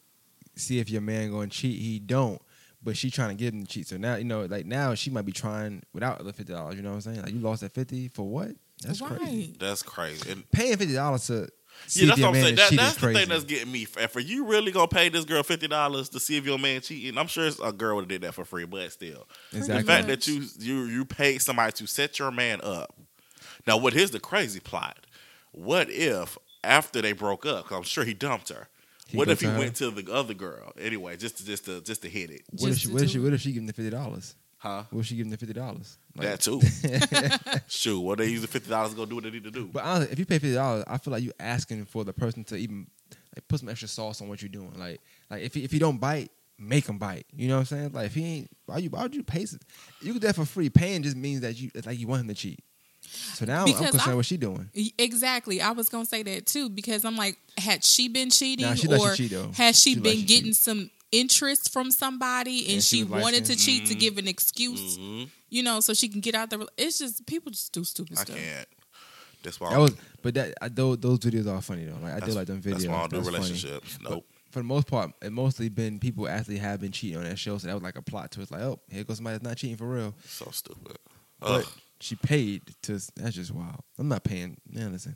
[0.56, 1.80] see if your man going to cheat.
[1.80, 2.42] He don't,
[2.82, 3.88] but she trying to get him to cheat.
[3.88, 6.74] So now you know, like now she might be trying without the fifty dollars.
[6.76, 7.22] You know what I'm saying?
[7.22, 8.50] Like you lost that fifty for what?
[8.82, 9.16] That's right.
[9.16, 9.56] crazy.
[9.60, 10.32] That's crazy.
[10.32, 11.50] And Paying fifty dollars to
[11.86, 12.56] see yeah, that's what I'm saying.
[12.56, 13.20] That, that's the crazy.
[13.20, 13.88] thing that's getting me.
[14.00, 16.82] And for you really gonna pay this girl fifty dollars to see if your man
[16.82, 19.28] cheating, I'm sure it's a girl would have did that for free, but still.
[19.54, 19.82] exactly.
[19.84, 22.96] The fact that you you you paid somebody to set your man up.
[23.66, 24.98] Now, what here's the crazy plot?
[25.52, 27.68] What if after they broke up?
[27.68, 28.68] 'cause I'm sure he dumped her.
[29.08, 31.82] He what if he to went to the other girl anyway, just to just to
[31.82, 32.90] just to hit it, what if she?
[32.90, 33.20] What if she?
[33.20, 34.36] What if she give him the fifty dollars?
[34.68, 34.84] Huh?
[34.92, 35.98] What she give him the fifty dollars?
[36.16, 36.60] that too.
[37.68, 39.70] Shoot, well they use the fifty dollars to go do what they need to do.
[39.72, 42.44] But honestly, if you pay fifty dollars, I feel like you asking for the person
[42.46, 42.88] to even
[43.36, 44.74] like put some extra sauce on what you're doing.
[44.78, 47.26] Like, like if he, if he don't bite, make him bite.
[47.36, 47.92] You know what I'm saying?
[47.94, 49.46] Like if he ain't, why you why would you pay?
[49.46, 49.60] some-
[50.02, 50.70] You get that for free.
[50.70, 52.60] Paying just means that you it's like you want him to cheat.
[53.02, 54.70] So now I'm concerned I- what she doing.
[54.98, 55.62] Exactly.
[55.62, 58.88] I was gonna say that too because I'm like, had she been cheating Nah, she
[58.88, 60.56] let you or cheat, has she, She been you getting cheat.
[60.56, 63.80] some interest from somebody and And she she, was wanted to light-skinned.
[63.82, 65.30] cheat to give an excuse, Mhm.
[65.50, 66.68] you know, so she can get out the.
[66.78, 68.36] It's just people just do stupid I stuff.
[68.38, 68.68] can't.
[69.44, 69.70] That's why.
[69.72, 71.98] That was, but that I, those, those videos are funny though.
[72.02, 72.72] Like I do like them videos.
[72.72, 73.38] That's why I don't do That's funny.
[73.38, 73.98] relationships.
[74.02, 74.26] Nope.
[74.52, 77.58] For the most part, it mostly been people actually have been cheating on that show.
[77.58, 78.44] So that was like a plot to it.
[78.44, 80.16] It's like, oh, here goes somebody that's not cheating for real.
[80.28, 80.98] So stupid.
[81.40, 81.66] But Ugh.
[82.00, 82.94] she paid to.
[83.16, 83.84] That's just wild.
[84.00, 84.58] I'm not paying.
[84.70, 85.16] Man, listen.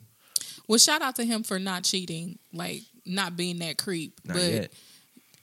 [0.68, 4.20] Well, shout out to him for not cheating, like not being that creep.
[4.24, 4.72] Not but yet.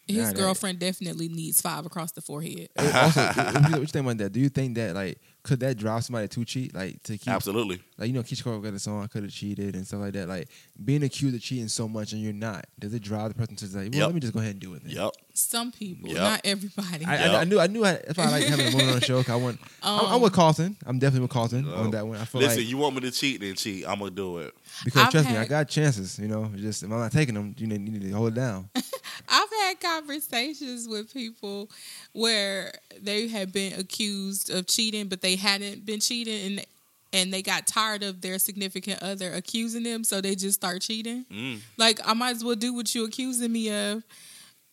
[0.10, 0.36] His Not yet.
[0.36, 2.70] girlfriend definitely needs five across the forehead.
[2.78, 4.32] Also, what, what you- think about that?
[4.34, 6.76] Do you think that like could that drive somebody to cheat?
[6.76, 7.80] Like to keep Absolutely.
[7.97, 10.14] like you know Keyshia Cole got a song I could have cheated and stuff like
[10.14, 10.28] that.
[10.28, 10.49] Like
[10.84, 12.66] being accused of cheating so much and you're not.
[12.78, 14.05] Does it drive the person to say, well, Yep.
[14.07, 14.84] let me just go ahead and do it?
[14.84, 14.95] Then?
[14.95, 15.12] Yep.
[15.34, 16.18] Some people, Yep.
[16.18, 17.05] not everybody.
[17.05, 17.32] I, Yep.
[17.32, 19.05] I, I knew I knew I, that's why I like having a woman on the
[19.05, 19.24] show.
[19.24, 19.60] 'cause I want.
[19.82, 20.76] I'm, I'm Um, with Carlton.
[20.86, 21.74] I'm definitely with Carlton No.
[21.76, 22.18] on that one.
[22.18, 23.88] I feel Listen, like you want me to cheat, then cheat.
[23.88, 24.53] I'm gonna do it.
[24.84, 26.20] because I've trust me, I got chances.
[26.20, 28.36] You know, just if I'm not taking them, you need, you need to hold it
[28.36, 28.70] down.
[28.76, 31.70] I've had conversations with people
[32.14, 36.66] where they had been accused of cheating, but they hadn't been cheating, and
[37.12, 41.26] and they got tired of their significant other accusing them, so they just start cheating.
[41.32, 41.60] Mm.
[41.78, 44.03] Like I might as well do what you're accusing me of.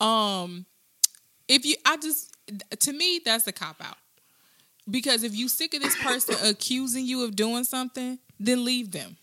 [0.00, 0.66] Um,
[1.48, 2.36] if you, I just
[2.80, 3.96] to me that's a cop out.
[4.88, 9.16] Because if you sick of this person accusing you of doing something, then leave them.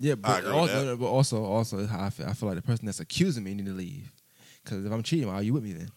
[0.00, 3.00] Yeah, but also, but also, also, how I feel, I feel like the person that's
[3.00, 4.10] accusing me need to leave.
[4.64, 5.88] Because if I'm cheating, why are you with me then?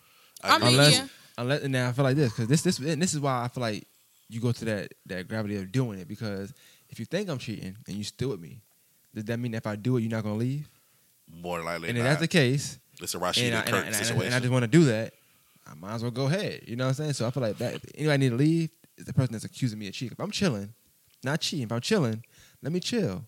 [0.43, 1.07] I mean, unless, yeah.
[1.37, 3.47] unless, and now I feel like this because this, this, and this is why I
[3.47, 3.87] feel like
[4.29, 6.07] you go to that that gravity of doing it.
[6.07, 6.53] Because
[6.89, 8.61] if you think I'm cheating and you still with me,
[9.15, 10.69] does that mean if I do it, you're not gonna leave?
[11.29, 11.89] more than likely.
[11.89, 12.09] and if not.
[12.09, 14.25] that's the case, it's a Rasheeda and I, and, I, Kirk and, I, situation.
[14.27, 15.13] and I just want to do that,
[15.65, 16.63] I might as well go ahead.
[16.65, 17.13] You know what I'm saying?
[17.13, 19.87] So I feel like that anybody need to leave is the person that's accusing me
[19.87, 20.13] of cheating.
[20.17, 20.73] If I'm chilling,
[21.23, 21.65] not cheating.
[21.65, 22.23] If I'm chilling,
[22.61, 23.25] let me chill.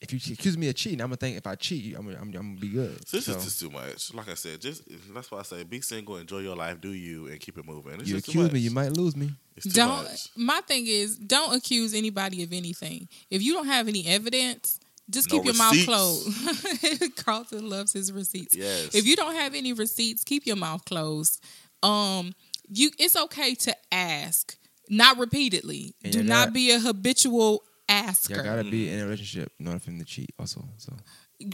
[0.00, 2.24] If you accuse me of cheating, I'm gonna think if I cheat, I'm gonna, I'm,
[2.24, 3.08] I'm gonna be good.
[3.08, 4.12] So this So, is just too much.
[4.12, 4.82] Like I said, just
[5.14, 7.94] that's why I say be single, enjoy your life, do you, and keep it moving.
[8.00, 9.30] It's you just accuse me, you might lose me.
[9.56, 10.28] It's too don't much.
[10.36, 15.30] my thing is don't accuse anybody of anything if you don't have any evidence just
[15.30, 18.94] No keep your mouth closed carlton loves his receipts Yes.
[18.96, 21.40] if you don't have any receipts keep your mouth closed
[21.84, 22.32] um
[22.68, 24.56] you it's okay to ask
[24.90, 28.92] not repeatedly And do you not be a habitual You asker gotta be mm.
[28.92, 30.34] in a relationship in order for him to cheat.
[30.38, 30.92] Also, so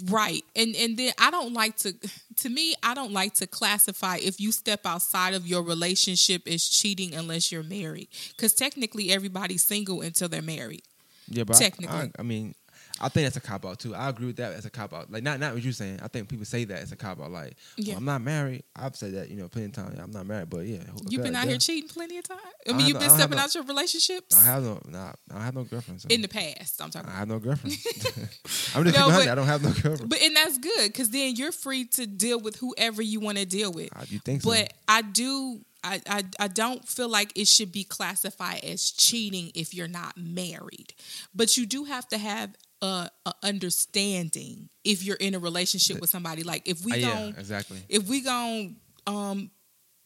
[0.05, 0.45] Right.
[0.55, 1.95] And and then I don't like to
[2.37, 6.69] to me, I don't like to classify if you step outside of your relationship as
[6.69, 8.09] cheating unless you're married.
[8.37, 10.83] Because technically everybody's single until they're married.
[11.29, 11.97] yeah, but I- Technically.
[11.97, 12.55] I, I mean,
[13.01, 13.95] I think that's a cop out too.
[13.95, 15.11] I agree with that as a cop out.
[15.11, 16.01] Like not not what you're saying.
[16.03, 17.31] I think people say that as a cop out.
[17.31, 17.89] Like, oh, Yeah.
[17.95, 18.65] well, I'm not married.
[18.77, 19.99] I've said that you know plenty of times.
[19.99, 20.79] I'm not married, but yeah,
[21.09, 21.51] You've been out yeah.
[21.51, 22.39] here cheating plenty of time.
[22.67, 24.81] I I mean, have you've no- been stepping have out your relationships I have no,
[24.89, 26.01] nah, I have no girlfriend.
[26.03, 26.09] So.
[26.11, 26.81] in the past.
[26.83, 27.77] I'm talking I have no girlfriend.
[28.75, 30.09] I'm just No, but- I don't have no girlfriend.
[30.11, 33.47] But and that's good because then you're free to deal with whoever you want to
[33.47, 33.89] deal with.
[34.11, 34.51] You think so?
[34.51, 35.61] But I do.
[35.83, 40.15] I, I I don't feel like it should be classified as cheating if you're not
[40.19, 40.93] married.
[41.35, 42.51] But you do have to have
[42.83, 46.43] a, a understanding if you're in a relationship with somebody.
[46.43, 47.79] Like if we Ah, yeah, gon' exactly.
[47.89, 48.77] if we gon'
[49.07, 49.51] um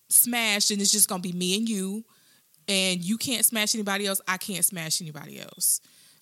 [0.08, 2.04] smash, then it's just gonna be me and you,
[2.68, 4.20] and you can't smash anybody else.
[4.28, 5.80] I can't smash anybody else.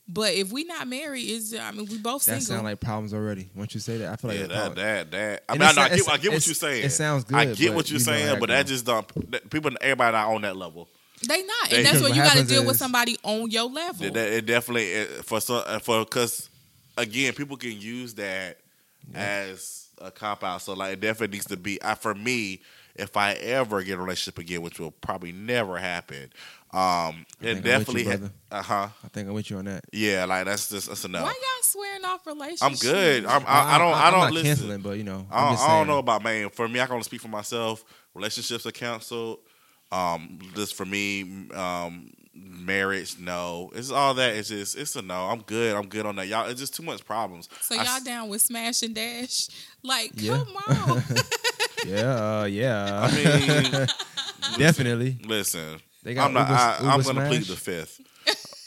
[0.08, 2.56] But if we not married, is I mean we both That single.
[2.56, 3.50] sound like problems already.
[3.54, 4.76] Once you say that, I feel like Yeah, it's that, problems.
[4.82, 5.42] that, that.
[5.48, 6.84] I And mean, I, know, I get, I get what you're saying.
[6.84, 7.36] it sounds good.
[7.38, 9.30] I get but what you're you know saying, but that just don't.
[9.30, 10.88] that- People, everybody not on that level.
[11.28, 13.50] They not, They- and that's Because what you got to happens deal with somebody on
[13.50, 14.04] your level.
[14.06, 16.48] That, that- it definitely it- for some uh, for because
[16.96, 18.58] again, people can use that
[19.14, 20.62] as a cop out.
[20.62, 21.82] So like, it definitely needs to be.
[21.82, 22.62] I, for me,
[22.94, 26.32] if I ever get a relationship again, which will probably never happen,
[26.72, 28.06] um, it definitely,
[28.50, 29.84] uh huh, I think I'm with you on that.
[29.92, 31.22] yeah, like that's just that's a no.
[31.22, 32.62] Why y'all swearing off relationships?
[32.62, 33.26] I'm good.
[33.26, 33.94] I'm, I, I don't.
[33.94, 34.46] I, I'm don't not listen.
[34.46, 36.48] canceling, but you know, I I'm don't, just I don't know about man.
[36.50, 37.84] For me, I can only speak for myself.
[38.14, 39.40] Relationships are canceled.
[39.92, 43.70] Um, just for me, um, marriage, no.
[43.74, 44.34] It's all that.
[44.34, 45.26] It's just, it's a no.
[45.28, 45.76] I'm good.
[45.76, 46.26] I'm good on that.
[46.28, 47.48] Y'all, it's just too much problems.
[47.60, 49.48] So I y'all s- down with smash and dash?
[49.82, 50.42] Like, Yeah.
[50.44, 50.56] come
[50.88, 51.02] on.
[51.84, 53.10] Yeah, uh, yeah, I
[53.72, 53.86] mean,
[54.58, 55.18] definitely.
[55.26, 55.80] listen.
[56.04, 56.48] They got I'm not.
[56.48, 58.00] Uber- I, I'm gonna plead the fifth.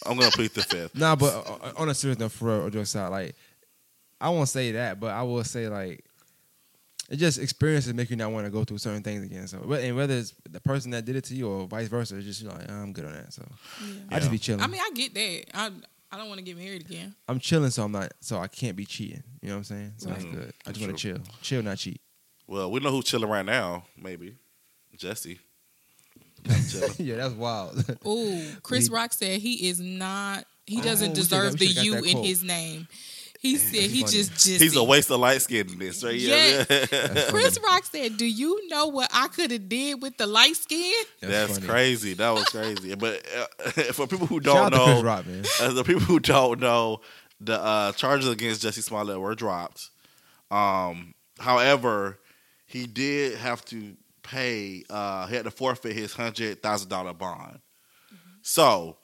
[0.05, 0.95] I'm gonna plead the fifth.
[0.95, 3.35] Nah, but uh, on a serious note, for real, joke aside, like
[4.19, 6.03] I won't say that, but I will say like
[7.09, 9.47] it just experiences make you not want to go through certain things again.
[9.47, 12.25] So, and whether it's the person that did it to you or vice versa, it's
[12.25, 13.33] just like I'm good on that.
[13.33, 13.43] So
[14.09, 14.61] I just be chilling.
[14.61, 15.43] I mean, I get that.
[15.53, 15.71] I
[16.11, 17.13] I don't want to get married again.
[17.27, 19.21] I'm chilling, so I'm not, so I can't be cheating.
[19.41, 19.93] You know what I'm saying?
[19.97, 20.53] So that's mm, good.
[20.65, 21.99] I just want to chill, chill, not cheat.
[22.47, 23.83] Well, we know who's chilling right now.
[24.01, 24.35] Maybe
[24.97, 25.39] Jesse.
[26.47, 27.83] He's yeah, that's wild.
[28.07, 30.45] Ooh, Chris We- Rock said he is not.
[30.67, 32.25] He Oh, doesn't we should've- deserve we the should've you in quote.
[32.25, 32.87] his name.
[33.39, 34.11] He said he funny.
[34.11, 34.61] just just.
[34.61, 36.15] He's a waste of light skinness, right?
[36.15, 36.63] Yeah.
[36.63, 37.73] That's Chris funny.
[37.73, 41.55] Rock said, "Do you know what I could have did with the light skin?" That's,
[41.55, 41.67] funny.
[41.67, 42.13] crazy.
[42.13, 42.95] That was crazy.
[42.95, 45.43] But uh, for people who don't to Chris know, Rock, man.
[45.61, 47.01] uh, the people who don't know,
[47.39, 49.89] the uh, charges against Jussie Smollett were dropped.
[50.51, 52.19] Um, however,
[52.65, 54.83] he did have to pay.
[54.89, 57.59] Uh, he had to forfeit his hundred thousand dollar bond.
[58.41, 58.97] So,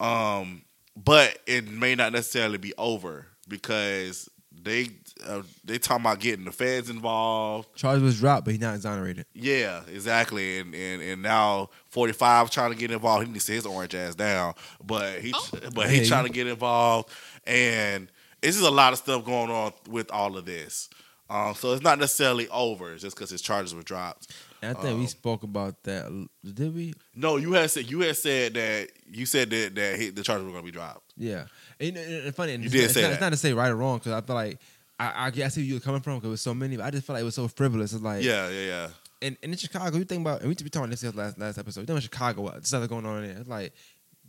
[0.00, 0.62] um,
[0.96, 4.28] but it may not necessarily be over because
[4.62, 4.88] they
[5.26, 7.74] uh, they talking about getting the feds involved.
[7.74, 9.26] Charge was dropped, but he's not exonerated.
[9.34, 10.58] Yeah, exactly.
[10.58, 13.26] And and, and now forty five trying to get involved.
[13.26, 14.54] He needs to sit his orange ass down.
[14.84, 15.48] But he Oh.
[15.74, 17.10] but he hear trying to get involved.
[17.46, 18.10] And
[18.42, 20.88] it's just a lot of stuff going on with all of this.
[21.30, 24.30] Um, so it's not necessarily over just because his charges were dropped.
[24.62, 26.28] I think we Um, spoke about that.
[26.44, 26.94] Did we?
[27.14, 30.44] No, you had said you had said that you said that that he, the charges
[30.44, 31.12] were going to be dropped.
[31.16, 31.46] Yeah.
[31.80, 33.12] And, and, and funny, and You it's, did not, it's say not, that.
[33.14, 34.58] it's not to say right or wrong because I feel like
[34.98, 36.76] I, I, I see where you're coming from because it was so many.
[36.76, 37.92] But I just feel like it was so frivolous.
[37.92, 38.88] It's like yeah, yeah, yeah.
[39.22, 41.58] And, and in Chicago, you think about and we be talking about this last last
[41.58, 41.80] episode.
[41.80, 43.40] You think about Chicago, what stuff that's going on in there.
[43.40, 43.72] It's like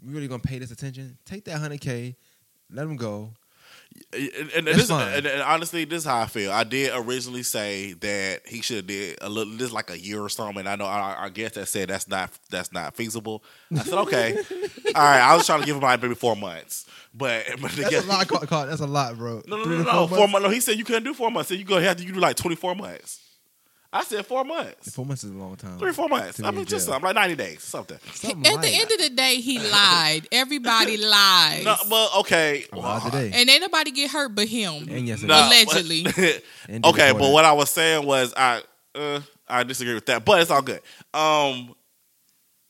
[0.05, 1.17] we really gonna pay this attention?
[1.25, 2.15] Take that hundred k,
[2.71, 3.31] let them go.
[4.13, 6.51] And, and, this, and, and honestly, this is how I feel.
[6.51, 10.21] I did originally say that he should have did a little, this like a year
[10.21, 10.65] or something.
[10.67, 13.43] I know our, our guest that said that's not that's not feasible.
[13.73, 14.35] I said okay,
[14.95, 15.19] all right.
[15.21, 18.09] I was trying to give him like maybe four months, but but That's guest- a
[18.09, 18.27] lot.
[18.27, 19.41] Carl, Carl, that's a lot, bro.
[19.47, 20.31] No, no, Three no, no, four four months?
[20.33, 20.43] months.
[20.45, 21.49] No, he said you couldn't do four months.
[21.49, 23.19] So you go ahead, you do like twenty four months.
[23.95, 25.79] I said four months, Four months is a long time.
[25.79, 26.41] three four months.
[26.43, 26.93] I mean, just jail.
[26.95, 27.97] something like ninety days, something.
[28.13, 30.27] Something At like the end of the day, he lied.
[30.33, 31.63] Everybody lies.
[31.63, 32.65] No, but okay.
[32.73, 33.31] a lot today.
[33.33, 34.87] and ain't nobody get hurt but him.
[34.89, 35.27] And yesterday.
[35.33, 36.05] No, Allegedly.
[36.67, 38.61] And okay, but what I was saying was I
[38.95, 40.81] uh, I disagree with that, but it's all good.
[41.13, 41.73] Um,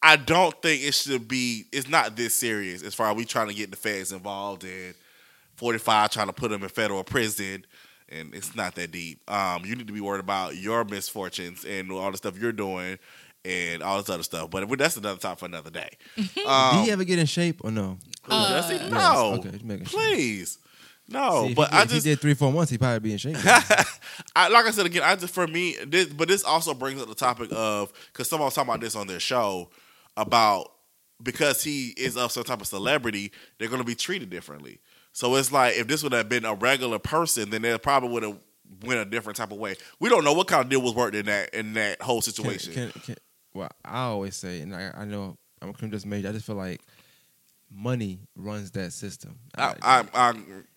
[0.04, 1.66] I don't think it should be.
[1.72, 4.94] It's not this serious as far as we trying to get the feds involved in
[5.56, 7.66] forty five trying to put them in federal prison.
[8.10, 9.20] And it's not that deep.
[9.30, 13.00] Um, you need to be worried about your misfortunes and all the stuff you're doing
[13.44, 14.50] and all this other stuff.
[14.52, 15.90] But that's another time for another day.
[16.16, 17.98] Did Um, he ever get in shape or no?
[18.28, 20.00] Jesse, Uh, no, Okay, making sure.
[20.00, 20.58] please,
[21.08, 21.46] no.
[21.46, 23.00] See, if but he did, I if just he did three, four months, he probably
[23.00, 23.38] be in shape.
[24.36, 27.08] I, like I said again, I just for me, this, but this also brings up
[27.08, 29.70] the topic of because someone was talking about this on their show
[30.18, 30.72] about
[31.22, 34.80] because he is of some type of celebrity, they're going to be treated differently.
[35.16, 38.24] So it's like if this would have been a regular person, then they probably would
[38.24, 38.38] have
[38.84, 39.76] went a different type of way.
[40.02, 42.74] We don't know what kind of deal was worked in that in that whole situation.
[42.74, 43.16] can- can-
[43.54, 46.28] well, I always say, and I, I know I'm a criminal justice major.
[46.28, 46.82] I just feel like
[47.72, 49.40] money runs that system.
[49.58, 50.34] I, I, I,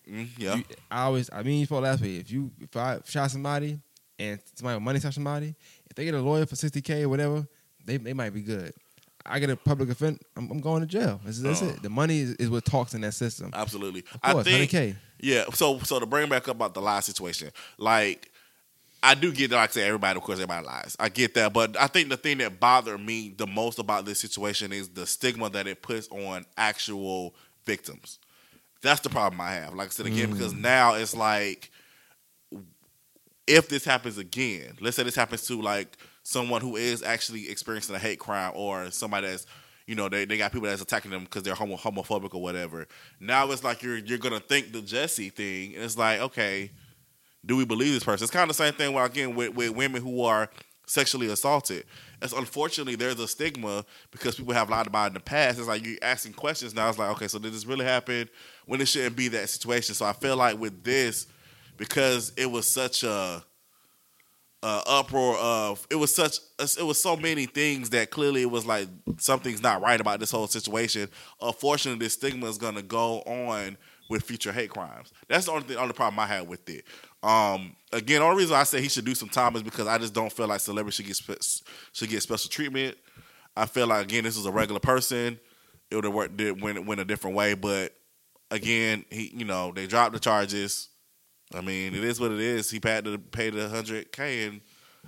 [0.09, 2.21] mm, yeah, you- I always, I mean, you spoke last week.
[2.21, 3.77] If you, if I shot somebody
[4.17, 5.53] and somebody with money shot somebody,
[5.89, 7.45] if they get a lawyer for 60k or whatever,
[7.85, 8.73] they they might be good.
[9.25, 11.19] I get a public offense, I'm, I'm going to jail.
[11.23, 11.65] That's, that's Uh.
[11.67, 11.83] it.
[11.83, 13.51] The money is, is what talks in that system.
[13.53, 14.03] absolutely.
[14.13, 14.95] Of course, I think 100k.
[15.19, 15.43] Yeah.
[15.53, 18.31] So so to bring back up about the lie situation, like
[19.03, 19.57] I do get that.
[19.57, 20.95] Like I say, everybody, of course, everybody lies.
[20.99, 24.19] I get that, but I think the thing that bothered me the most about this
[24.19, 27.33] situation is the stigma that it puts on actual
[27.65, 28.19] victims.
[28.81, 29.73] That's the problem I have.
[29.73, 31.69] Like I said again, because now it's like
[33.47, 37.95] if this happens again, let's say this happens to like someone who is actually experiencing
[37.95, 39.45] a hate crime or somebody that's
[39.87, 42.87] you know they, they got people that's attacking them because they're homo- homophobic or whatever.
[43.19, 45.73] Now it's like you're you're gonna think the Jesse thing.
[45.75, 46.71] And it's like okay,
[47.45, 48.23] do we believe this person?
[48.23, 50.49] It's kind of the same thing with, again with, with women who are
[50.85, 51.85] sexually assaulted.
[52.21, 55.57] It's unfortunately there's a stigma because people have lied about it in the past.
[55.57, 56.89] It's like you're asking questions now.
[56.89, 58.29] It's like okay, so did this really happen
[58.67, 59.95] when it shouldn't be that situation?
[59.95, 61.27] So I feel like with this
[61.77, 63.43] because it was such a
[64.61, 68.65] uh, uproar of it was such it was so many things that clearly it was
[68.65, 71.09] like something's not right about this whole situation.
[71.41, 73.77] Unfortunately, this stigma is to go on
[74.09, 75.13] with future hate crimes.
[75.27, 76.83] That's the only thing, only problem I had with it.
[77.23, 79.97] Um, again, the only reason I say he should do some time is because I
[79.97, 82.97] just don't feel like celebrities should get spe- should get special treatment.
[83.55, 85.39] I feel like again, this was a regular person.
[85.89, 87.93] It would have worked did went went a different way, but
[88.51, 90.89] again, he you know they dropped the charges.
[91.53, 92.69] I mean, it is what it is.
[92.69, 94.61] He paid to pay the hundred k, and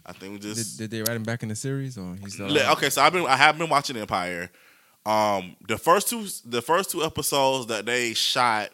[0.05, 2.51] I think we just did they write him back in the series or he's still
[2.71, 2.89] okay.
[2.89, 4.49] So I've been I have been watching Empire.
[5.05, 8.69] Um, the first two the first two episodes that they shot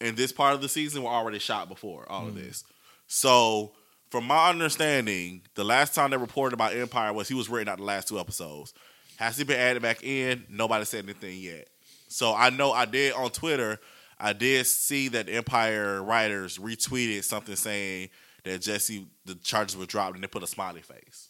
[0.00, 2.64] in this part of the season were already shot before all of this.
[3.06, 3.72] So
[4.10, 7.78] from my understanding, the last time they reported about Empire was he was written out
[7.78, 8.74] the last two episodes.
[9.16, 10.44] Has he been added back in?
[10.48, 11.68] Nobody said anything yet.
[12.08, 13.78] So I know I did on Twitter.
[14.22, 18.10] I did see that Empire writers retweeted something saying
[18.44, 21.28] that Jesse the charges were dropped and they put a smiley face.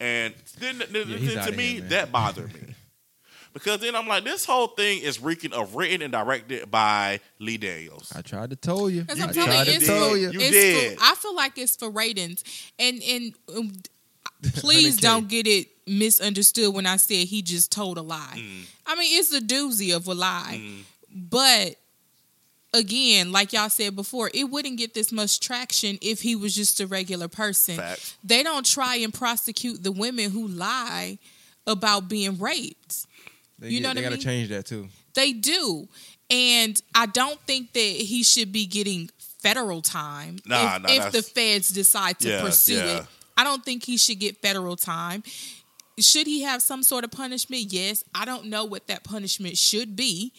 [0.00, 2.60] And then, then- Yeah, then to me here, that bothered me
[3.52, 7.56] because then I'm like, this whole thing is reeking of written and directed by Lee
[7.56, 8.12] Daniels.
[8.14, 9.04] I tried to tell you.
[9.08, 10.30] As I I'm tried you, to tell you.
[10.30, 10.98] You did.
[10.98, 12.44] For, I feel like it's for ratings,
[12.78, 13.72] and and um,
[14.54, 18.36] please don't get it misunderstood when I said he just told a lie.
[18.36, 18.66] Mm.
[18.86, 20.60] I mean, it's a doozy of a lie,
[21.18, 21.76] but
[22.74, 26.80] again, like y'all said before, it wouldn't get this much traction if he was just
[26.80, 27.76] a regular person.
[27.76, 28.16] Facts.
[28.24, 31.18] They don't try and prosecute the women who lie
[31.66, 33.06] about being raped.
[33.58, 34.88] They, You know they what I gotta change that too.
[35.14, 35.88] They do.
[36.30, 39.10] And I don't think that he should be getting
[39.42, 42.98] federal time Nah, if, nah, if the feds decide to Yeah, pursue yeah.
[42.98, 43.02] it.
[43.36, 45.22] I don't think he should get federal time.
[45.98, 47.72] Should he have some sort of punishment?
[47.72, 48.04] Yes.
[48.14, 50.32] I don't know what that punishment should be.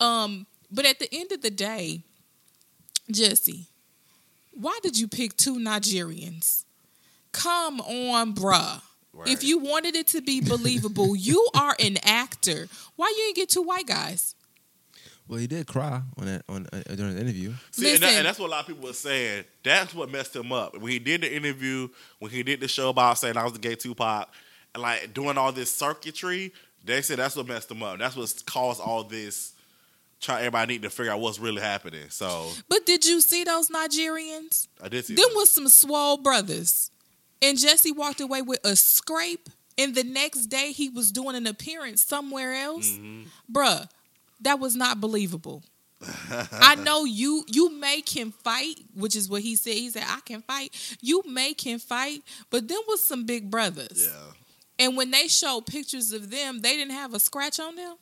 [0.00, 2.02] Um, but at the end of the day,
[3.10, 3.68] Jesse,
[4.52, 6.64] why did you pick two Nigerians?
[7.32, 8.80] Come on, bruh.
[9.12, 9.28] Right.
[9.28, 12.68] If you wanted it to be believable, you are an actor.
[12.96, 14.34] Why you ain't get two white guys?
[15.28, 17.52] Well, he did cry on that on uh, during the interview.
[17.72, 18.18] See, and, that, Listen.
[18.18, 19.44] and that's what a lot of people were saying.
[19.64, 20.78] That's what messed him up.
[20.78, 21.88] When he did the interview,
[22.20, 24.28] when he did the show about saying I was the gay Tupac,
[24.74, 26.52] and like doing all this circuitry,
[26.84, 27.98] they said that's what messed him up.
[27.98, 29.55] That's what caused all this
[30.20, 32.08] try everybody need to figure out what's really happening.
[32.10, 34.68] So But did you see those Nigerians?
[34.82, 35.14] I did see.
[35.14, 36.90] Them was some swole brothers.
[37.42, 39.48] And Jesse walked away with a scrape.
[39.78, 42.90] And the next day he was doing an appearance somewhere else.
[42.92, 43.24] Mm-hmm.
[43.52, 43.88] Bruh,
[44.40, 45.62] that was not believable.
[46.52, 49.74] I know you you make him fight, which is what he said.
[49.74, 50.74] He said, I can fight.
[51.00, 54.06] You make him fight, but them was some big brothers.
[54.06, 54.32] yeah.
[54.78, 57.96] And when they showed pictures of them, they didn't have a scratch on them.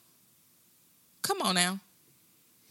[1.23, 1.79] Come on now.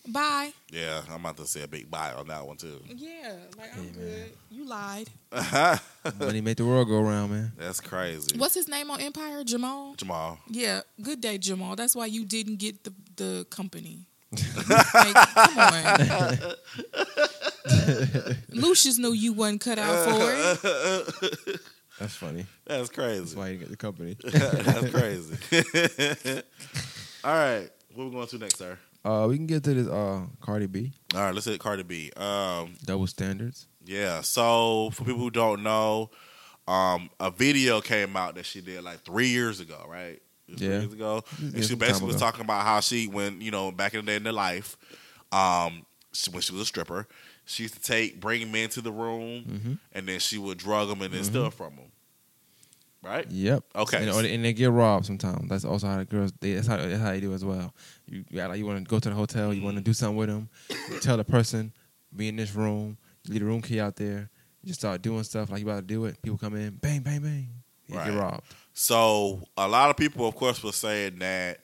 [0.08, 0.52] Bye.
[0.70, 2.82] Yeah, I'm about to say a big buy on that one too.
[2.88, 3.94] Yeah, like I'm Hey, man.
[3.94, 4.34] good.
[4.52, 5.10] You lied.
[6.20, 7.54] Money make the world go around, man.
[7.58, 8.38] That's crazy.
[8.38, 9.44] What's his name on Empire?
[9.46, 9.96] Jamal.
[9.96, 10.40] Jamal?
[10.50, 11.76] Yeah, good day, Jamal.
[11.78, 14.06] That's why you didn't get the the company.
[14.68, 16.38] like, come on.
[18.50, 21.60] Lucius knew you wasn't cut out for it.
[22.00, 22.46] That's funny.
[22.66, 23.20] That's crazy.
[23.20, 24.18] That's why you didn't get the company.
[24.24, 26.42] That's crazy.
[27.24, 28.78] All right, what we going to next, sir?
[29.06, 32.11] uh, we can get to this uh Cardi B All right, let's hit Cardi B.
[32.15, 33.68] Um, double standards.
[33.86, 34.22] yeah.
[34.22, 36.10] So for people who don't know,
[36.68, 40.22] um, a video came out that she did like three years ago, right?
[40.48, 40.56] Yeah.
[40.57, 43.72] Three years ago, Yeah, and she basically was talking about how she, when you know,
[43.72, 44.78] back in the day in their life,
[45.32, 47.07] um, she, when she was a stripper,
[47.45, 49.80] she used to take bring men to the room, Mhm.
[49.91, 51.91] and then she would drug them and then steal from them.
[53.04, 53.30] Right?
[53.30, 53.64] Yep.
[53.76, 53.98] Okay.
[53.98, 55.50] And, or- and they get robbed sometimes.
[55.50, 56.32] That's also how the girls.
[56.40, 57.74] They, that's how that's how they do as well.
[58.08, 59.54] You, you got like you want to go to the hotel.
[59.54, 60.48] You want to do something with them.
[60.90, 61.74] You tell the person,
[62.16, 62.98] be in this room.
[63.26, 64.30] You leave the room key out there.
[64.64, 66.22] You just start doing stuff like you about to do it.
[66.22, 67.50] People come in, bang, bang, bang.
[67.88, 68.10] You Right.
[68.12, 68.44] get robbed.
[68.74, 71.60] So a lot of people, of course, were saying that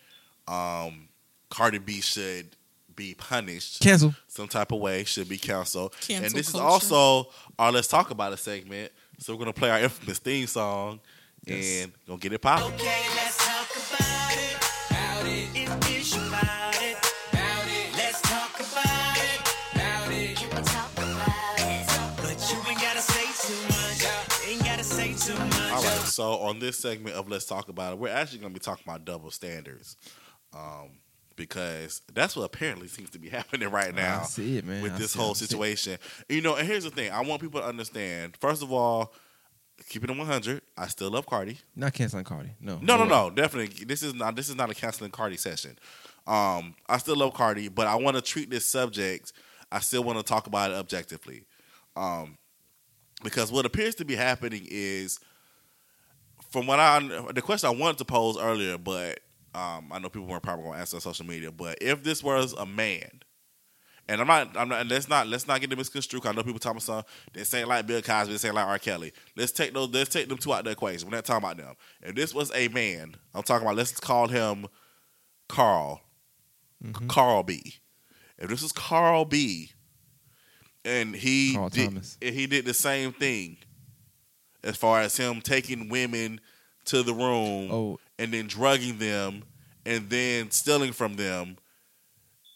[0.48, 1.07] um,
[1.49, 2.56] Cardi B should
[2.95, 4.14] be punished Cancel.
[4.28, 5.95] some type of way, should be canceled.
[6.02, 6.66] Cancel and this culture.
[6.66, 8.91] is also our Let's Talk About a segment.
[9.20, 10.99] So we're gonna play our infamous theme song
[11.45, 11.84] Yes.
[11.84, 12.74] and gonna get it popping.
[12.76, 14.57] Okay, let's talk about it.
[14.91, 15.49] About it.
[15.56, 16.98] If it's about it.
[17.32, 17.94] About it.
[17.95, 19.76] Let's talk about it.
[19.76, 20.36] About it.
[20.38, 21.88] Can we talk about it?
[22.18, 24.48] But you ain't gotta say too much.
[24.48, 25.72] Ain't gotta say too much.
[25.72, 25.99] All right.
[26.07, 29.06] So on this segment of Let's Talk About It, we're actually gonna be talking about
[29.06, 29.95] double standards,
[30.53, 30.99] um,
[31.36, 34.22] because that's what apparently seems to be happening right now.
[34.22, 34.84] I see it, man.
[34.84, 35.49] with I this see- whole I see it.
[35.49, 35.98] situation.
[36.28, 38.36] You know, and here's the thing: I want people to understand.
[38.38, 39.14] First of all,
[39.88, 40.61] keeping it 100.
[40.77, 41.57] I still love Cardi.
[41.76, 42.51] Not canceling Cardi.
[42.60, 42.80] No.
[42.81, 43.10] No, no, way.
[43.10, 43.85] no, definitely.
[43.85, 44.35] This is not.
[44.35, 45.77] This is not a canceling Cardi session.
[46.27, 49.34] Um, I still love Cardi, but I want to treat this subject.
[49.72, 51.45] I still want to talk about it objectively,
[51.95, 52.38] um,
[53.23, 55.19] because what appears to be happening is,
[56.49, 56.99] from what I
[57.34, 59.19] the question I wanted to pose earlier, but
[59.56, 61.51] um, I know people weren't probably going to answer on social media.
[61.51, 63.22] But if this was a man,
[64.10, 66.26] and I'm not, I'm not, let's not, let's not get them misconstrued.
[66.26, 68.80] I know people talking about some, they say like Bill Cosby, they say like R.
[68.80, 69.14] Kelly.
[69.36, 71.07] Let's take those, let's take them two out of the equation.
[71.07, 71.76] We're not talking about them.
[72.02, 73.77] If this was a man, I'm talking about.
[73.77, 74.65] Let's call him
[75.48, 76.02] Carl,
[76.84, 77.07] mm-hmm.
[77.07, 77.76] Carl B.
[78.40, 79.72] If this is Carl B.
[80.84, 82.18] And he Carl did, Thomas.
[82.22, 83.57] and he did the same thing,
[84.64, 86.41] as far as him taking women
[86.86, 89.44] to the room Oh, and then drugging them
[89.86, 91.57] and then stealing from them,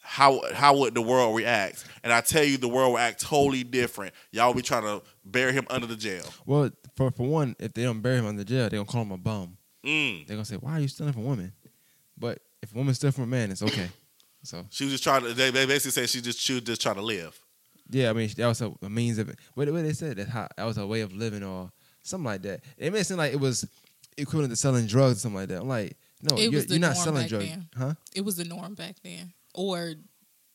[0.03, 1.85] how how would the world react?
[2.03, 4.13] And I tell you, the world will act totally different.
[4.31, 6.25] Y'all be trying to bury him under the jail.
[6.45, 9.01] well, for for one, if they don't bury him under the jail, they gonna call
[9.03, 9.57] him a bum.
[9.85, 10.27] Mm.
[10.27, 11.53] They're gonna say, "Why are you stealing from women?"
[12.17, 13.89] But if a woman steal from a man, it's okay.
[14.45, 15.33] So She was just trying to.
[15.33, 17.39] They, they basically say she just she was just trying to live.
[17.89, 20.49] yeah, I mean that was a, a means of what, what they said that how,
[20.57, 21.71] that was a way of living or
[22.01, 22.59] something like that.
[22.77, 23.65] It made it seem like it was
[24.17, 25.61] equivalent to selling drugs or something like that.
[25.61, 27.67] I'm like, no, It you're, you're not selling drugs, then.
[27.77, 27.93] huh?
[28.13, 29.31] It was the norm back then.
[29.53, 29.93] Or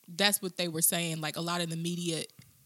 [0.08, 1.20] that's what they were saying.
[1.20, 2.24] Like a lot of the media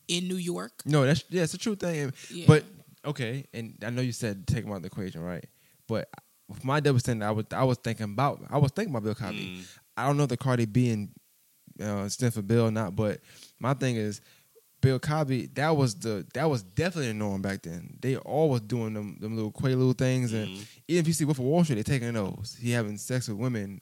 [0.08, 0.72] in New York.
[0.84, 2.12] No, that's yeah, it's a true thing.
[2.30, 2.44] Yeah.
[2.46, 2.64] But
[3.04, 5.44] okay, and I know you said take him out of the equation, right?
[5.88, 6.08] But
[6.48, 9.14] with my double standard, I was I was thinking about I was thinking about Bill
[9.14, 9.56] Cosby.
[9.58, 9.78] Mm.
[9.96, 11.08] I don't know the Cardi B and
[11.82, 13.20] uh, stand for Bill or not, but
[13.58, 14.20] my thing is
[14.80, 15.46] Bill Cosby.
[15.54, 17.96] That was the that was definitely the norm back then.
[18.00, 20.66] They all was doing them them little quaalude things, and Mhm.
[20.88, 22.56] even if you see Wolf of Wall Street, they taking those.
[22.60, 23.80] He having sex with women,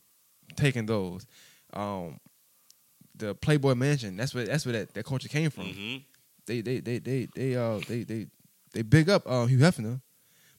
[0.57, 1.27] taking those.
[1.73, 2.19] Um,
[3.21, 4.17] the Playboy Mansion.
[4.17, 6.03] That's where that's where that, that culture came from Mhm.
[6.47, 8.27] they they they they they uh they they
[8.73, 10.01] they big up uh, Hugh Hefner,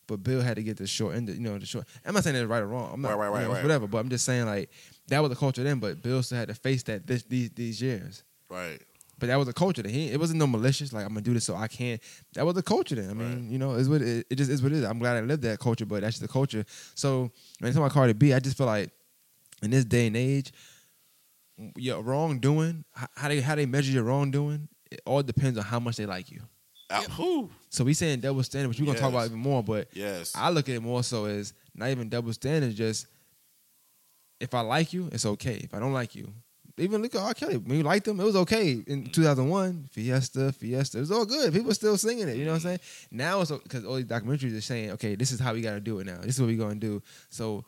[0.07, 1.29] but Bill had to get the short end.
[1.29, 1.85] of- You know the short.
[2.05, 2.89] I'm not saying that's right or wrong.
[2.93, 3.63] I'm not Right, right, you right, know, right.
[3.63, 3.87] whatever.
[3.87, 4.69] But I'm just saying like
[5.07, 5.79] that was the culture then.
[5.79, 8.23] But Bill still had to face that this these these years.
[8.49, 8.79] Right.
[9.19, 9.93] But that was a culture then.
[9.93, 11.99] He, it wasn't no malicious like I'm gonna do this so I can.
[12.33, 13.09] That was the culture then.
[13.11, 13.51] I mean, Right.
[13.51, 14.83] you know, it's what it, it just is what it is.
[14.83, 16.65] I'm glad I lived that culture, but that's just the culture.
[16.95, 18.89] So when you talk about Cardi B, I just feel like
[19.61, 20.51] in this day and age,
[21.75, 25.79] your wrongdoing, h- how they how they measure your wrongdoing, it all depends on how
[25.79, 26.41] much they like you.
[26.89, 27.05] Ah.
[27.69, 29.63] So we saying double standard, which we're gonna talk about even more.
[29.63, 30.33] But Yes.
[30.35, 32.75] I look at it more so as not even double standard.
[32.75, 33.07] Just
[34.39, 35.55] if I like you, it's okay.
[35.63, 36.33] If I don't like you,
[36.77, 37.33] even look at R.
[37.33, 37.57] Kelly.
[37.57, 39.87] When you liked him, it was okay in 2001.
[39.91, 41.53] Fiesta, Fiesta, it was all good.
[41.53, 42.37] People still singing it.
[42.37, 42.79] You know what I'm saying?
[43.11, 45.79] Now it's because all these documentaries are saying, okay, this is how we got to
[45.79, 46.17] do it now.
[46.21, 47.03] This is what we going to do.
[47.29, 47.63] So,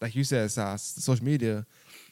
[0.00, 1.64] like you said, Sas, social media,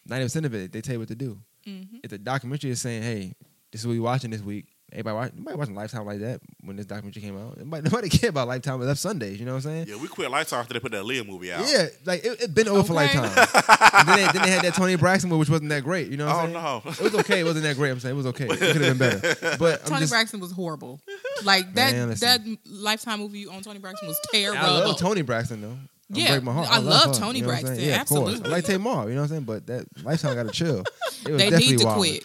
[0.09, 1.39] 90% of it, they tell you what to do.
[1.67, 2.01] Mhm.
[2.03, 3.35] If the documentary is saying, hey,
[3.73, 4.67] this is what we watching this week.
[4.91, 7.59] Everybody, watch, nobody watching Lifetime like that when this documentary came out.
[7.59, 8.79] Nobody, nobody care about Lifetime.
[8.79, 9.39] But that's Sundays.
[9.39, 9.87] You know what I'm saying?
[9.87, 11.67] Yeah, we quit Lifetime after they put that Aaliyah movie out.
[11.71, 13.25] Yeah, like it, it been over for Lifetime.
[13.93, 16.09] and then they, then they had that Toni Braxton movie, which wasn't that great.
[16.11, 16.95] You know what I'm Oh, saying?
[16.97, 17.07] no.
[17.07, 17.41] it was okay.
[17.41, 17.91] It wasn't that great.
[17.91, 18.47] I'm saying it was okay.
[18.47, 19.57] It could have been better.
[19.59, 21.03] But I'm Toni just, Braxton was horrible.
[21.45, 22.41] Like that Man, that.
[22.65, 24.65] Lifetime movie on Toni Braxton was terrible.
[24.65, 25.77] I love Toni Braxton though.
[26.11, 26.69] Yeah, break my heart.
[26.71, 27.79] I love her, Toni you know Braxton.
[27.81, 28.21] Yeah, of course.
[28.33, 28.51] absolutely.
[28.51, 29.09] I like Tamar.
[29.09, 29.43] You know what I'm saying?
[29.45, 30.81] But that Lifetime got to chill.
[31.27, 31.99] It was They definitely need to wild.
[31.99, 32.25] quit.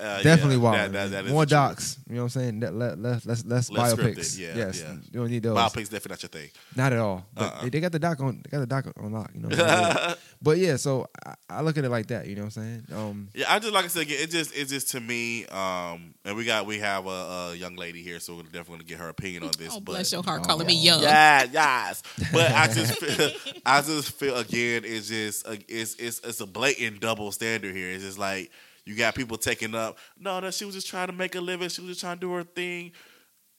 [0.00, 0.76] Uh, Definitely yeah, wild.
[0.76, 1.60] that- that- that is More the truth.
[1.68, 1.98] docs.
[2.08, 2.60] You know what I'm saying?
[2.60, 4.16] That, let, let, less, less, Less biopics.
[4.16, 4.92] scripted, yeah, yes, yeah.
[4.92, 5.56] you don't need those.
[5.56, 6.50] Biopics definitely not your thing.
[6.74, 7.26] Not at all.
[7.34, 7.62] But Uh-uh.
[7.62, 8.40] they, they got the doc on.
[8.42, 9.30] They got the doc on lock.
[9.34, 9.48] You know.
[9.48, 10.16] What I'm saying?
[10.42, 12.26] but yeah, so I, I look at it like that.
[12.26, 12.86] You know what I'm saying?
[12.94, 14.18] Um, Yeah, I just like I said again.
[14.20, 17.10] It just it just to me, um, and we got we have a,
[17.50, 19.72] a young lady here, so we're definitely gonna get her opinion on this.
[19.72, 21.02] Oh, but bless your heart, calling me young.
[21.02, 22.02] Yeah, yes.
[22.32, 23.30] But I just feel,
[23.66, 27.90] I just feel again, it's just it's it's it's a blatant double standard here.
[27.90, 28.50] It's just like
[28.90, 29.98] you got people taking up.
[30.18, 31.68] No, no, she was just trying to make a living.
[31.68, 32.92] She was just trying to do her thing.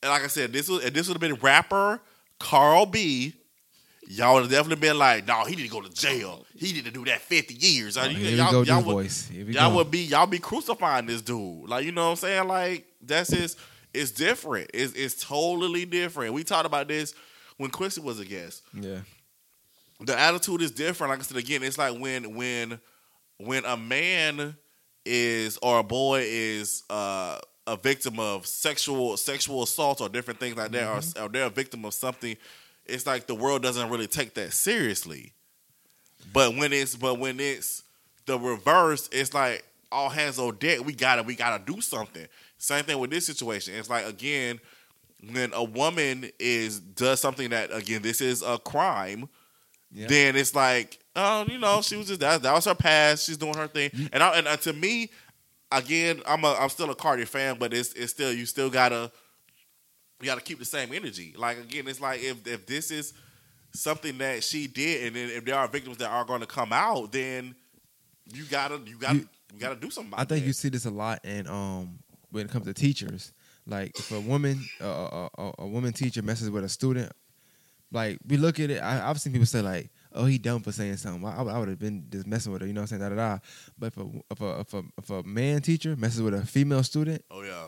[0.03, 2.02] And like I said, this was this would have been rapper
[2.40, 3.34] Carl B.
[4.08, 6.45] Y'all would have definitely been like, no, he need to go to jail.
[6.58, 7.98] He need to do that fifty years.
[7.98, 9.28] Oh, Like, here y'all, go, y'all would, voice.
[9.28, 11.70] Here we y'all would be y'all be crucifying this dude.
[11.70, 12.48] Like you know what I'm saying?
[12.48, 13.58] Like that's just
[13.94, 14.72] it's different.
[14.74, 16.34] It's it's totally different.
[16.34, 17.14] We talked about this
[17.58, 18.64] when Quincy was a guest.
[18.74, 18.99] yeah.
[20.03, 21.12] The attitude is different.
[21.12, 22.80] Like I said again, it's like when when
[23.38, 24.56] when a man
[25.06, 30.57] is or a boy is uh a victim of sexual sexual assault or different things
[30.57, 32.36] like that, or, or they're a victim of something,
[32.86, 35.34] it's like the world doesn't really take that seriously.
[36.34, 37.84] But when it's but when it's
[38.26, 40.84] the reverse, it's like all hands on deck.
[40.86, 42.28] We gotta we gotta do something.
[42.57, 43.76] Same thing with this situation.
[43.76, 44.60] It's like again,
[45.32, 49.30] when a woman is does something that again this is a crime,
[49.91, 50.07] Yeah.
[50.07, 53.25] then it's like oh you know she was just that that was her past.
[53.25, 55.09] She's doing her thing, and I, and uh, to me,
[55.71, 59.11] again I'm a I'm still a Cardi fan, but it's it's still you still gotta
[60.19, 61.33] you gotta keep the same energy.
[61.38, 63.13] Like again, it's like if if this is
[63.73, 66.73] something that she did, and then if there are victims that are going to come
[66.73, 67.55] out, then
[68.33, 70.13] you gotta you gotta you, You- gotta do something.
[70.13, 70.47] I think that.
[70.47, 71.99] you see this a lot in um
[72.31, 73.33] when it comes to teachers.
[73.67, 74.85] Like if a woman, uh,
[75.38, 77.11] a, a, a woman teacher messes with a student,
[77.91, 78.79] like we look at it.
[78.81, 81.69] I, I've seen people say like, "Oh, he dumb for saying something." I, I would
[81.69, 83.09] have been just messing with her, you know what I'm saying?
[83.09, 83.39] Da da da.
[83.77, 86.83] But if a if a if a, if a man teacher messes with a female
[86.83, 87.67] student, Oh yeah,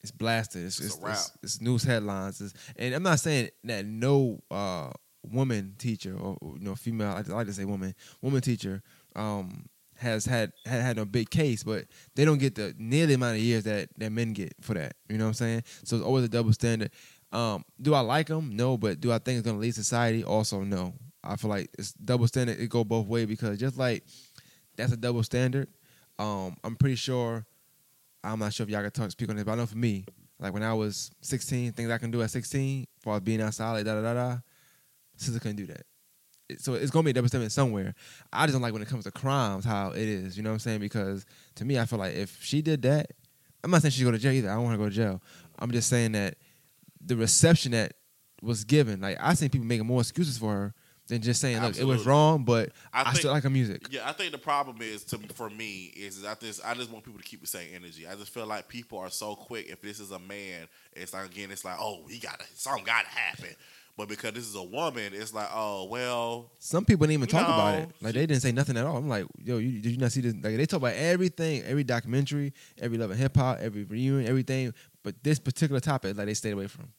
[0.00, 0.64] it's blasted.
[0.64, 2.54] It's It's it's, a it's, news headlines.
[2.76, 4.90] And I'm not saying that no uh,
[5.30, 7.10] woman teacher or you know female.
[7.10, 7.94] I like to say woman.
[8.22, 8.82] Woman teacher
[9.16, 9.66] um,
[9.96, 13.42] has had, had had no big case, but they don't get the nearly amount of
[13.42, 14.94] years that that men get for that.
[15.08, 15.62] You know what I'm saying?
[15.84, 16.90] So it's always a double standard.
[17.32, 18.56] Um, do I like them?
[18.56, 20.24] No, but do I think it's going to lead society?
[20.24, 20.94] Also, no.
[21.24, 22.60] I feel like it's double standard.
[22.60, 24.04] It go both ways because just like
[24.76, 25.68] that's a double standard.
[26.18, 27.44] Um, I'm pretty sure.
[28.24, 30.04] I'm not sure if y'all can talk speak on this, but I know for me,
[30.40, 33.40] like when I was 16, things I can do at 16, as far as being
[33.40, 34.38] outside, like da da da da,
[35.16, 35.82] sister couldn't do that.
[36.48, 37.94] It- So it's gonna be a double standard somewhere.
[38.32, 40.36] I just don't like when it comes to crimes how it is.
[40.36, 40.80] You know what I'm saying?
[40.80, 41.26] Because
[41.56, 43.12] to me, I feel like if she did that,
[43.62, 44.50] I'm not saying she go to jail either.
[44.50, 45.22] I don't want to go to jail.
[45.58, 46.36] I'm just saying that
[47.00, 47.94] the reception that
[48.42, 50.74] was given, like I seen people making more excuses for her
[51.08, 53.86] than just saying, look, it was wrong, but I I, still like her music.
[53.90, 57.04] Yeah, I think the problem is to for me is I just I just want
[57.04, 58.06] people to keep the same energy.
[58.06, 59.68] I just feel like people are so quick.
[59.70, 63.04] If this is a man, it's like again, it's like oh, he got something got
[63.04, 63.56] to happen.
[63.96, 67.48] But because this is a woman, it's like oh well, Some people didn't even talk
[67.48, 67.88] about it.
[68.00, 68.98] Like they didn't say nothing at all.
[68.98, 70.34] I'm like, yo, you, did you not see this?
[70.34, 74.72] Like they talk about everything, every documentary, every love and hip hop, every reunion, everything.
[75.02, 76.92] But this particular topic, like they stayed away from.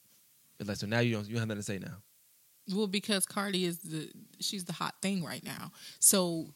[0.59, 1.97] It's like so now you don't you don't have nothing to say now.
[2.73, 4.09] Well, because Cardi is the
[4.39, 5.71] she's the hot thing right now.
[5.99, 6.47] So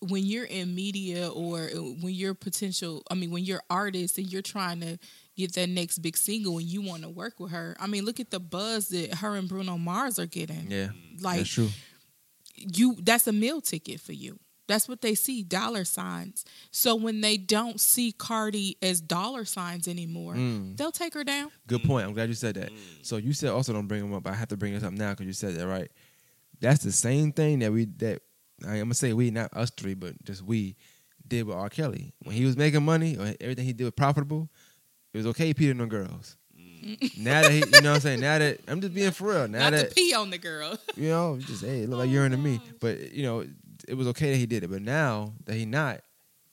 [0.00, 4.40] when you're in media or when you're potential, I mean, when you're artist and you're
[4.42, 4.98] trying to
[5.36, 8.18] get that next big single and you want to work with her, I mean, look
[8.20, 10.70] at the buzz that her and Bruno Mars are getting.
[10.70, 10.88] Yeah,
[11.20, 11.68] Like that's true.
[12.56, 14.38] you, that's a meal ticket for you.
[14.70, 16.44] That's what they see, dollar signs.
[16.70, 20.76] So when they don't see Cardi as dollar signs anymore, Mm.
[20.76, 21.50] they'll take her down.
[21.66, 22.06] Good point.
[22.06, 22.70] I'm glad you said that.
[23.02, 24.26] So you said also don't bring them up.
[24.26, 25.90] I have to bring this up now because you said that right.
[26.60, 28.22] That's the same thing that we that
[28.66, 30.76] I, I'm gonna say we not us three, but just we
[31.26, 31.68] did with R.
[31.70, 34.48] Kelly when he was making money or everything he did was profitable.
[35.12, 36.36] It was okay peeing on the girls.
[37.18, 38.20] now that he, you know what I'm saying.
[38.20, 39.48] Now that I'm just being for real.
[39.48, 40.78] Now Not that to pee on the girl.
[40.96, 42.60] you know, just hey, it look like you're into me.
[42.80, 43.44] But you know,
[43.90, 44.70] it was okay that he did it.
[44.70, 46.00] But now that he not,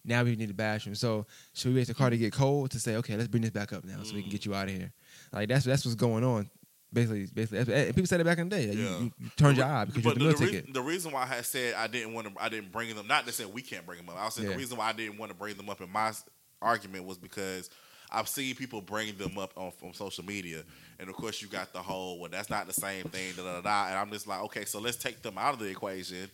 [0.04, 0.96] Now we need to bash him.
[0.96, 3.42] So should we wait for the car to get cold to say, okay, let's bring
[3.44, 4.92] this back up now so we can get you out of here?
[5.34, 6.50] Like that's that's what's going on.
[6.94, 8.64] Basically, basically, and people said it back in the day.
[8.72, 9.00] You- Yeah.
[9.00, 10.66] You, you turned your eye because you had the the, ticket.
[10.68, 13.06] rea- the reason why I had said I didn't want to, I didn't bring them.
[13.08, 14.18] Not to say we can't bring them up.
[14.18, 14.54] I was saying Yeah.
[14.54, 16.14] the reason why I didn't want to bring them up in my
[16.62, 17.70] argument was because
[18.10, 20.64] I've seen people bring them up on from social media,
[20.98, 23.60] and of course you got the whole well that's not the same thing, da da.
[23.62, 23.88] da.
[23.90, 26.30] And I'm just like, okay, so let's take them out of the equation,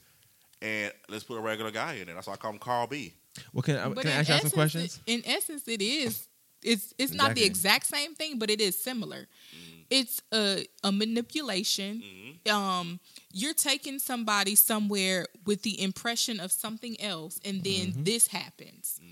[0.63, 2.15] and let's put a regular guy in there.
[2.15, 3.13] That's why I call him Carl B.
[3.53, 4.99] Well, can, I can I in ask y'all some questions?
[5.05, 6.27] it- in essence, it is.
[6.63, 9.17] It's it's not the exact same thing, but it is similar.
[9.17, 9.81] Mm-hmm.
[9.89, 12.01] It's a a manipulation.
[12.49, 12.99] Um,
[13.33, 18.03] you're taking somebody somewhere with the impression of something else, and then Mm-hmm.
[18.03, 19.01] this happens.
[19.03, 19.09] Mm.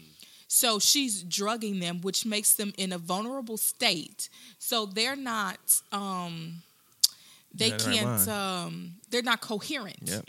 [0.47, 4.29] So she's drugging them, which makes them in a vulnerable state.
[4.59, 5.81] So they're not.
[5.91, 6.61] Um,
[7.53, 8.27] they Yeah, they're can't.
[8.27, 8.65] lying.
[8.67, 9.99] Um, they're not coherent.
[10.03, 10.25] Yep.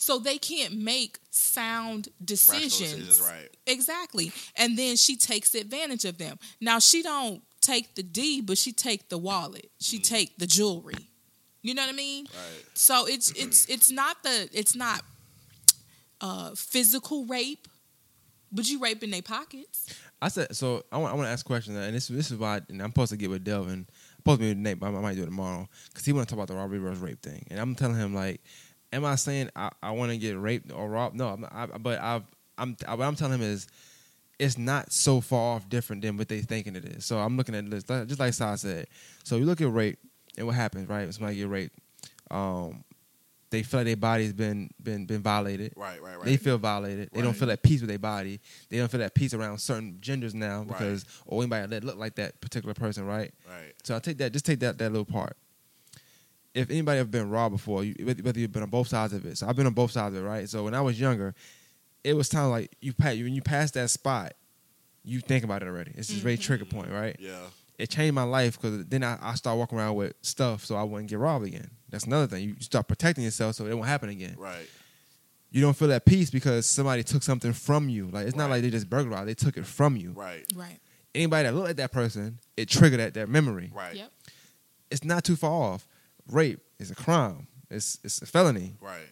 [0.00, 2.70] So they can't make sound decisions.
[2.70, 3.48] decisions, right.
[3.66, 4.32] Exactly.
[4.56, 6.38] And then she takes advantage of them.
[6.60, 9.70] Now she don't take the D, but she take the wallet.
[9.80, 11.08] She take the jewelry.
[11.62, 12.26] You know what I mean?
[12.26, 12.64] Right.
[12.74, 15.02] So it's it's it's not the it's not
[16.20, 17.66] uh physical rape,
[18.52, 19.92] but you raping their pockets.
[20.22, 20.84] I said so.
[20.92, 22.90] I want I want to ask a question, and this this is why and I'm
[22.90, 23.86] supposed to get with Delvin.
[23.88, 26.28] I'm supposed to be with Nate, but I might do it tomorrow because he want
[26.28, 28.40] to talk about the robbery versus rape thing, and I'm telling him like,
[28.92, 31.16] am I saying I, I want to get raped or robbed?
[31.16, 32.22] No, I'm I, but I've
[32.56, 33.66] I'm what I'm telling him is
[34.38, 37.04] it's not so far off different than what they thinking it is.
[37.04, 38.86] So I'm looking at this just like Sai said.
[39.24, 39.98] So you look at rape
[40.36, 41.02] and what happens, right?
[41.02, 41.76] When somebody get raped,
[42.30, 42.84] um,
[43.50, 45.72] they feel like their body's been been been violated.
[45.74, 46.24] Right, right, right.
[46.24, 47.10] They feel violated.
[47.12, 48.40] They don't feel at peace with their body.
[48.68, 50.68] They don't feel at peace around certain genders now Right.
[50.68, 53.32] because or anybody that look like that particular person, right?
[53.48, 53.72] right.
[53.84, 54.32] So I take that.
[54.32, 55.36] Just take that that little part.
[56.58, 59.24] If anybody ever been robbed before, you, whether whether you've been on both sides of
[59.24, 60.48] it, so I've been on both sides of it, right?
[60.48, 61.34] So when I was younger,
[62.04, 64.32] it was kind of like you pass when you pass that spot,
[65.04, 65.92] you think about it already.
[65.94, 66.78] It's just very trigger mm-hmm.
[66.78, 67.16] point, right?
[67.18, 67.38] Yeah.
[67.78, 70.82] It changed my life because then I, I start walking around with stuff so I
[70.82, 71.70] wouldn't get robbed again.
[71.88, 72.42] That's another thing.
[72.42, 74.68] You start protecting yourself so it won't happen again Right.
[75.50, 78.08] you don't feel at peace because somebody took something from you.
[78.08, 80.10] Like it's not like they just burglarized; they took it from you.
[80.10, 80.44] Right.
[80.56, 80.78] Right.
[81.14, 83.70] Anybody that looked at that person, it triggered that that memory.
[83.72, 83.94] Right.
[83.94, 84.12] Yep.
[84.90, 85.86] It's not too far off.
[86.28, 87.46] Rape is a crime.
[87.70, 88.76] It's it's a felony.
[88.80, 89.08] Right.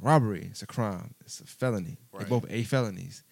[0.00, 1.14] Robbery is a crime.
[1.20, 1.98] It's a felony.
[2.12, 2.24] Right.
[2.24, 3.22] They both a felonies.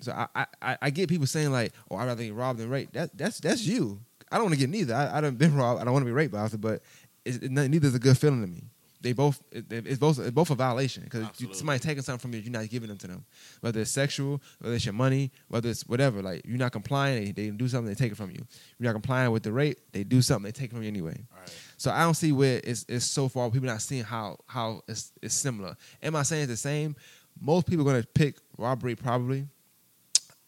[0.00, 2.94] So I, I- I get people saying like, oh, I'd rather get robbed than raped.
[2.94, 4.00] That that's that's you.
[4.30, 4.94] I don't want to get neither.
[4.94, 5.80] I I done been robbed.
[5.80, 6.82] I don't want to be raped by it, but
[7.24, 8.64] it's, it, neither is a good feeling to me.
[9.00, 11.26] They both it, it's both it's both a violation because
[11.58, 13.24] somebody taking something from you, you're not giving them to them.
[13.60, 16.22] Whether it's sexual, whether it's your money, whether it's whatever.
[16.22, 18.38] Like you're not complying, they, they do something, they take it from you.
[18.78, 21.22] You're not complying with the rape, they do something, they take it from you anyway.
[21.38, 21.50] Right.
[21.84, 23.50] So I don't see where it's, it's so far.
[23.50, 25.76] People not seeing how how it's, it's similar.
[26.02, 26.96] Am I saying it's the same?
[27.38, 29.46] Most people are gonna pick robbery probably.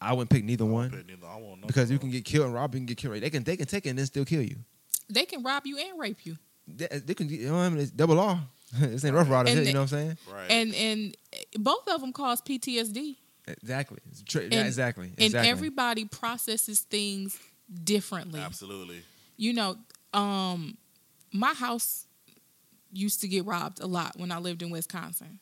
[0.01, 2.47] I wouldn't pick neither one But neither- I won't know because you can get killed
[2.47, 2.73] and robbed.
[2.75, 3.21] You can get killed.
[3.21, 4.57] They can they can take it and then still kill you.
[5.11, 6.39] They can rob you and rape you.
[6.67, 7.81] They, they can you know what I mean?
[7.81, 8.41] It's double R.
[8.79, 9.57] this ain't Ruff Ryders.
[9.59, 10.19] And You know what I'm saying?
[10.33, 10.51] Right.
[10.51, 11.17] And and
[11.59, 13.17] both of them cause PTSD.
[13.47, 13.99] Exactly.
[14.27, 15.09] Tra- And- exactly.
[15.09, 15.51] And Exactly.
[15.51, 17.39] everybody processes things
[17.85, 18.41] differently.
[18.41, 19.03] Absolutely.
[19.37, 19.77] you know,
[20.15, 20.79] um,
[21.39, 22.07] my house
[22.93, 25.39] used to get robbed a lot when I lived in Wisconsin.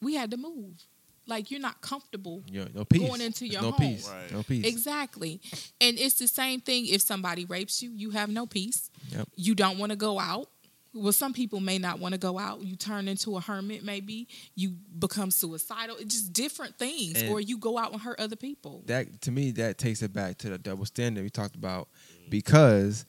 [0.00, 0.82] We had to move.
[1.26, 2.42] Like you're not comfortable.
[2.50, 3.08] Yo, no peace.
[3.08, 3.94] going into your no home.
[3.94, 4.08] peace.
[4.08, 4.30] Right.
[4.32, 4.66] No peace.
[4.66, 5.40] Exactly.
[5.80, 8.90] And it's the same thing if somebody rapes you, you have no peace.
[9.08, 9.28] Yep.
[9.36, 10.48] You don't want to go out.
[10.92, 12.60] Well, some people may not want to go out.
[12.62, 14.28] You turn into a hermit, maybe.
[14.54, 15.96] You become suicidal.
[15.98, 17.20] It's just different things.
[17.22, 18.82] And- or you go out and hurt other people.
[18.86, 21.88] that to me that takes it back to the double standard we talked about
[22.28, 23.06] because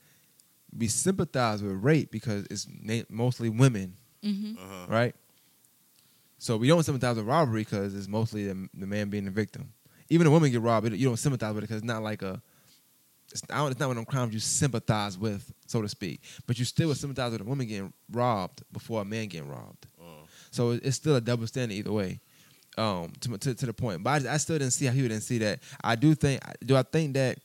[0.77, 4.85] we sympathize with rape because it's na- mostly women, hmm Uh-huh.
[4.89, 5.15] right?
[6.37, 9.71] So we don't sympathize with robbery because it's mostly the, the man being the victim.
[10.09, 12.41] Even a woman get robbed, you don't sympathize with it because it's not like a.
[13.31, 16.21] It's not, it's not one of them crimes you sympathize with, so to speak.
[16.45, 19.87] But you still would sympathize with a woman getting robbed before a man getting robbed.
[19.99, 20.03] Uh,
[20.51, 22.19] So it- it's still a double standard either way.
[22.77, 25.21] Um, to, to, to the point, but I, I still didn't see how he didn't
[25.21, 25.59] see that.
[25.81, 26.41] I do think.
[26.65, 27.39] Do I think that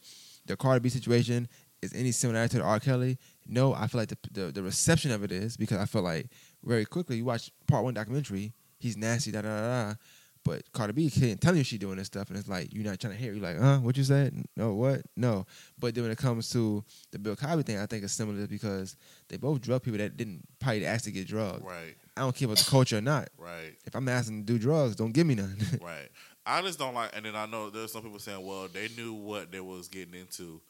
[0.44, 1.48] the Cardi B situation
[1.82, 2.80] is any similarity to the R.
[2.80, 3.18] Kelly?
[3.46, 6.26] No, I feel like the, the the reception of it is because I feel like
[6.64, 9.88] very quickly you watch part one documentary, he's nasty, da da da.
[9.88, 9.94] da.
[10.42, 12.98] But Cardi B can't tell you she doing this stuff, and it's like you're not
[12.98, 13.30] trying to hear.
[13.32, 13.36] it.
[13.36, 13.76] You're like, huh?
[13.78, 14.42] What you said?
[14.56, 15.02] No, what?
[15.14, 15.44] No.
[15.78, 16.82] But then when it comes to
[17.12, 18.96] the Bill Cosby thing, I think it's similar because
[19.28, 21.62] they both drug people that didn't probably ask to get drugged.
[21.64, 21.94] right.
[22.16, 23.28] I don't care about the culture or not.
[23.36, 23.76] Right.
[23.84, 25.58] If I'm asking to do drugs, don't give me none.
[25.82, 26.08] Right.
[26.46, 29.12] I just don't like, and then I know there's some people saying, well, they knew
[29.12, 30.60] what they was getting into.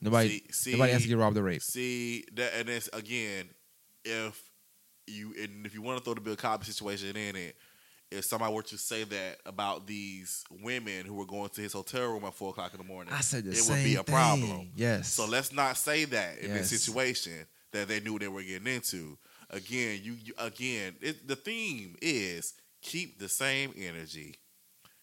[0.00, 1.62] Nobody, See- nobody has to get robbed of the rape.
[1.62, 3.48] See that, and it's again,
[4.04, 4.40] if
[5.06, 7.56] you and if you want to throw the Bill Cosby situation in it,
[8.10, 12.08] if somebody were to say that about these women who were going to his hotel
[12.12, 14.04] room at four o'clock in the morning, I said the it same would be a
[14.04, 14.48] problem.
[14.48, 14.72] thing.
[14.74, 15.08] Yes.
[15.08, 19.18] So let's not say that in this situation that they knew they were getting into.
[19.50, 24.36] Again, you, you again, it, the theme is keep the same energy.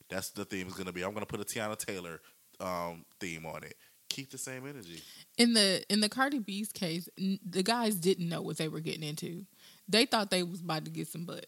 [0.10, 1.04] That's the theme is going to be.
[1.04, 2.22] I'm going to put a Teyana Taylor
[2.62, 3.76] um, theme on it.
[4.10, 5.02] Keep the same energy.
[5.38, 8.80] In the in the Cardi B's case, n- the guys didn't know what they were
[8.80, 9.46] getting into.
[9.88, 11.46] They thought they was about to get some butt.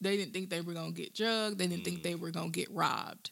[0.00, 1.58] They didn't think they were gonna get drugged.
[1.58, 3.30] They didn't think they were gonna get robbed.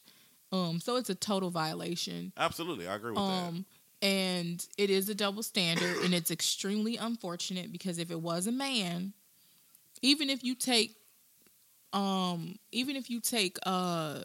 [0.52, 2.32] Um, so it's a total violation.
[2.36, 3.64] Absolutely, I agree with Um,
[4.02, 8.52] and it is a double standard, and it's extremely unfortunate because if it was a
[8.52, 9.12] man,
[10.02, 10.97] even if you take,
[11.92, 14.22] um, even if you take, uh,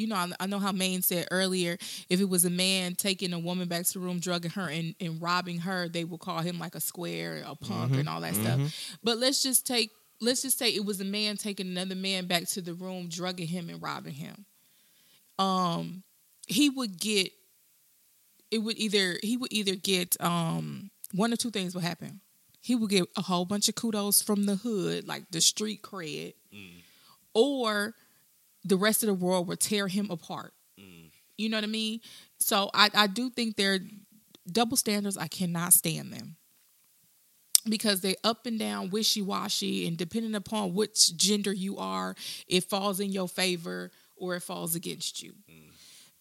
[0.00, 1.76] you know, I, I know how Maine said earlier,
[2.08, 4.94] if it was a man taking a woman back to the room, drugging her and,
[5.00, 8.34] and robbing her, they would call him like a square, a punk, and all that
[8.34, 8.58] stuff.
[9.04, 9.90] But let's just take,
[10.20, 13.46] let's just say it was a man taking another man back to the room, drugging
[13.48, 14.46] him and robbing him.
[15.38, 16.02] Um,
[16.46, 17.30] he would get
[18.50, 22.20] it would either he would either get um one or two things would happen.
[22.62, 26.34] He would get a whole bunch of kudos from the hood, like the street cred,
[27.34, 27.94] or
[28.64, 30.52] the rest of the world would tear him apart.
[31.36, 32.00] You know what I mean?
[32.38, 33.80] So I, I do think they're
[34.50, 35.16] double standards.
[35.16, 36.36] I cannot stand them
[37.68, 42.14] because they up and down, wishy washy, and depending upon which gender you are,
[42.46, 45.32] it falls in your favor or it falls against you.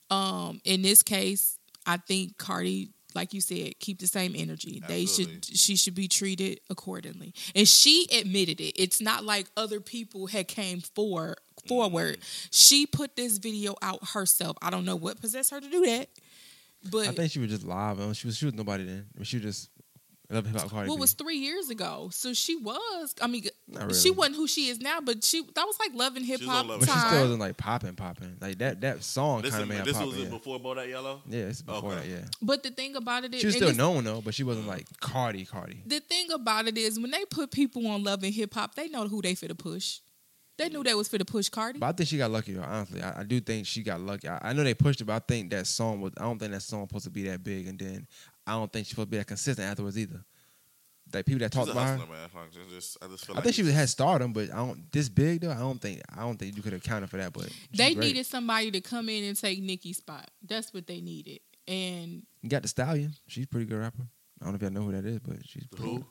[0.09, 4.81] Um, in this case, I think Cardi, like you said, keep the same energy.
[4.87, 7.33] They should she should be treated accordingly.
[7.55, 8.81] And she admitted it.
[8.81, 11.35] It's not like other people had came for
[11.67, 12.17] forward.
[12.51, 14.57] She put this video out herself.
[14.61, 16.09] I don't know what possessed her to do that.
[16.91, 17.99] But I think she was just live.
[17.99, 19.05] and She was she was nobody then.
[19.23, 19.69] She was just
[20.31, 22.09] love hip hop Cardi well, it was three years ago.
[22.13, 23.15] So she was.
[23.21, 26.23] I mean, Not she wasn't who she is now, but she that was like loving
[26.23, 27.21] Hip Hop on Love but she and still time.
[27.21, 28.37] wasn't like popping, popping.
[28.39, 30.05] Like that that song kind of made her this pop.
[30.07, 30.25] was yeah.
[30.27, 31.21] it before Bodak Yellow.
[31.27, 32.07] yeah, it's before Okay.
[32.07, 32.07] that.
[32.07, 34.67] Yeah, But the thing about it is, she was still known though, but she wasn't
[34.67, 35.81] like Cardi, Cardi.
[35.85, 38.87] the thing about it is when they put people on love and hip hop, they
[38.87, 39.99] know who they fit to push.
[40.59, 41.79] They knew they was for to push Cardi.
[41.79, 42.57] But I think she got lucky.
[42.57, 44.27] Honestly, I, I do think she got lucky.
[44.27, 46.13] I, I know they pushed it, but I think that song was.
[46.17, 48.07] I don't think that song was supposed to be that big, and then
[48.45, 50.23] I don't think she's supposed to be that consistent afterwards either.
[51.11, 51.97] Like people that She's talked a about her.
[52.05, 52.29] man.
[52.35, 54.57] Like, just- just- I just feel I like think she was, had stardom, but I
[54.57, 55.49] don't this big though.
[55.51, 57.33] I don't think I don't think you could have counted for that.
[57.33, 58.07] But they great.
[58.07, 60.29] needed somebody to come in and take Nicki's spot.
[60.45, 61.39] That's what they needed.
[61.67, 63.13] And You got the stallion.
[63.27, 64.03] She's a pretty good rapper.
[64.41, 66.05] I don't know if y'all know who that is, but she's pretty Who?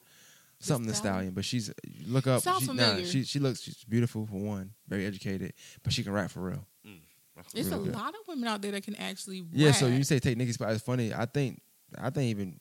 [0.59, 0.67] Good.
[0.67, 1.15] something the Stallion?
[1.17, 1.35] stallion.
[1.35, 1.73] But she's
[2.07, 2.43] look up.
[2.43, 3.07] Sounds she, nah, familiar.
[3.07, 5.53] she she looks she's beautiful for one, very educated,
[5.83, 6.67] but she can rap for real.
[7.55, 7.95] there's Really a good.
[7.95, 9.73] lot of women out there that can actually Yeah.
[9.73, 10.73] So you say take Nicki's spot.
[10.73, 11.13] It's funny.
[11.15, 11.61] I think
[11.97, 12.61] I think even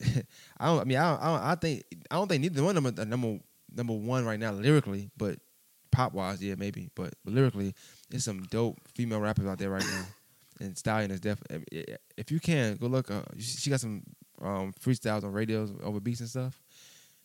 [0.58, 0.80] I don't.
[0.80, 2.98] I mean I don't, I, don't, I think I don't think neither one of them
[3.00, 3.38] are number
[3.74, 5.38] number one right now lyrically, but
[5.90, 6.88] pop wise, yeah, maybe.
[6.94, 7.74] But lyrically,
[8.10, 10.04] there's some dope female rappers out there right now.
[10.60, 11.84] And Stallion is definitely.
[12.16, 14.02] If you can go look, uh, she got some
[14.42, 16.60] um, freestyles on radios over beats and stuff.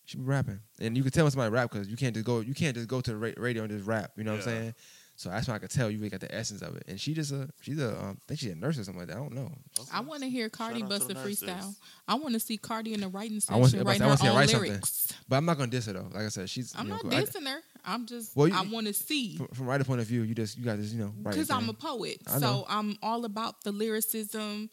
[0.06, 2.42] She be rapping, and you can tell when somebody rap because you can't just go.
[2.42, 4.12] You can't just go to the radio and just rap.
[4.18, 4.74] You know what I'm saying?
[5.16, 6.84] So that's why I could tell you really got the essence of it.
[6.88, 9.10] And she just a she's a um, I think she's a nurse or something like
[9.10, 9.16] that.
[9.18, 9.52] I don't know.
[9.94, 11.76] I want to hear Cardi Shout bust a the freestyle.
[12.08, 14.18] I want to see Cardi in the writing I want- section I writing wanna her
[14.18, 14.70] see her own write something.
[14.72, 15.14] lyrics.
[15.30, 16.10] But I'm not gonna diss her though.
[16.12, 17.14] Like I said, she's I'm you know, not cool.
[17.14, 17.60] I- dissing her.
[17.86, 18.36] I'm just.
[18.36, 20.66] Well, you- I want to see from, from writer point of view, you just you
[20.66, 24.70] got this, you know, because I'm a poet, so I'm all about the lyricism.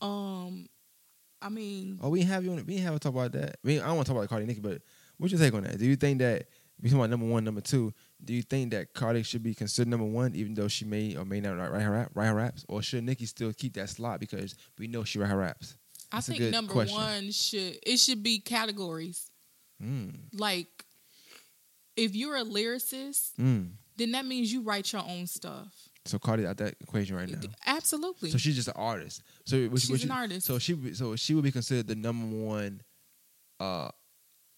[0.00, 0.66] Um,
[1.44, 2.64] I mean, Oh, we have you on.
[2.66, 3.56] We have a talk about that.
[3.62, 4.80] We I don't want to talk about Cardi Nicki, but
[5.18, 5.78] what's your take on that?
[5.78, 6.46] Do you think that
[6.80, 7.92] we talking about number one, number two?
[8.24, 11.24] Do you think that Cardi should be considered number one, even though she may or
[11.26, 14.20] may not write her rap, write her raps, or should Nicki still keep that slot
[14.20, 15.76] because we know she write her raps?
[16.10, 16.96] I That's a think good number question.
[16.96, 19.30] one should it should be categories.
[19.82, 20.14] Mm.
[20.32, 20.84] Like,
[21.96, 23.72] if you're a lyricist, Mm.
[23.96, 25.88] then that means you write your own stuff.
[26.06, 27.38] So Cardi out that equation right now.
[27.66, 28.30] Absolutely.
[28.30, 29.22] So she's just an artist.
[29.46, 30.46] So what, She's what an you- artist.
[30.46, 32.82] So she would- so she would be considered the number one
[33.60, 33.88] uh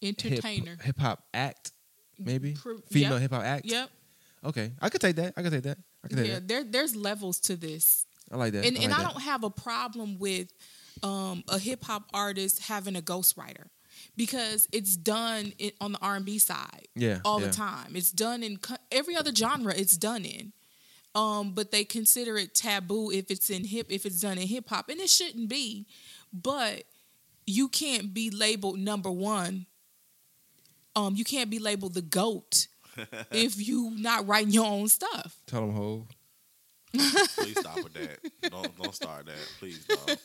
[0.03, 0.77] Entertainer.
[0.83, 1.73] hip hop act,
[2.19, 3.21] maybe Pro- female yep.
[3.23, 3.65] hip hop act.
[3.67, 3.91] Yep.
[4.45, 5.35] Okay, I could take that.
[5.37, 5.79] I could take that.
[6.05, 6.35] I could take Yeah.
[6.35, 6.49] that.
[6.49, 8.05] There, there's levels to this.
[8.31, 8.65] I like that.
[8.67, 9.13] and I and like I that.
[9.13, 10.49] don't have a problem with
[11.03, 13.67] um, a hip hop artist having a ghostwriter
[14.17, 17.47] because it's done in, on the R and B side, Yeah, all yeah.
[17.49, 17.95] the time.
[17.97, 19.73] It's done in co- every other genre.
[19.77, 20.53] It's done in,
[21.17, 24.69] um, but they consider it taboo if it's in hip if it's done in hip
[24.69, 25.87] hop, and it shouldn't be.
[26.31, 26.85] But
[27.47, 29.65] you can't be labeled number one.
[30.95, 32.69] Um, you can't be labeled the goat
[33.33, 35.37] if you not writing your own stuff.
[35.47, 36.07] Tell them ho.
[36.93, 38.51] Please stop with that.
[38.51, 39.53] Don't don't start that.
[39.59, 40.21] Please don't.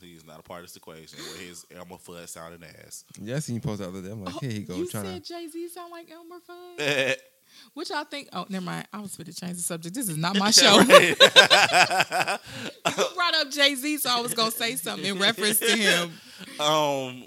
[0.00, 3.04] He's not a part of this equation with his Elmer Fudd sounding ass.
[3.20, 4.10] Yeah, I seen you post the other day.
[4.10, 5.32] I'm like, here he go, you trying said to.
[5.32, 7.16] Jay Z sound like Elmer Fudd.
[7.74, 8.28] What y'all think?
[8.32, 8.86] Oh, never mind.
[8.92, 9.94] I was going to change the subject.
[9.94, 10.80] This is not my show.
[12.86, 15.66] You brought up Jay Z, so I was going to say something in reference to
[15.76, 16.12] him.
[16.60, 17.24] um,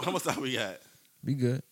[0.00, 0.78] how much time we got?
[1.24, 1.62] Be good.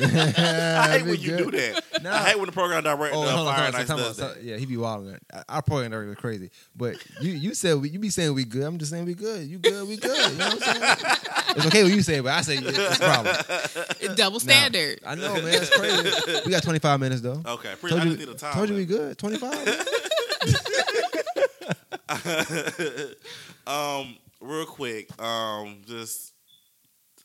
[0.00, 1.50] I hate when you good.
[1.50, 2.02] do that.
[2.02, 2.14] Nah.
[2.14, 4.16] I hate when the program director Oh, uh, hold on, Fire hold on, Nights does
[4.16, 4.34] that.
[4.34, 5.18] So- yeah, he be wilding.
[5.48, 8.62] Our program director is crazy, but you you said we, you be saying we good.
[8.64, 9.46] I'm just saying we good.
[9.48, 9.88] You good?
[9.88, 10.32] We good.
[10.32, 10.96] You know what I'm saying?
[11.56, 13.36] it's okay when you say it, but I say it's a problem.
[14.16, 14.38] Double Nah.
[14.38, 15.00] standard.
[15.06, 15.44] I know, man.
[15.46, 16.40] It's crazy.
[16.46, 17.42] We got 25 minutes though.
[17.44, 18.54] Okay, pretty, Told I you, need a time.
[18.54, 19.18] told you we good.
[19.18, 19.88] 25.
[23.66, 26.32] um, real quick, um, just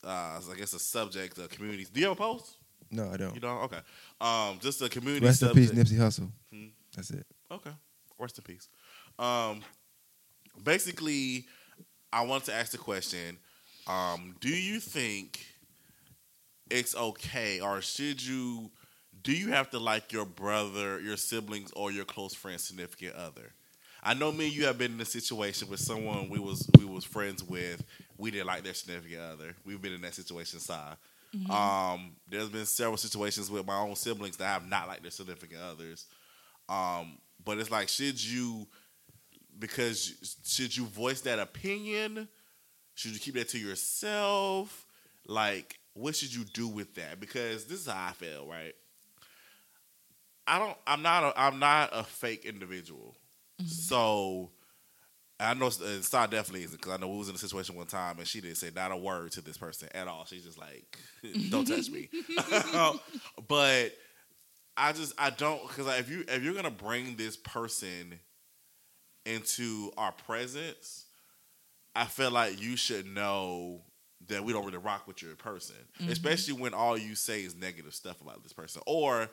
[0.04, 1.90] uh, I guess a subject of communities.
[1.90, 2.56] Do you have a post?
[2.90, 3.34] no, I don't.
[3.34, 3.62] You don't?
[3.64, 3.80] Okay.
[4.20, 5.90] Um, just a community Rest in peace, subject.
[5.90, 6.30] Nipsey Hussle.
[6.52, 6.66] Hmm.
[6.94, 7.26] That's it.
[7.50, 7.70] Okay.
[8.18, 8.68] Rest in peace.
[9.18, 9.62] Um,
[10.62, 11.46] basically,
[12.12, 13.38] I want to ask the question:
[13.86, 15.44] um, Do you think
[16.70, 18.70] it's okay, or should you?
[19.22, 23.52] Do you have to like your brother, your siblings, or your close friend, significant other?
[24.02, 26.84] I know me and you have been in a situation with someone we was we
[26.84, 27.82] was friends with.
[28.16, 29.54] We didn't like their significant other.
[29.64, 30.96] We've been in that situation, side.
[31.50, 35.10] Um, there's been several situations with my own siblings that I have not liked their
[35.10, 36.06] significant others.
[36.68, 38.66] Um, but it's like, should you,
[39.58, 42.28] because should you voice that opinion?
[42.94, 44.86] Should you keep that to yourself?
[45.26, 47.18] Like, what should you do with that?
[47.18, 48.74] Because this is how I feel, right?
[50.46, 50.76] I don't.
[50.86, 51.24] I'm not.
[51.24, 53.16] A, I'm not a fake individual.
[53.66, 54.50] So
[55.40, 57.86] I know uh, Star definitely isn't because I know we was in a situation one
[57.86, 60.24] time and she didn't say not a word to this person at all.
[60.26, 60.98] She's just like,
[61.50, 62.08] "Don't touch me."
[63.48, 63.92] but
[64.76, 68.20] I just I don't because if you if you're gonna bring this person
[69.26, 71.06] into our presence,
[71.96, 73.82] I feel like you should know
[74.28, 75.76] that we don't really rock with your person,
[76.08, 79.28] especially when all you say is negative stuff about this person, or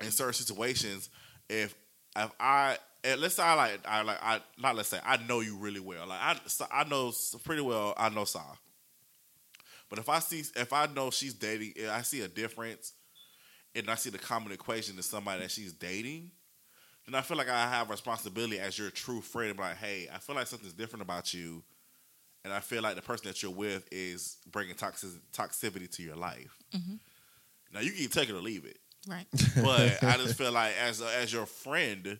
[0.00, 1.10] in certain situations,
[1.48, 1.74] if
[2.16, 5.40] if I and let's say I like I like I not let's say I know
[5.40, 7.12] you really well, like I so I know
[7.44, 8.42] pretty well I know Sa,
[9.88, 12.92] but if I see if I know she's dating, if I see a difference,
[13.74, 16.30] and I see the common equation to somebody that she's dating,
[17.06, 19.56] then I feel like I have responsibility as your true friend.
[19.56, 21.62] Be like, hey, I feel like something's different about you,
[22.44, 26.16] and I feel like the person that you're with is bringing toxic toxicity to your
[26.16, 26.56] life.
[26.74, 26.94] Mm-hmm.
[27.72, 29.26] Now you can take it or leave it, Right.
[29.62, 32.18] but I just feel like as as your friend,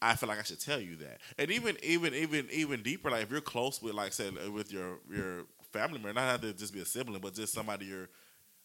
[0.00, 1.18] I feel like I should tell you that.
[1.38, 4.98] And even even even even deeper, like if you're close with like say with your
[5.12, 8.08] your family member, not have to just be a sibling, but just somebody you're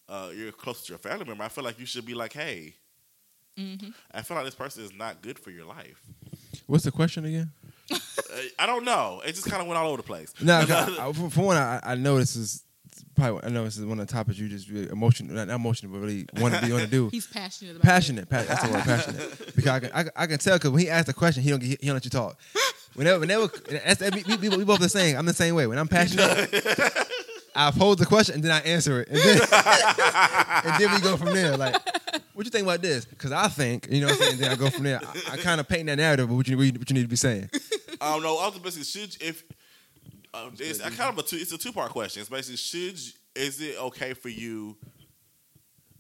[0.09, 1.43] uh, you're close to your family member.
[1.43, 2.75] I feel like you should be like, hey,
[4.11, 6.01] I feel like this person is not good for your life.
[6.67, 7.51] What's the question again?
[7.91, 7.97] Uh,
[8.57, 9.21] I don't know.
[9.25, 10.33] It just kind of went all over the place.
[10.41, 12.62] No, 'cause I, I- for, for one, I, I know this is
[13.15, 15.91] probably I know this is one of the topics you just really emotional, not emotional,
[15.91, 17.09] but really want to be on to do.
[17.11, 18.29] He's passionate about passionate.
[18.29, 19.55] Pa- that's the word, passionate.
[19.55, 21.49] Because I can, I, can- I can tell because when he asks the question, he
[21.49, 22.37] don't get, he don't let you talk.
[22.95, 25.17] Whenever, whenever, that's, we, we, we both the same.
[25.17, 25.65] I'm the same way.
[25.67, 26.49] When I'm passionate,
[27.55, 29.41] I pose the question and then I answer it, and then,
[30.65, 31.57] and then we go from there.
[31.57, 31.75] Like,
[32.33, 33.05] what you think about this?
[33.05, 34.37] Because I think, you know, what I'm saying.
[34.39, 34.99] Then I go from there.
[35.03, 37.03] I, I kind of paint that narrative of what you, what you what you need
[37.03, 37.49] to be saying.
[38.01, 38.39] I don't know.
[38.39, 39.43] Ultimately, should if
[40.33, 42.21] uh, it's a kind of a two, it's a two part question.
[42.21, 42.99] It's basically should
[43.35, 44.77] is it okay for you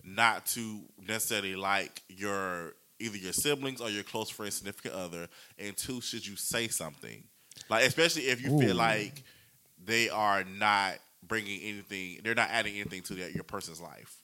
[0.03, 5.27] not to necessarily like your either your siblings or your close friend, significant other,
[5.57, 7.23] and two, should you say something
[7.69, 8.59] like especially if you Ooh.
[8.59, 9.23] feel like
[9.83, 14.17] they are not bringing anything, they're not adding anything to their, your person's life.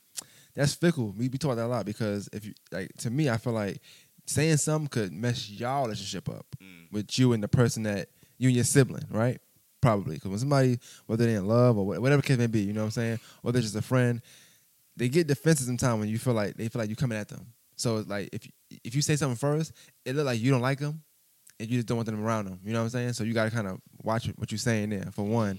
[0.56, 1.14] that's fickle.
[1.18, 3.82] We, be talk that a lot because if you like to me, I feel like
[4.26, 6.56] saying something could mess y'all relationship up
[6.92, 9.40] with you and the person that you and your sibling, right?
[9.82, 12.82] Probably because when somebody, whether they're in love or whatever case may be, you know
[12.82, 14.22] what I'm saying, or they're just a friend,
[14.98, 17.48] they get defensive sometimes when you feel like they feel like you're coming at them.
[17.78, 18.50] So it's like if
[18.84, 19.72] if you say something first,
[20.06, 21.02] it look like you don't like them,
[21.60, 22.60] and you just don't want them around them.
[22.66, 23.14] You know what I'm saying?
[23.14, 25.08] So you got to kind of watch what you're saying there.
[25.14, 25.58] For one,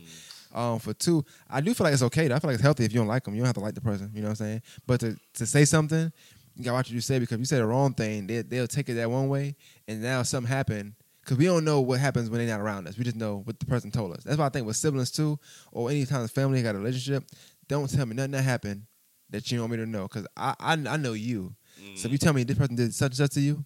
[0.55, 2.29] um, for two, I do feel like it's okay.
[2.29, 2.35] Though.
[2.35, 3.35] I feel like it's healthy if you don't like them.
[3.35, 4.11] You don't have to like the person.
[4.15, 4.63] You know what I'm saying?
[4.87, 6.13] But to, to say something,
[6.57, 8.43] you got to watch what you say because if you say the wrong thing, they,
[8.43, 9.57] they'll take it that one way,
[9.89, 10.95] and now something happened.
[11.21, 12.97] Because we don't know what happens when they're not around us.
[12.97, 14.25] We just know what the person told us.
[14.25, 15.39] That's why I think with siblings too,
[15.71, 17.25] or any time the family got a relationship,
[17.69, 18.85] don't tell me nothing that happened
[19.29, 20.05] that you don't want me to know.
[20.05, 21.55] Because I, I I know you.
[21.95, 22.25] So if you mm-hmm.
[22.25, 23.65] tell me this person did such and such to you,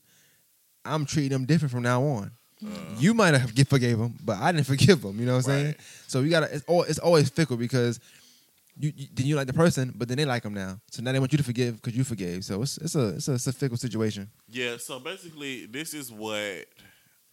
[0.84, 2.32] I'm treating them different from now on.
[2.64, 2.94] Uh-huh.
[2.98, 5.18] You might have get forgave them, but I didn't forgive them.
[5.18, 5.74] You know what I'm saying?
[6.06, 6.54] So you gotta.
[6.54, 8.00] It's, al- it's always fickle because
[8.76, 10.80] you, you then you like the person, but then they like them now.
[10.90, 12.44] So now they want you to forgive because you forgave.
[12.44, 14.30] So it's it's a it's a, it's a fickle situation.
[14.48, 14.76] Yeah.
[14.78, 16.66] So basically, this is what.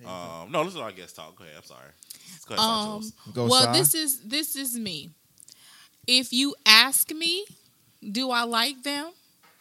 [0.05, 1.35] Um, no, listen to our guest talk.
[1.37, 1.55] Go ahead.
[1.57, 1.89] I'm sorry.
[2.47, 3.73] Go ahead, Um, Go well, Sai.
[3.73, 5.09] this is this is me.
[6.07, 7.45] If you ask me,
[8.11, 9.11] do I like them?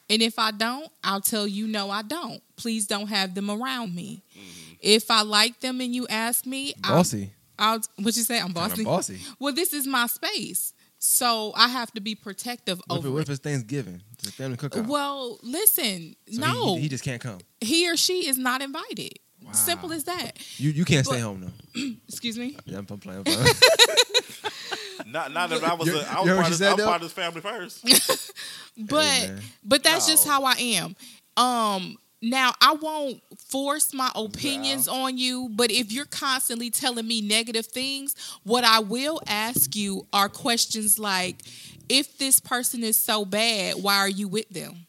[0.08, 2.42] And if I don't, I'll tell you no, I don't.
[2.56, 4.22] Please don't have them around me.
[4.36, 4.72] Mm-hmm.
[4.80, 7.32] If I like them and you ask me, I'll- Bossy.
[7.58, 8.38] I'll, what you say?
[8.38, 8.84] I'm Kinda bossy.
[8.84, 9.20] bossy.
[9.38, 13.18] Well, this is my space, so I have to be protective What if, over what
[13.18, 13.22] it.
[13.24, 14.00] if it's Thanksgiving?
[14.14, 14.86] It's a family cookout.
[14.86, 17.38] Well, listen, So no, he, he just can't come.
[17.60, 19.18] he or she is not invited.
[19.52, 20.32] Simple as that.
[20.58, 21.80] You you can't stay home though.
[22.08, 22.56] Excuse me.
[22.64, 23.18] Yeah, I'm, I'm playing.
[23.18, 23.46] I'm playing.
[25.06, 25.88] Not, not that I was.
[25.88, 27.12] A, I you heard what was part she of, said, I was part of this
[27.12, 28.32] family first.
[28.76, 29.40] But man.
[29.64, 30.96] but that's just how I am.
[31.36, 37.20] Um now I won't force my opinions on you, but if you're constantly telling me
[37.20, 38.14] negative things,
[38.44, 41.42] what I will ask you are questions like
[41.88, 44.86] if this person is so bad, why are you with them?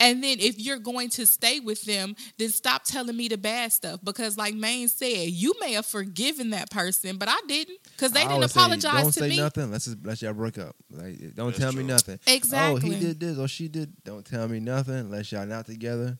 [0.00, 3.72] And then if you're going to stay with them, then stop telling me the bad
[3.72, 8.12] stuff because like Maine said, you may have forgiven that person, but I didn't cuz
[8.12, 9.36] they I didn't apologize say, apologize Don't to say me.
[9.36, 9.70] nothing.
[9.72, 10.76] Let's just let y'all break up.
[10.90, 11.82] Like, don't That's tell true.
[11.82, 12.18] me nothing.
[12.26, 12.80] Exactly.
[12.90, 13.92] Oh, he did this or she did.
[14.04, 16.18] Don't tell me nothing unless y'all not together.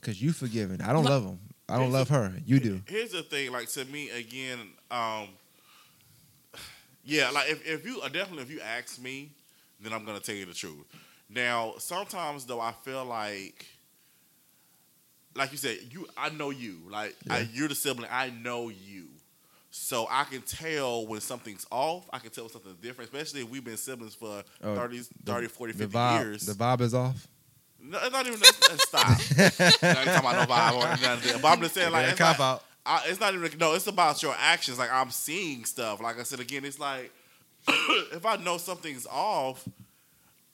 [0.00, 0.80] Cause you forgiven.
[0.80, 1.38] I don't Look- love him.
[1.68, 2.34] I don't love her.
[2.44, 2.82] You do.
[2.88, 4.58] Here's the thing, like to me again,
[4.90, 5.28] um,
[7.04, 9.30] yeah, like if, if you uh, definitely if you ask me,
[9.80, 10.84] then I'm gonna tell you the truth.
[11.32, 13.66] Now, sometimes though, I feel like,
[15.36, 19.06] like you said, you I know you, like I, you're the sibling, I know you.
[19.72, 22.04] So I can tell when something's off.
[22.12, 25.46] I can tell when something's different, especially if we've been siblings for Oh, 30, 30
[25.46, 26.20] 40, The vibe.
[26.20, 26.46] years.
[26.46, 27.28] The vibe is off.
[27.80, 28.38] No, it's not even.
[28.42, 29.06] Stop.
[29.38, 31.38] I ain't talking about no vibe or.
[31.40, 32.64] But I'm just saying, like, Yeah, it's cop like- out.
[32.84, 33.56] I, it's not even.
[33.58, 34.78] No, it's about your actions.
[34.78, 36.00] Like I'm seeing stuff.
[36.02, 37.12] Like I said again, it's like
[37.68, 39.66] if I know something's off,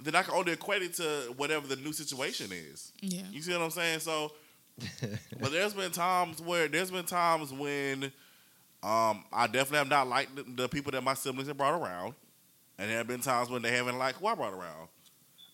[0.06, 2.92] then I can only equate it to whatever the new situation is.
[3.00, 3.22] Yeah.
[3.30, 4.00] You see what I'm saying?
[4.00, 4.32] So,
[5.40, 8.04] but there's been times where there's been times when
[8.82, 12.14] um, I definitely have not liked the, the people that my siblings have brought around,
[12.78, 14.88] and there have been times when they haven't liked who I brought around.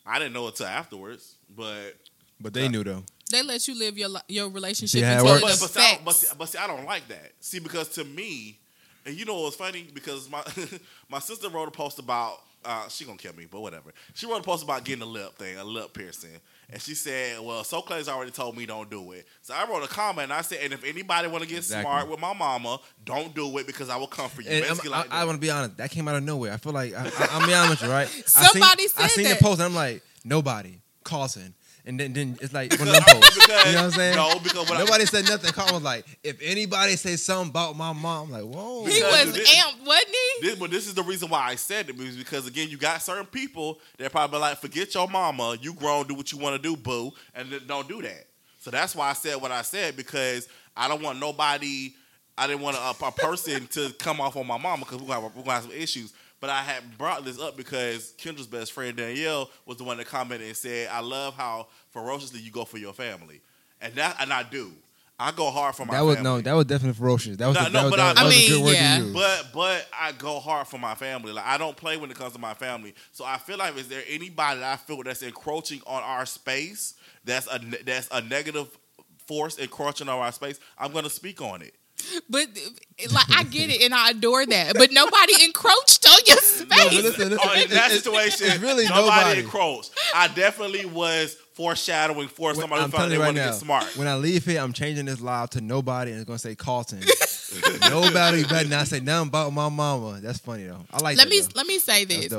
[0.05, 1.93] I didn't know it till afterwards, but
[2.41, 3.05] But they knew though.
[3.31, 5.81] They let you live your your relationship See how it until it but, but, see,
[5.81, 7.33] I, but, see, but see, I don't like that.
[7.41, 8.59] See, because to me,
[9.07, 9.89] and you know what's funny?
[9.95, 10.43] Because my
[11.09, 13.93] my sister wrote a post about uh, she gonna kill me, but whatever.
[14.15, 16.31] She wrote a post about getting a lip thing, a lip piercing,
[16.71, 19.83] and she said, "Well, So Clay's already told me don't do it." So I wrote
[19.83, 21.83] a comment and I said, "And if anybody want to get Exactly.
[21.91, 24.69] smart with my mama, don't do it because I will come for you." And I'm-
[24.75, 25.77] Basically I, like I, want to be honest.
[25.79, 26.53] That came out of nowhere.
[26.53, 28.09] I feel like I, I, I'm be honest with you, right?
[28.27, 29.39] Somebody I seen, I seen that.
[29.39, 29.61] the post.
[29.61, 30.79] and I'm like, nobody.
[31.05, 31.55] Carlton.
[31.85, 33.35] And then, then it's like one of them posts.
[33.35, 34.17] Because- you know what I'm saying?
[34.17, 35.51] no, because when I- nobody said nothing.
[35.53, 38.85] Carl was like, if anybody say something about my mom, I'm like, whoa.
[38.85, 40.09] he was this- amped, wasn't
[40.41, 40.47] he?
[40.47, 43.03] This, but this is the reason why I said it is because again, you got
[43.03, 46.63] certain people that probably like, forget your mama, you grown, do what you want to
[46.63, 48.27] do, boo, and then don't do that.
[48.59, 51.95] So that's why I said what I said because I don't want nobody,
[52.39, 55.23] I didn't want a, a person to come off on my mama because we're gonna,
[55.23, 56.13] have, we're gonna have some issues.
[56.43, 60.09] But I had brought this up because Kendra's best friend Danielle was the one that
[60.09, 63.41] commented and said, "I love how ferociously you go for your family,"
[63.81, 64.73] and that and I do.
[65.21, 65.99] I go hard for my family.
[65.99, 66.31] That was family.
[66.31, 67.37] no, that was definitely ferocious.
[67.37, 68.65] That was, No, a, no, that was, but that I- was I a good mean,
[68.65, 69.11] word yeah.
[69.13, 71.33] But but I go hard for my family.
[71.33, 72.93] Like I don't play when it comes to my family.
[73.13, 76.95] So I feel like is there anybody that I feel that's encroaching on our space?
[77.25, 78.67] That's a that's a negative
[79.29, 80.59] force encroaching on our space.
[80.77, 81.75] I'm gonna speak on it.
[82.29, 82.49] But
[83.13, 84.75] like I get it and I adore that.
[84.77, 86.69] But nobody encroached on your space.
[86.71, 89.41] No, listen, listen, Oh, in that it's- situation, it's really nobody, nobody.
[89.43, 89.91] encroached.
[90.15, 93.41] I definitely was foreshadowing for When- somebody I'm who felt telling they you right wanted
[93.41, 93.53] to now.
[93.53, 93.97] get smart.
[93.97, 97.03] When I leave here, I'm changing this live to nobody, and it's gonna say Carlton.
[97.91, 100.21] nobody better not say nothing about my mama.
[100.21, 100.85] That's funny though.
[100.93, 101.17] I like.
[101.19, 101.49] let that, me though.
[101.55, 102.33] let me say this.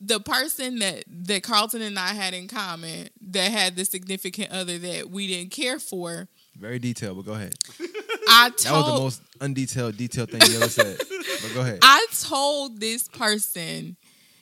[0.00, 4.78] The person that that Carlton and I had in common that had the significant other
[4.78, 6.28] that we didn't care for,
[6.58, 7.54] Very detailed, but go ahead.
[8.28, 10.98] I That was the told most undetailed, detailed thing you ever said.
[10.98, 11.78] But go ahead.
[11.82, 13.96] I told this person,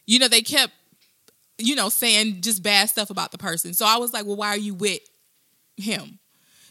[0.07, 0.73] you know, they kept,
[1.59, 3.75] you know, saying just bad stuff about the person.
[3.75, 5.01] So I was like, well, why are you with
[5.77, 6.19] him?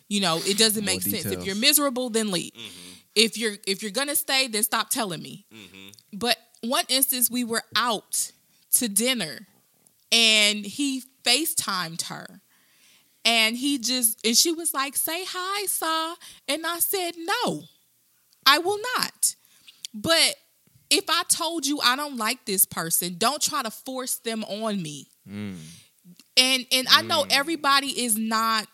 [0.08, 1.26] You know, it doesn't More make sense.
[1.26, 2.52] If you're miserable, then leave.
[2.54, 2.92] Mm-hmm.
[3.16, 5.46] If you're if you're gonna stay, then stop telling me.
[5.54, 5.90] Mm-hmm.
[6.14, 8.32] But one instance, we were out
[8.76, 9.48] to dinner,
[10.12, 12.42] and he FaceTimed her.
[13.26, 16.16] And he just and she was like, "Say hi, Saw."
[16.48, 17.64] And I said, "No,
[18.46, 19.36] I will not."
[19.94, 20.36] But
[20.90, 24.82] if I told you I don't like this person, don't try to force them on
[24.82, 25.08] me.
[25.28, 25.56] Mm.
[26.38, 28.68] And and I know everybody is not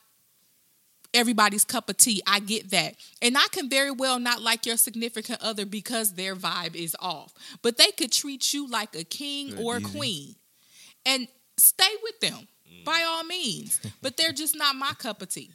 [1.13, 2.21] everybody's cup of tea.
[2.25, 2.95] I get that.
[3.21, 7.33] And I can very well not like your significant other because their vibe is off.
[7.61, 9.97] But they could treat you like a king Good, or a easy.
[9.97, 10.35] queen.
[11.05, 12.47] And stay with them
[12.85, 13.79] by all means.
[14.01, 15.51] But they're just not my cup of tea.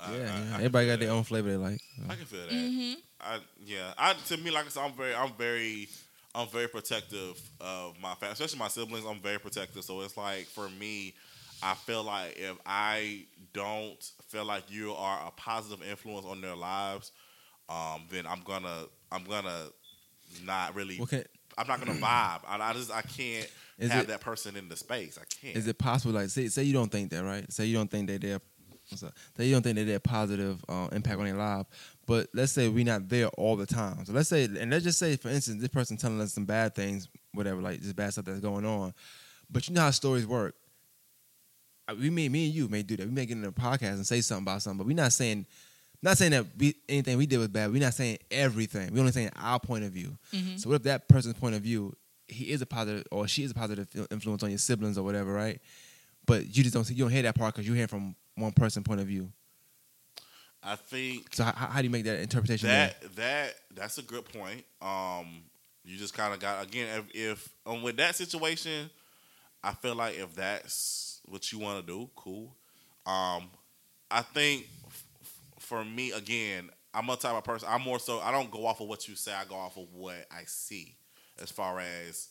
[0.00, 1.14] I- Yeah, I- I everybody feel got their that.
[1.14, 1.80] own flavor they like.
[2.08, 2.50] I can feel that.
[2.50, 2.92] Mm-hmm.
[3.20, 3.92] I yeah.
[3.96, 5.88] I to me, like I said, I'm very, I'm very,
[6.34, 9.04] I'm very protective of my family, especially my siblings.
[9.06, 9.84] I'm very protective.
[9.84, 11.14] So it's like for me,
[11.62, 16.56] I feel like if I don't feel like you are a positive influence on their
[16.56, 17.12] lives,
[17.68, 19.66] um, then I'm gonna I'm gonna
[20.44, 20.96] not really.
[20.98, 21.24] What can-
[21.56, 22.40] I'm not gonna vibe.
[22.48, 23.48] I, I just I can't
[23.78, 25.18] Is have it- that person in the space.
[25.20, 25.56] I can't.
[25.56, 26.14] Is it possible?
[26.14, 27.50] Like, say, say you don't think that, right?
[27.52, 28.40] Say you don't think that they're,
[28.88, 29.14] what's up?
[29.36, 31.66] Say you don't think that they're positive uh, impact on their life.
[32.06, 34.04] But let's say we're not there all the time.
[34.04, 36.74] So let's say, and let's just say, for instance, this person telling us some bad
[36.74, 38.94] things, whatever, like just bad stuff that's going on.
[39.50, 40.54] But you know how stories work.
[41.98, 43.06] We may, me and you may do that.
[43.06, 45.46] We may get in a podcast and say something about something, but we're not saying,
[46.00, 47.70] not saying that we, anything we did was bad.
[47.72, 48.92] We're not saying everything.
[48.92, 50.16] We're only saying our point of view.
[50.56, 51.94] So what if that person's point of view,
[52.28, 55.32] he is a positive or she is a positive influence on your siblings or whatever,
[55.32, 55.60] right?
[56.26, 58.52] But you just don't see, you don't hear that part because you hear from one
[58.52, 59.30] person point of view.
[60.62, 62.68] I think So how, how do you make that interpretation?
[62.68, 62.94] there?
[63.02, 64.64] that that that's a good point.
[64.80, 65.42] Um,
[65.84, 68.88] you just kind of got again if, if um, with that situation,
[69.62, 72.54] I feel like if that's what you want to do, cool.
[73.04, 73.50] Um,
[74.10, 75.04] I think f-
[75.58, 77.68] for me again, I'm a type of person.
[77.70, 79.34] I'm more so I don't go off of what you say.
[79.34, 80.94] I go off of what I see,
[81.40, 82.28] as far as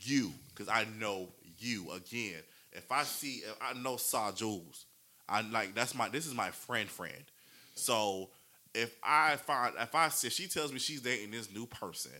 [0.00, 1.28] you, because I know
[1.58, 1.90] you.
[1.92, 2.40] Again,
[2.72, 4.86] if I see, if I know Saw Jules,
[5.28, 6.08] I like that's my.
[6.08, 7.24] This is my friend, friend.
[7.74, 8.30] So
[8.74, 12.12] if I find if I if she tells me she's dating this new person,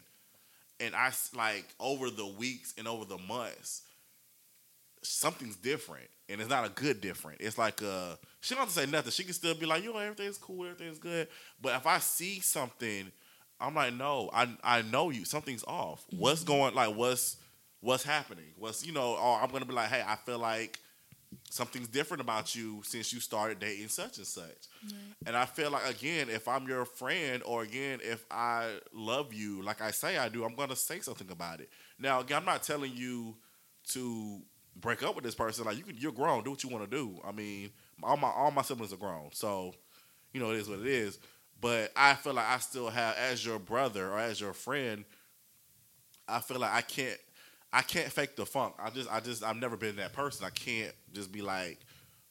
[0.78, 3.82] and I like over the weeks and over the months,
[5.02, 7.40] something's different, and it's not a good different.
[7.40, 9.12] It's like uh, she don't have to say nothing.
[9.12, 11.28] She can still be like, you know, everything's cool, everything's good.
[11.60, 13.12] But if I see something,
[13.60, 15.24] I'm like, no, I I know you.
[15.24, 16.04] Something's off.
[16.10, 16.52] What's mm-hmm.
[16.52, 16.74] going?
[16.74, 17.36] Like, what's
[17.80, 18.52] what's happening?
[18.56, 19.16] What's you know?
[19.16, 20.78] Or I'm gonna be like, hey, I feel like
[21.48, 24.66] something's different about you since you started dating such and such.
[25.26, 29.62] And I feel like again, if I'm your friend, or again, if I love you
[29.62, 31.70] like I say I do, I'm gonna say something about it.
[31.98, 33.36] Now, again, I'm not telling you
[33.88, 34.40] to
[34.76, 35.64] break up with this person.
[35.64, 36.44] Like you can, you're grown.
[36.44, 37.20] Do what you want to do.
[37.24, 37.70] I mean,
[38.02, 39.74] all my all my siblings are grown, so
[40.32, 41.18] you know it is what it is.
[41.60, 45.04] But I feel like I still have, as your brother or as your friend,
[46.28, 47.18] I feel like I can't,
[47.72, 48.74] I can't fake the funk.
[48.78, 50.46] I just, I just, I've never been that person.
[50.46, 51.78] I can't just be like,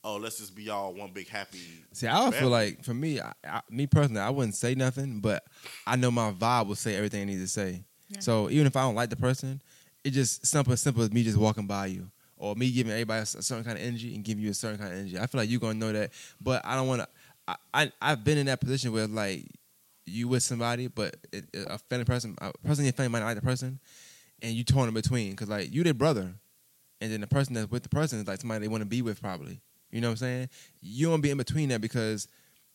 [0.03, 1.59] oh, let's just be all one big happy.
[1.91, 5.19] See, I would feel like for me, I, I, me personally, I wouldn't say nothing,
[5.19, 5.43] but
[5.85, 7.83] I know my vibe will say everything I need to say.
[8.09, 8.19] Yeah.
[8.21, 9.61] So even if I don't like the person,
[10.03, 13.21] it just simple, simple as me just walking by you, or me giving everybody a
[13.23, 15.19] s- a certain kind of energy and giving you a certain kind of energy.
[15.19, 16.11] I feel like you're gonna know that,
[16.41, 17.07] but I don't want to.
[17.73, 19.45] I, I I've been in that position where like
[20.05, 23.19] you with somebody, but it, it- a family person, a person in your family might
[23.19, 23.79] not like the person,
[24.41, 26.31] and you torn in between because like you their brother,
[27.01, 29.01] and then the person that's with the person is like somebody they want to be
[29.01, 29.59] with probably.
[29.91, 30.49] You know what I'm saying?
[30.81, 32.27] You don't be in between that because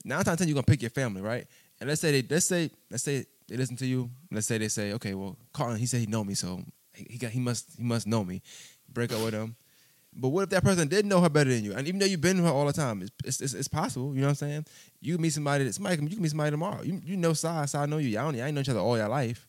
[0.05, 1.47] nine times ten you're gonna pick your family, right?
[1.81, 4.11] And let's say they let's say let's say they listen to you.
[4.31, 6.63] Let's say they say, okay, well, Carlton, he said he know me, so
[6.95, 8.43] he got he must he must know me.
[8.93, 9.57] Break up with him.
[10.17, 11.73] But what if that person did know her better than you?
[11.75, 14.15] And even though you've been with her all the time, it's, it's, it's, it's possible.
[14.15, 14.67] You know what I'm saying?
[15.01, 15.65] You can meet somebody.
[15.65, 16.83] that- Somebody you can meet somebody tomorrow.
[16.83, 18.09] You you know Sai, Sai know you.
[18.09, 19.49] Y'all y'all ain't know each other all your life.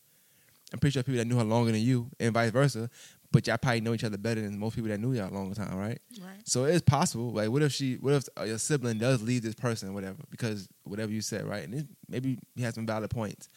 [0.73, 2.89] I'm pretty sure people that knew her longer than you, and vice versa.
[3.31, 5.53] But y'all probably know each other better than most people that knew y'all a longer
[5.55, 5.99] time, right?
[6.21, 6.39] Right.
[6.45, 7.31] So it's possible.
[7.31, 7.95] Like, what if she?
[7.95, 11.63] What if uh, your sibling does leave this person, whatever, because whatever you said, right?
[11.63, 13.49] And it, maybe he has some valid points.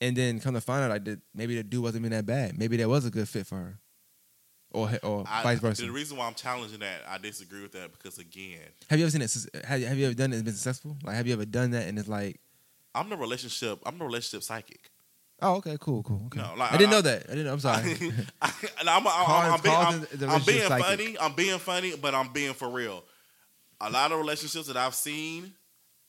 [0.00, 2.58] And then come to find out, like, that maybe the dude wasn't even that bad.
[2.58, 3.78] Maybe that was a good fit for her,
[4.74, 5.82] or or I, vice versa.
[5.82, 9.10] The reason why I'm challenging that, I disagree with that because again, Have you ever
[9.10, 9.64] seen it?
[9.66, 10.96] Have you, have you ever done it and been successful?
[11.04, 12.40] Like, have you ever done that and it's like,
[12.94, 13.78] I'm the relationship.
[13.86, 14.90] I'm the relationship psychic.
[15.40, 16.22] oh, okay, cool, cool.
[16.26, 16.40] Okay.
[16.40, 17.26] No, like, I didn't I- know that.
[17.30, 17.52] I didn't.
[17.52, 17.82] I'm sorry.
[18.42, 20.86] I, and I'm, I'm, I'm, I'm being, I'm, I'm being psychic.
[20.86, 21.16] funny.
[21.20, 23.02] I'm being funny, but I'm being for real.
[23.80, 25.54] A lot of relationships that I've seen,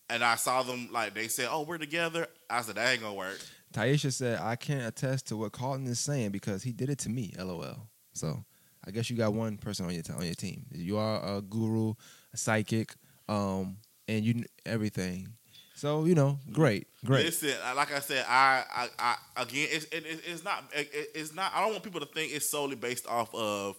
[0.10, 3.15] and I saw them like they said, "Oh, we're together." I said, "That ain't gonna
[3.15, 3.40] work."
[3.73, 7.10] Taisha said, I can't attest to what Carlton is saying because he did it to
[7.10, 7.34] me.
[7.40, 7.88] LOL.
[8.14, 8.45] So
[8.86, 10.66] I guess you got one person on your on your team.
[10.72, 11.94] You are a guru,
[12.34, 12.94] a psychic,
[13.30, 13.78] um,
[14.08, 15.30] and you everything.
[15.76, 17.26] So you know, great, great.
[17.26, 21.34] Listen, like I said, I, I, I again, it's, it, it- it's not, it, it's
[21.34, 21.52] not.
[21.56, 23.76] I don't want people to think it's solely based off of.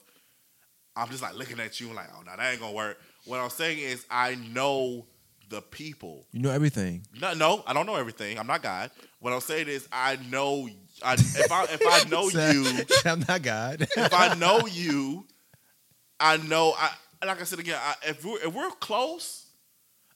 [0.97, 2.99] I'm just like looking at you and like, oh, no, that ain't gonna work.
[3.25, 5.07] What I'm saying is, I know
[5.51, 6.27] the people.
[6.33, 7.07] You know everything.
[7.21, 8.39] No, no, I don't know everything.
[8.39, 8.91] I'm not God.
[9.21, 10.69] What I'm saying is, I know.
[11.03, 13.83] I, if I if I know you, I'm not God.
[13.97, 15.27] if I know you,
[16.21, 16.75] I know.
[16.77, 16.91] I
[17.27, 17.79] like I said again.
[17.81, 19.47] I, if we're if we're close,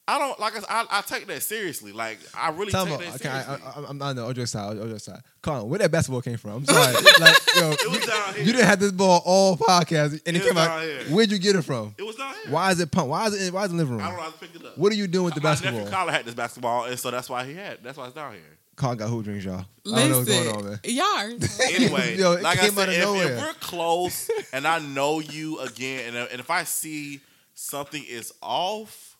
[0.06, 0.54] I don't like.
[0.56, 1.92] I, I, I take that seriously.
[1.92, 3.66] Like I really Tell take me, that okay, I, seriously.
[3.86, 4.78] I, I'm on the Ojo side.
[4.78, 5.20] Ojo side.
[5.42, 6.52] Colin, where that basketball came from?
[6.52, 6.92] I'm sorry.
[7.20, 8.44] like, yo, It was you, down here.
[8.44, 10.82] you didn't have this ball all podcast, and it, It came out.
[10.82, 11.02] here.
[11.04, 11.94] Where'd you get it from?
[11.98, 12.52] it was down here.
[12.52, 13.10] Why is it pumped?
[13.10, 13.52] Why is it?
[13.52, 14.06] Why is it in the living room?
[14.06, 14.78] I don't know how to pick it up.
[14.78, 15.80] What are you doing with the My basketball?
[15.80, 17.78] nephew Colin had this basketball, and so that's why he had.
[17.82, 18.57] That's why it's down here.
[18.78, 19.66] Carl got who drinks, y'all.
[19.92, 20.80] I don't know what's Listen, going on, man.
[20.84, 21.38] y'all.
[21.74, 23.32] Anyway, Yo, it like I came said, out of if, nowhere.
[23.34, 27.20] if we're close and I know you again, and, and if I see
[27.54, 29.16] something is off,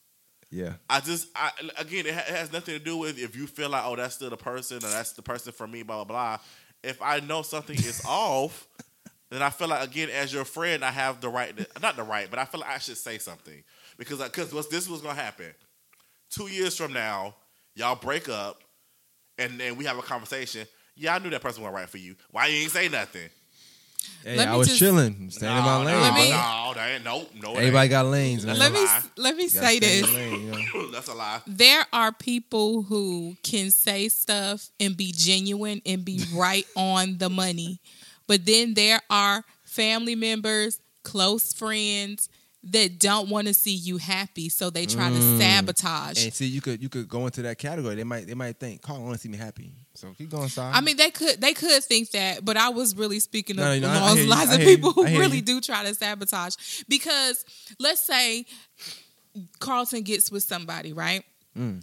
[0.51, 0.74] Yeah.
[0.89, 3.68] I just, I again, it, ha- it has nothing to do with if you feel
[3.68, 6.39] like, oh, that's still the person, or that's the person for me, blah blah blah.
[6.85, 8.66] If I know something is off,
[9.30, 12.05] then I feel like again, as your friend, I have the right, to, not the
[12.05, 13.62] right, but I feel like I should say something
[13.98, 15.52] because uh, because what's this was gonna happen.
[16.30, 17.35] Two years from now,
[17.74, 18.62] y'all break up,
[19.39, 20.66] and then we have a conversation.
[20.97, 22.16] Yeah, I knew that person wasn't right for you.
[22.31, 23.28] Why you ain't say nothing?
[24.24, 25.86] Hey, Let I was just- chilling, staying in my lane.
[25.86, 27.52] no, me- no, that ain't nope, no.
[27.55, 27.90] it Everybody ain't.
[27.90, 28.59] got lanes, man.
[28.59, 28.86] Let me
[29.16, 30.12] let me say this.
[30.12, 30.90] lane, you know?
[30.90, 31.40] That's a lie.
[31.47, 37.28] there are people who can say stuff and be genuine and be right on the
[37.31, 37.81] money.
[38.27, 42.28] But then there are family members, close friends
[42.64, 46.24] that don't want to see you happy, so they try to sabotage.
[46.24, 47.94] And see, you could you could go into that category.
[47.94, 49.72] They might they might think, Carl want to see me happy.
[49.94, 50.74] So keep going, side.
[50.74, 53.80] I mean, they could they could think that, but I was really speaking No, of
[53.80, 54.30] no, I- I those hear you.
[54.30, 55.43] lots of people who really you.
[55.43, 56.56] do try to sabotage.
[56.89, 57.44] Because
[57.78, 58.44] let's say
[59.60, 61.24] Carlton gets with somebody, right?
[61.56, 61.82] Mm,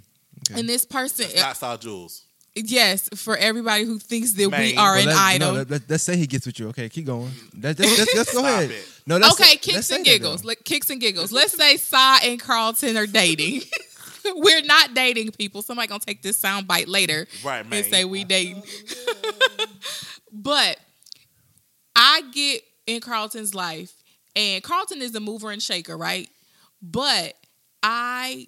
[0.49, 0.59] okay.
[0.59, 2.24] And this person, That's not Saw Jules.
[2.55, 5.53] Yes, for everybody who thinks that we are Well, an idol.
[5.53, 6.69] No, let, us say he gets with you.
[6.69, 7.31] Okay, keep going.
[7.59, 8.71] Let's, let's, let's, let's go Stop ahead.
[8.71, 9.01] it.
[9.05, 10.41] No, let's okay, let's kicks and giggles.
[10.41, 10.47] though.
[10.47, 11.31] Like kicks and giggles.
[11.31, 13.61] Let's say Sa and Carlton are dating.
[14.35, 15.61] We're not dating people.
[15.61, 17.83] Somebody gonna take this sound bite later Right, man.
[17.83, 18.63] and say we dating.
[20.31, 20.79] but
[21.95, 23.93] I get in Carlton's life,
[24.35, 26.27] and Carlton is a mover and shaker, right?
[26.81, 27.35] But
[27.83, 28.47] I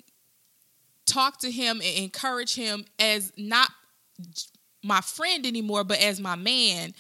[1.06, 3.70] talk to him and encourage him as not
[4.84, 6.94] my friend anymore, but as my man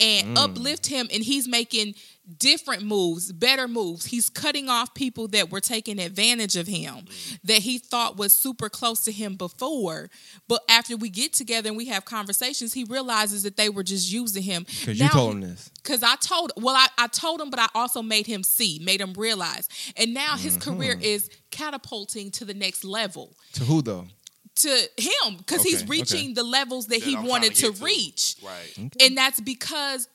[0.00, 1.08] and uplift him.
[1.12, 1.94] And he's making
[2.38, 4.04] different moves, better moves.
[4.06, 7.06] He's cutting off people that were taking advantage of him
[7.42, 10.08] that he thought was super close to him before.
[10.46, 14.12] But after we get together and we have conversations, he realizes that they were just
[14.12, 14.64] using him.
[14.64, 15.68] Because you told him this.
[15.82, 19.00] Cause I told, well, I, I told him, but I also made him see, made
[19.00, 20.76] him realize, and now his Mm-hmm.
[20.76, 24.06] career is catapulting to the next level To who though?
[24.58, 26.32] To him because he's reaching okay.
[26.34, 28.90] the levels that That he I'm wanted to, to reach, Right.
[29.00, 30.08] and that's because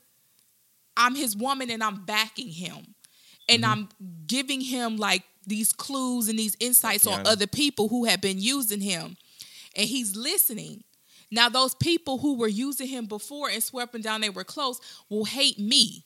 [0.96, 2.96] I'm his woman and I'm backing him,
[3.50, 3.72] and Mm-hmm.
[3.72, 3.90] I'm
[4.28, 8.80] giving him like these clues and these insights on other people who have been using
[8.82, 9.18] him,
[9.76, 10.84] and he's listening.
[11.32, 14.80] Now, those people who were using him before and swept him down, they were close,
[15.10, 16.06] will hate me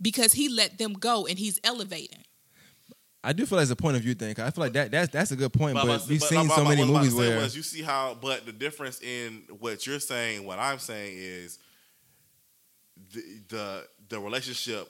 [0.00, 2.22] because he let them go and he's elevating.
[3.22, 4.30] I do feel like it's a point of view thing.
[4.40, 5.74] I feel like that that's that's a good point.
[5.74, 7.56] But, But- we've but- seen but- so but many what I'm about movies where was
[7.56, 11.58] you see how, but the difference in what you're saying, what I'm saying is
[13.12, 14.88] the the, the relationship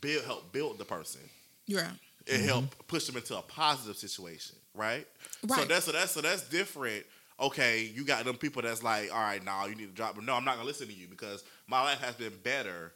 [0.00, 1.20] build help build the person.
[1.66, 1.90] Yeah.
[2.26, 2.46] It mm-hmm.
[2.46, 5.06] helped push them into a positive situation, right?
[5.46, 5.60] Right.
[5.60, 7.04] So that's so that's so that's different.
[7.38, 10.14] Okay, you got them people that's like, all right, now you need to drop.
[10.14, 12.92] But no, I'm not gonna listen to you because my life has been better.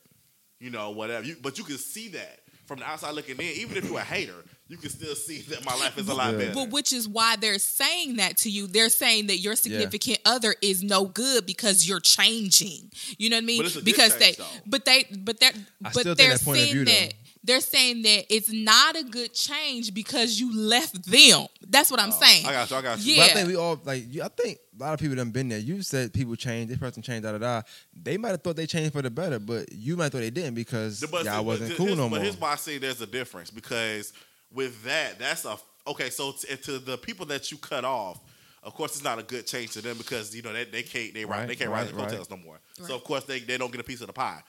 [0.61, 1.25] You know, whatever.
[1.25, 3.43] You, but you can see that from the outside looking in.
[3.43, 6.33] Even if you're a hater, you can still see that my life is a lot
[6.33, 6.39] Yeah.
[6.39, 6.55] better.
[6.55, 8.67] But which is why they're saying that to you.
[8.67, 12.91] They're saying that your significant other is no good because you're changing.
[13.17, 13.59] You know what I mean?
[13.61, 14.49] But it's a good because change, they, though.
[14.67, 15.53] but they, but they're,
[15.85, 16.93] I but they're that point of saying view, though.
[16.93, 21.47] that they're saying that it's not a good change because you left them.
[21.69, 22.45] That's what I'm oh, saying.
[22.47, 22.77] Oh, I got you.
[22.77, 23.15] I got you.
[23.15, 23.23] Yeah.
[23.25, 24.13] But I think we all like.
[24.13, 25.59] you- I think a lot of people done been there.
[25.59, 26.69] You said people change.
[26.69, 27.25] This person changed.
[27.25, 27.63] Da da da.
[28.01, 30.31] They might have thought they changed for the better, but you might have thought they
[30.31, 32.21] didn't because But y'all see, wasn't but cool here's, no but more.
[32.21, 34.13] here's why I say there's a difference because
[34.53, 36.11] with that, that's a okay.
[36.11, 38.21] So t- to the people that you cut off,
[38.63, 41.15] of course, it's not a good change to them because you know they, they can't
[41.15, 42.09] they Right, they can't right, ride the right.
[42.09, 42.59] coattails no more.
[42.79, 42.89] Right.
[42.89, 44.43] So of course they, they don't get a piece of the pie.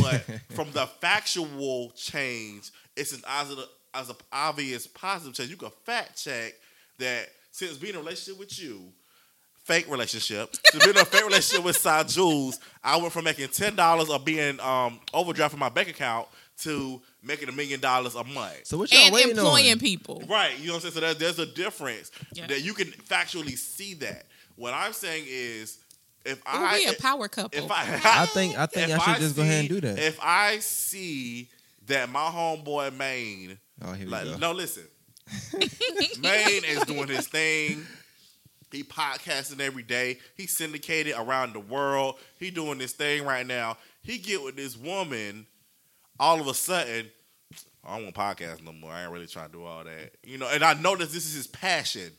[0.00, 0.22] But
[0.54, 3.64] from the factual change, it's an as a,
[3.94, 5.50] as a obvious positive change.
[5.50, 6.54] You can fact check
[6.98, 8.80] that since being in a relationship with you,
[9.64, 10.52] fake relationship.
[10.52, 14.08] To being in a fake relationship with Side Jules, I went from making ten dollars
[14.10, 16.28] of being um, overdraft from my bank account
[16.62, 18.60] to making a million dollars a month.
[18.64, 19.78] so what y'all and waiting employing on?
[19.78, 20.22] people.
[20.28, 20.94] Right, you know what I'm saying.
[20.94, 22.46] So there's, there's a difference Yeah.
[22.46, 24.24] that you can factually see that.
[24.54, 25.76] What I'm saying is,
[26.26, 27.58] if Ooh, I we a power couple.
[27.58, 29.98] if I I think I think I should I just go ahead and do that.
[29.98, 31.48] If I see
[31.86, 34.36] that my homeboy Maine, oh, here we go.
[34.38, 34.84] no, listen,
[36.20, 37.84] Maine is doing his thing.
[38.72, 40.18] He podcasting every day.
[40.36, 42.16] He syndicated around the world.
[42.38, 43.78] He doing this thing right now.
[44.02, 45.46] He get with this woman.
[46.18, 47.10] All of a sudden,
[47.84, 48.90] I don't want podcast no more.
[48.90, 50.48] I ain't really trying to do all that, you know.
[50.52, 52.10] And I know that this is his passion.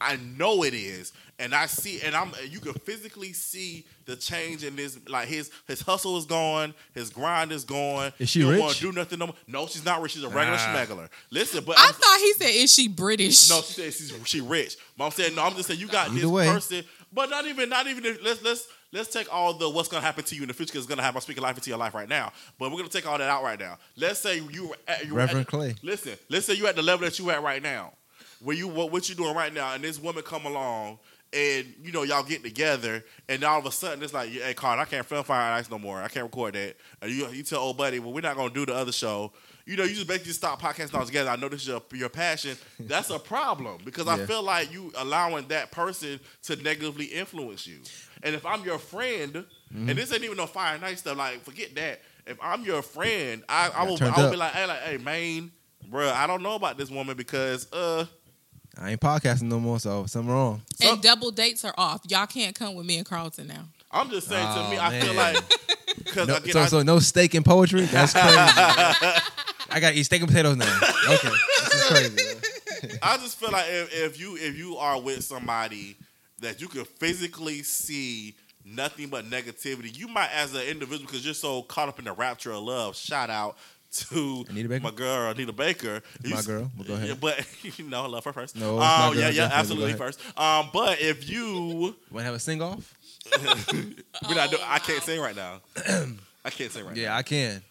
[0.00, 2.30] I know it is, and I see, and I'm.
[2.48, 4.98] You can physically see the change in this.
[5.08, 8.12] Like his his hustle is gone, his grind is gone.
[8.18, 8.60] Is she he don't rich?
[8.62, 9.34] want to do nothing no more.
[9.46, 10.12] No, she's not rich.
[10.12, 10.74] She's a regular Nah.
[10.74, 11.08] schmeggler.
[11.30, 14.40] Listen, but I I'm- thought he said, "Is she British?" no, she said she's she
[14.40, 14.76] rich.
[14.98, 15.42] But I'm saying no.
[15.44, 16.46] I'm just saying you got Either this way.
[16.46, 16.84] person.
[17.12, 18.04] But not even, not even.
[18.04, 20.76] If, let's let's let's take all the what's gonna happen to you in the future
[20.76, 22.32] is gonna have I'm speaking life into your life right now.
[22.58, 23.78] But we're gonna take all that out right now.
[23.96, 25.74] Let's say you were at, you were Reverend at, Clay.
[25.82, 27.92] Listen, let's say you're at the level that you're at right now,
[28.40, 30.98] where you what, what you doing right now, and this woman come along.
[31.32, 34.78] And you know y'all get together, and all of a sudden it's like, "Hey, Carl,
[34.78, 36.00] I can't film Fire Ice no more.
[36.00, 38.64] I can't record that." And you, you tell old buddy, "Well, we're not gonna do
[38.64, 39.32] the other show."
[39.66, 41.28] You know, you just basically stop podcasting altogether.
[41.28, 42.56] I know this is your, your passion.
[42.78, 47.80] That's a problem because I feel like you allowing that person to negatively influence you.
[48.22, 49.44] And if I'm your friend,
[49.74, 49.88] Mm-hmm.
[49.90, 52.00] and this ain't even no fire ice stuff, like forget that.
[52.24, 54.30] If I'm your friend, I, I will, I will up.
[54.30, 55.50] be like, hey, like, hey, man,
[55.90, 58.06] bro, I don't know about this woman because, uh,
[58.80, 60.62] I ain't podcasting no more, so something wrong.
[60.74, 62.02] So- and double dates are off.
[62.08, 63.64] Y'all can't come with me and Carlton now.
[63.90, 65.34] I'm just saying to Oh, me, I feel man.
[65.34, 65.44] like
[66.04, 67.82] because No, again, so, I, so no steak and poetry?
[67.82, 68.26] That's crazy.
[69.70, 70.78] I got to eat steak and potatoes now.
[71.08, 72.16] Okay, this is crazy.
[72.90, 72.98] man.
[73.02, 75.96] I just feel like if, if you if you are with somebody
[76.40, 78.34] that you can physically see
[78.64, 82.12] nothing but negativity, you might as an individual because you're so caught up in the
[82.12, 82.96] rapture of love.
[82.96, 83.56] Shout out
[83.96, 84.82] to Anita Baker?
[84.82, 86.02] my girl Anita Baker.
[86.24, 87.08] My girl, but go ahead.
[87.08, 87.46] Yeah, but
[87.78, 88.56] you know, I love her first.
[88.56, 90.20] No, um, yeah, yeah, absolutely first.
[90.38, 92.94] Um, but if you, Want to have a sing off?
[93.42, 94.36] we're.
[94.64, 95.60] I can't sing right now.
[96.44, 97.00] I can't sing right now.
[97.00, 97.16] Yeah, now.
[97.16, 97.62] I can.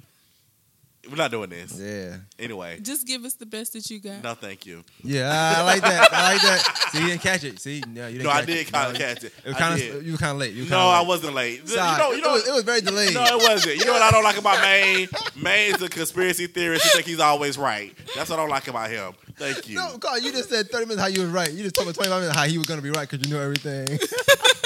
[1.09, 1.79] We're not doing this.
[1.79, 4.23] Yeah, Anyway, Just give us the best that you got.
[4.23, 4.83] no, thank you.
[5.03, 6.13] yeah, I, I like that.
[6.13, 6.89] I like that.
[6.91, 7.59] See, you didn't catch it.
[7.59, 8.23] See, no, you didn't.
[8.25, 8.71] No, I catch did it.
[8.71, 9.33] kind of catch it.
[9.43, 9.95] It was I kind did.
[9.95, 10.05] of.
[10.05, 10.53] You were kind of late.
[10.53, 11.67] You were No, kinda I wasn't late.
[11.67, 11.91] Sorry.
[11.91, 13.13] You know, you know, it, was, it was very delayed.
[13.13, 13.77] No, it wasn't.
[13.77, 15.07] You know what I don't like about Maine?
[15.41, 16.83] Maine's a conspiracy theorist.
[16.83, 17.93] He think he's always right.
[18.15, 19.13] That's what I don't like about him.
[19.37, 19.75] Thank you.
[19.75, 21.51] No, Carl, you just said 30 minutes how you was right.
[21.51, 23.33] You just told me 25 minutes how he was going to be right because you
[23.33, 23.87] knew everything.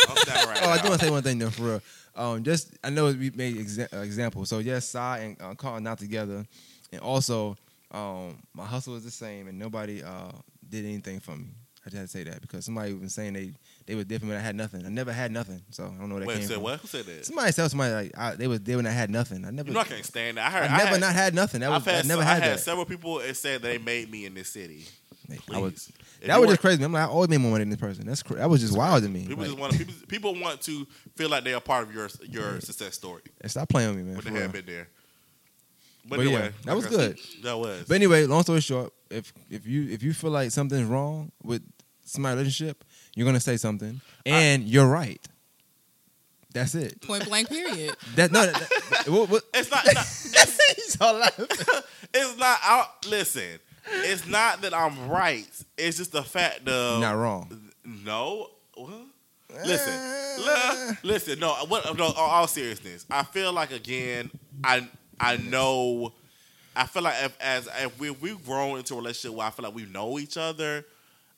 [0.09, 1.81] I'm standing right oh, I do want to say one thing though, for real.
[2.15, 4.45] Um, just I know we made exa- uh, example.
[4.45, 6.45] So yes, Sai and uh, Carl not together,
[6.91, 7.57] and also
[7.91, 10.31] um, my hustle is the same, and nobody uh,
[10.67, 11.47] did anything for me.
[11.85, 13.53] I just had to say that because somebody was saying they
[13.85, 14.85] they were different, but I had nothing.
[14.85, 16.63] I never had nothing, so I don't know where that Wait, came said from.
[16.63, 16.79] what?
[16.81, 17.25] Who said that?
[17.25, 19.45] Somebody said somebody like I, they was there when I had nothing.
[19.45, 19.69] I never.
[19.69, 20.47] You know I can't stand that.
[20.47, 20.69] I heard.
[20.69, 21.61] I never had, not had nothing.
[21.61, 22.59] That was I've had, I never I had, had that.
[22.59, 24.83] several people that said they made me in this city.
[25.53, 25.91] I was,
[26.27, 26.83] that was weren't- just crazy.
[26.83, 28.05] I'm like, I always made more money than this person.
[28.05, 29.21] That's cra- that was just wild to me.
[29.27, 30.85] People Like, just want people, people want to
[31.15, 34.15] feel like they're a part of your your success story, stop playing with me, man.
[34.15, 34.87] but for they haven't been there.
[36.07, 37.19] But, But yeah, anyway, that was I good.
[37.19, 37.85] said, That was.
[37.87, 41.61] But anyway, long story short, if if you if you feel like something's wrong with
[42.17, 42.83] my relationship,
[43.15, 45.21] you're gonna say something, and you're right.
[46.51, 46.99] That's it.
[47.01, 47.49] Point blank.
[47.49, 47.95] Period.
[48.15, 48.45] That no.
[48.45, 49.85] That, that- what, what, it's not.
[49.87, 51.45] It's not, it's, he's all laughing.
[52.13, 52.59] it's not.
[52.63, 53.59] I, listen,
[53.91, 55.47] it's not that I'm right.
[55.77, 57.71] It's just the fact of Not wrong.
[57.85, 58.49] No.
[59.65, 61.39] Listen, li- listen.
[61.39, 61.97] No, what?
[61.97, 62.05] No.
[62.15, 64.29] All, seriousness, I feel like again,
[64.63, 64.87] I
[65.19, 66.13] I know.
[66.75, 69.65] I feel like if, as if we we've grown into a relationship where I feel
[69.65, 70.85] like we know each other,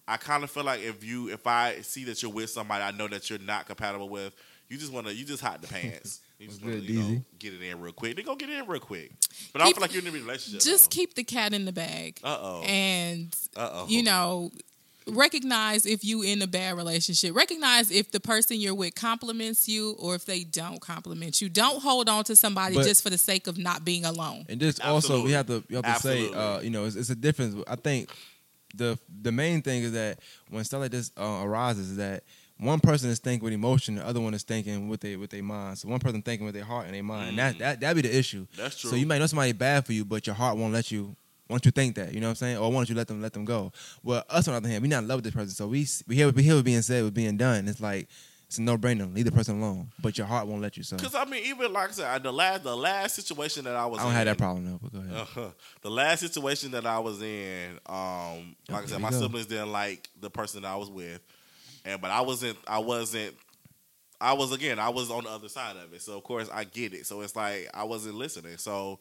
[0.07, 2.91] I kind of feel like if you if I see that you're with somebody I
[2.91, 4.33] know that you're not compatible with,
[4.67, 6.19] you just want to you just hot the pants.
[6.41, 8.15] You just want to you know, get it in real quick.
[8.15, 9.11] They gonna get it in real quick.
[9.53, 10.61] But I don't feel like you're in a relationship.
[10.61, 12.19] Just keep the cat in the bag.
[12.23, 12.61] Uh oh.
[12.63, 13.85] And Uh oh.
[13.87, 14.49] you know
[15.07, 19.95] recognize if you in a bad relationship recognize if the person you're with compliments you
[19.99, 23.17] or if they don't compliment you don't hold on to somebody But- just for the
[23.17, 26.31] sake of not being alone And just also we have to we have to say,
[26.31, 27.55] uh, you know, it's, it's a difference.
[27.67, 28.09] I think
[28.75, 30.19] the the main thing is that
[30.49, 32.23] when stuff like this uh, arises, is that
[32.61, 35.41] one person is thinking with emotion, the other one is thinking with their with their
[35.41, 35.79] mind.
[35.79, 37.37] So one person thinking with their heart and their mind.
[37.37, 38.45] That that that be the issue.
[38.53, 38.55] Mm.
[38.55, 38.91] That's true.
[38.91, 41.15] So you might know somebody bad for you, but your heart won't let you.
[41.49, 42.13] Won't you think that?
[42.13, 42.57] You know what I'm saying?
[42.57, 43.73] Or won't you let them let them go?
[44.03, 45.87] Well, us on the other hand, we not in love with this person, so we
[46.07, 47.67] we hear we hear what's being said, what's being done.
[47.67, 48.07] It's like
[48.51, 49.13] it's a no brainer.
[49.13, 50.83] Leave the person alone, but your heart won't let you.
[50.83, 53.85] So Because I mean, even like I said, the last the last situation that I
[53.85, 54.79] was I don't in, have that problem though.
[54.81, 55.15] But go ahead.
[55.15, 55.49] Uh-huh.
[55.81, 59.19] The last situation that I was in, um, like I said, my go.
[59.19, 61.21] siblings didn't like the person that I was with,
[61.85, 62.57] and but I wasn't.
[62.67, 63.35] I wasn't.
[64.19, 64.77] I was again.
[64.79, 67.05] I was on the other side of it, so of course I get it.
[67.07, 68.57] So it's like I wasn't listening.
[68.57, 68.99] So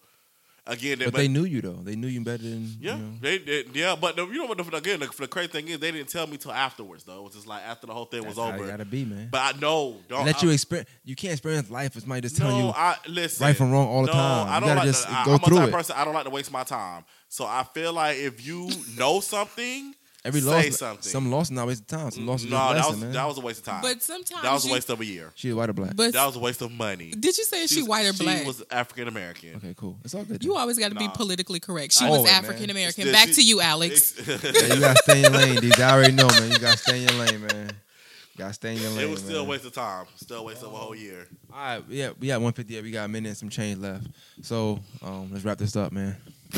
[0.66, 1.74] again, But, they knew you though.
[1.82, 3.12] They knew you better than yeah, You know.
[3.20, 3.74] they, did.
[3.74, 4.58] yeah, but the, you know what?
[4.58, 7.04] The, again, the, the crazy thing is they didn't tell me till afterwards.
[7.04, 8.66] Though it was just like after the whole thing That's was over.
[8.66, 9.28] gotta be, man.
[9.30, 10.88] But I know, don't Let I, you experience.
[11.04, 13.44] You can't experience life with somebody just telling no, you I listen.
[13.46, 14.46] right from wrong all the no, time.
[14.46, 15.72] You I don't gotta like just I, go I'm through a type it.
[15.72, 15.94] person.
[15.98, 17.04] I don't like to waste my time.
[17.28, 21.02] So I feel like if you know something, Every say loss, something.
[21.02, 22.10] some loss is not a waste of time.
[22.10, 23.12] Some loss is no, just a that lesson, was man.
[23.12, 23.80] that was a waste of time.
[23.82, 25.32] but sometimes that was a you- waste of a year.
[25.34, 25.96] she white or black.
[25.96, 27.12] but That was a waste of money.
[27.12, 28.40] did you say she, was- white or black?
[28.42, 29.54] she was African American.
[29.56, 29.98] okay, cool.
[30.04, 30.44] It's all good.
[30.44, 31.12] you always got to be Nah.
[31.12, 32.44] politically correct she Always, was man.
[32.44, 34.34] african american Yeah, back she- to you alex yeah,
[34.74, 35.80] you gotta stay in your lane, dude.
[35.80, 36.50] I already know, man.
[36.50, 37.66] You gotta stay in your lane, man.
[38.34, 39.00] You gotta stay in your lane.
[39.00, 39.48] it was still a man.
[39.48, 40.04] waste of time.
[40.16, 41.26] Still a waste of a whole year.
[41.50, 42.82] All right, yeah, we got 158.
[42.82, 44.06] We got a minute and some change left.
[44.42, 46.16] So um, let's wrap this up, man.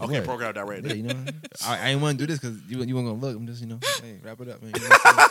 [0.00, 0.24] Okay, What?
[0.24, 0.88] program director.
[0.88, 1.24] Yeah, you know,
[1.66, 3.36] I, I ain't want to do this because you you weren't gonna look.
[3.36, 4.72] I'm just, you know, hey, wrap it up, man.
[4.74, 5.28] You know what I'm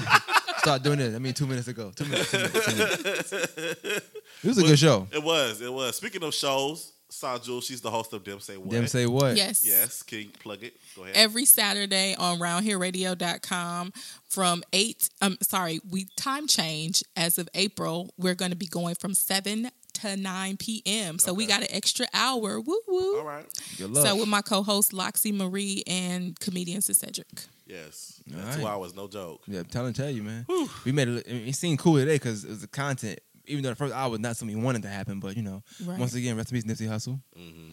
[0.00, 0.20] saying?
[0.58, 1.14] Start doing this.
[1.14, 1.92] I mean, two minutes ago.
[1.94, 2.30] Two minutes.
[2.30, 3.32] Two minutes, two minutes.
[3.32, 4.02] It
[4.44, 5.06] was a good show.
[5.12, 5.60] It was.
[5.60, 5.96] It was.
[5.96, 8.70] Speaking of shows, Saw Jules, she's the host of Them Say What.
[8.70, 9.36] Them say what?
[9.36, 9.64] Yes.
[9.64, 10.02] Yes.
[10.02, 10.74] Can you plug it?
[10.96, 11.16] Go ahead.
[11.16, 13.92] Every Saturday on roundhereradio.com
[14.28, 18.12] from 8 um sorry, we time change as of April.
[18.18, 19.70] We're going to be going from 7
[20.04, 21.18] to 9 p.m.
[21.18, 22.60] So we got an extra hour.
[22.60, 23.18] Woo woo.
[23.18, 23.46] All right.
[23.78, 24.06] Good luck.
[24.06, 27.28] So with my co-host Loxy Marie and comedian Sis Cedric.
[27.66, 28.20] Yes.
[28.26, 28.60] That's right.
[28.60, 29.40] two hours, no joke.
[29.46, 30.46] Yeah, I'm telling tell you, man.
[30.84, 31.26] We made it.
[31.26, 33.20] It seemed cool today because it was the content.
[33.46, 35.62] Even though the first hour was not something we wanted to happen, but you know,
[35.84, 35.98] Right.
[35.98, 37.20] once again, rest in peace, Nipsey Hussle.
[37.38, 37.70] Mm-hmm.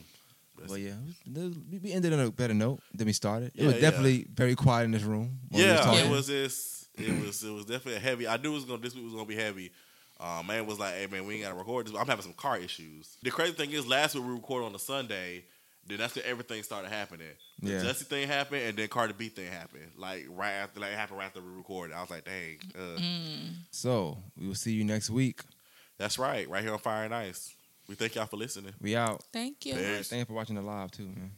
[0.68, 0.94] But yeah,
[1.26, 3.48] we- we ended on a better note than we started.
[3.56, 3.82] It Yeah, was yeah.
[3.82, 5.40] definitely very quiet in this room.
[5.50, 6.88] when we was Yeah, it was this.
[6.98, 7.44] It was.
[7.44, 8.28] It was definitely heavy.
[8.28, 8.82] I knew it was gonna.
[8.82, 9.72] This week was gonna be heavy.
[10.22, 11.96] Uh, man was like, "Hey man, we ain't gotta record this.
[11.96, 14.80] I'm having some car issues." The crazy thing is, last week we recorded on a
[14.80, 15.46] Sunday.
[15.88, 17.26] Then that's when everything started happening.
[17.60, 17.80] The Yeah.
[17.82, 19.92] Jussie thing happened, and then Cardi B thing happened.
[19.98, 21.96] Like right after, like it happened right after we recorded.
[21.96, 23.00] I was like, "Dang." Uh,
[23.72, 25.42] So we will see you next week.
[25.98, 27.54] That's right, right here on Fire and Ice.
[27.88, 28.74] We thank y'all for listening.
[28.80, 29.24] We out.
[29.34, 29.74] Thank you.
[29.76, 30.08] Peace.
[30.10, 31.30] Thank you for watching the live too, man.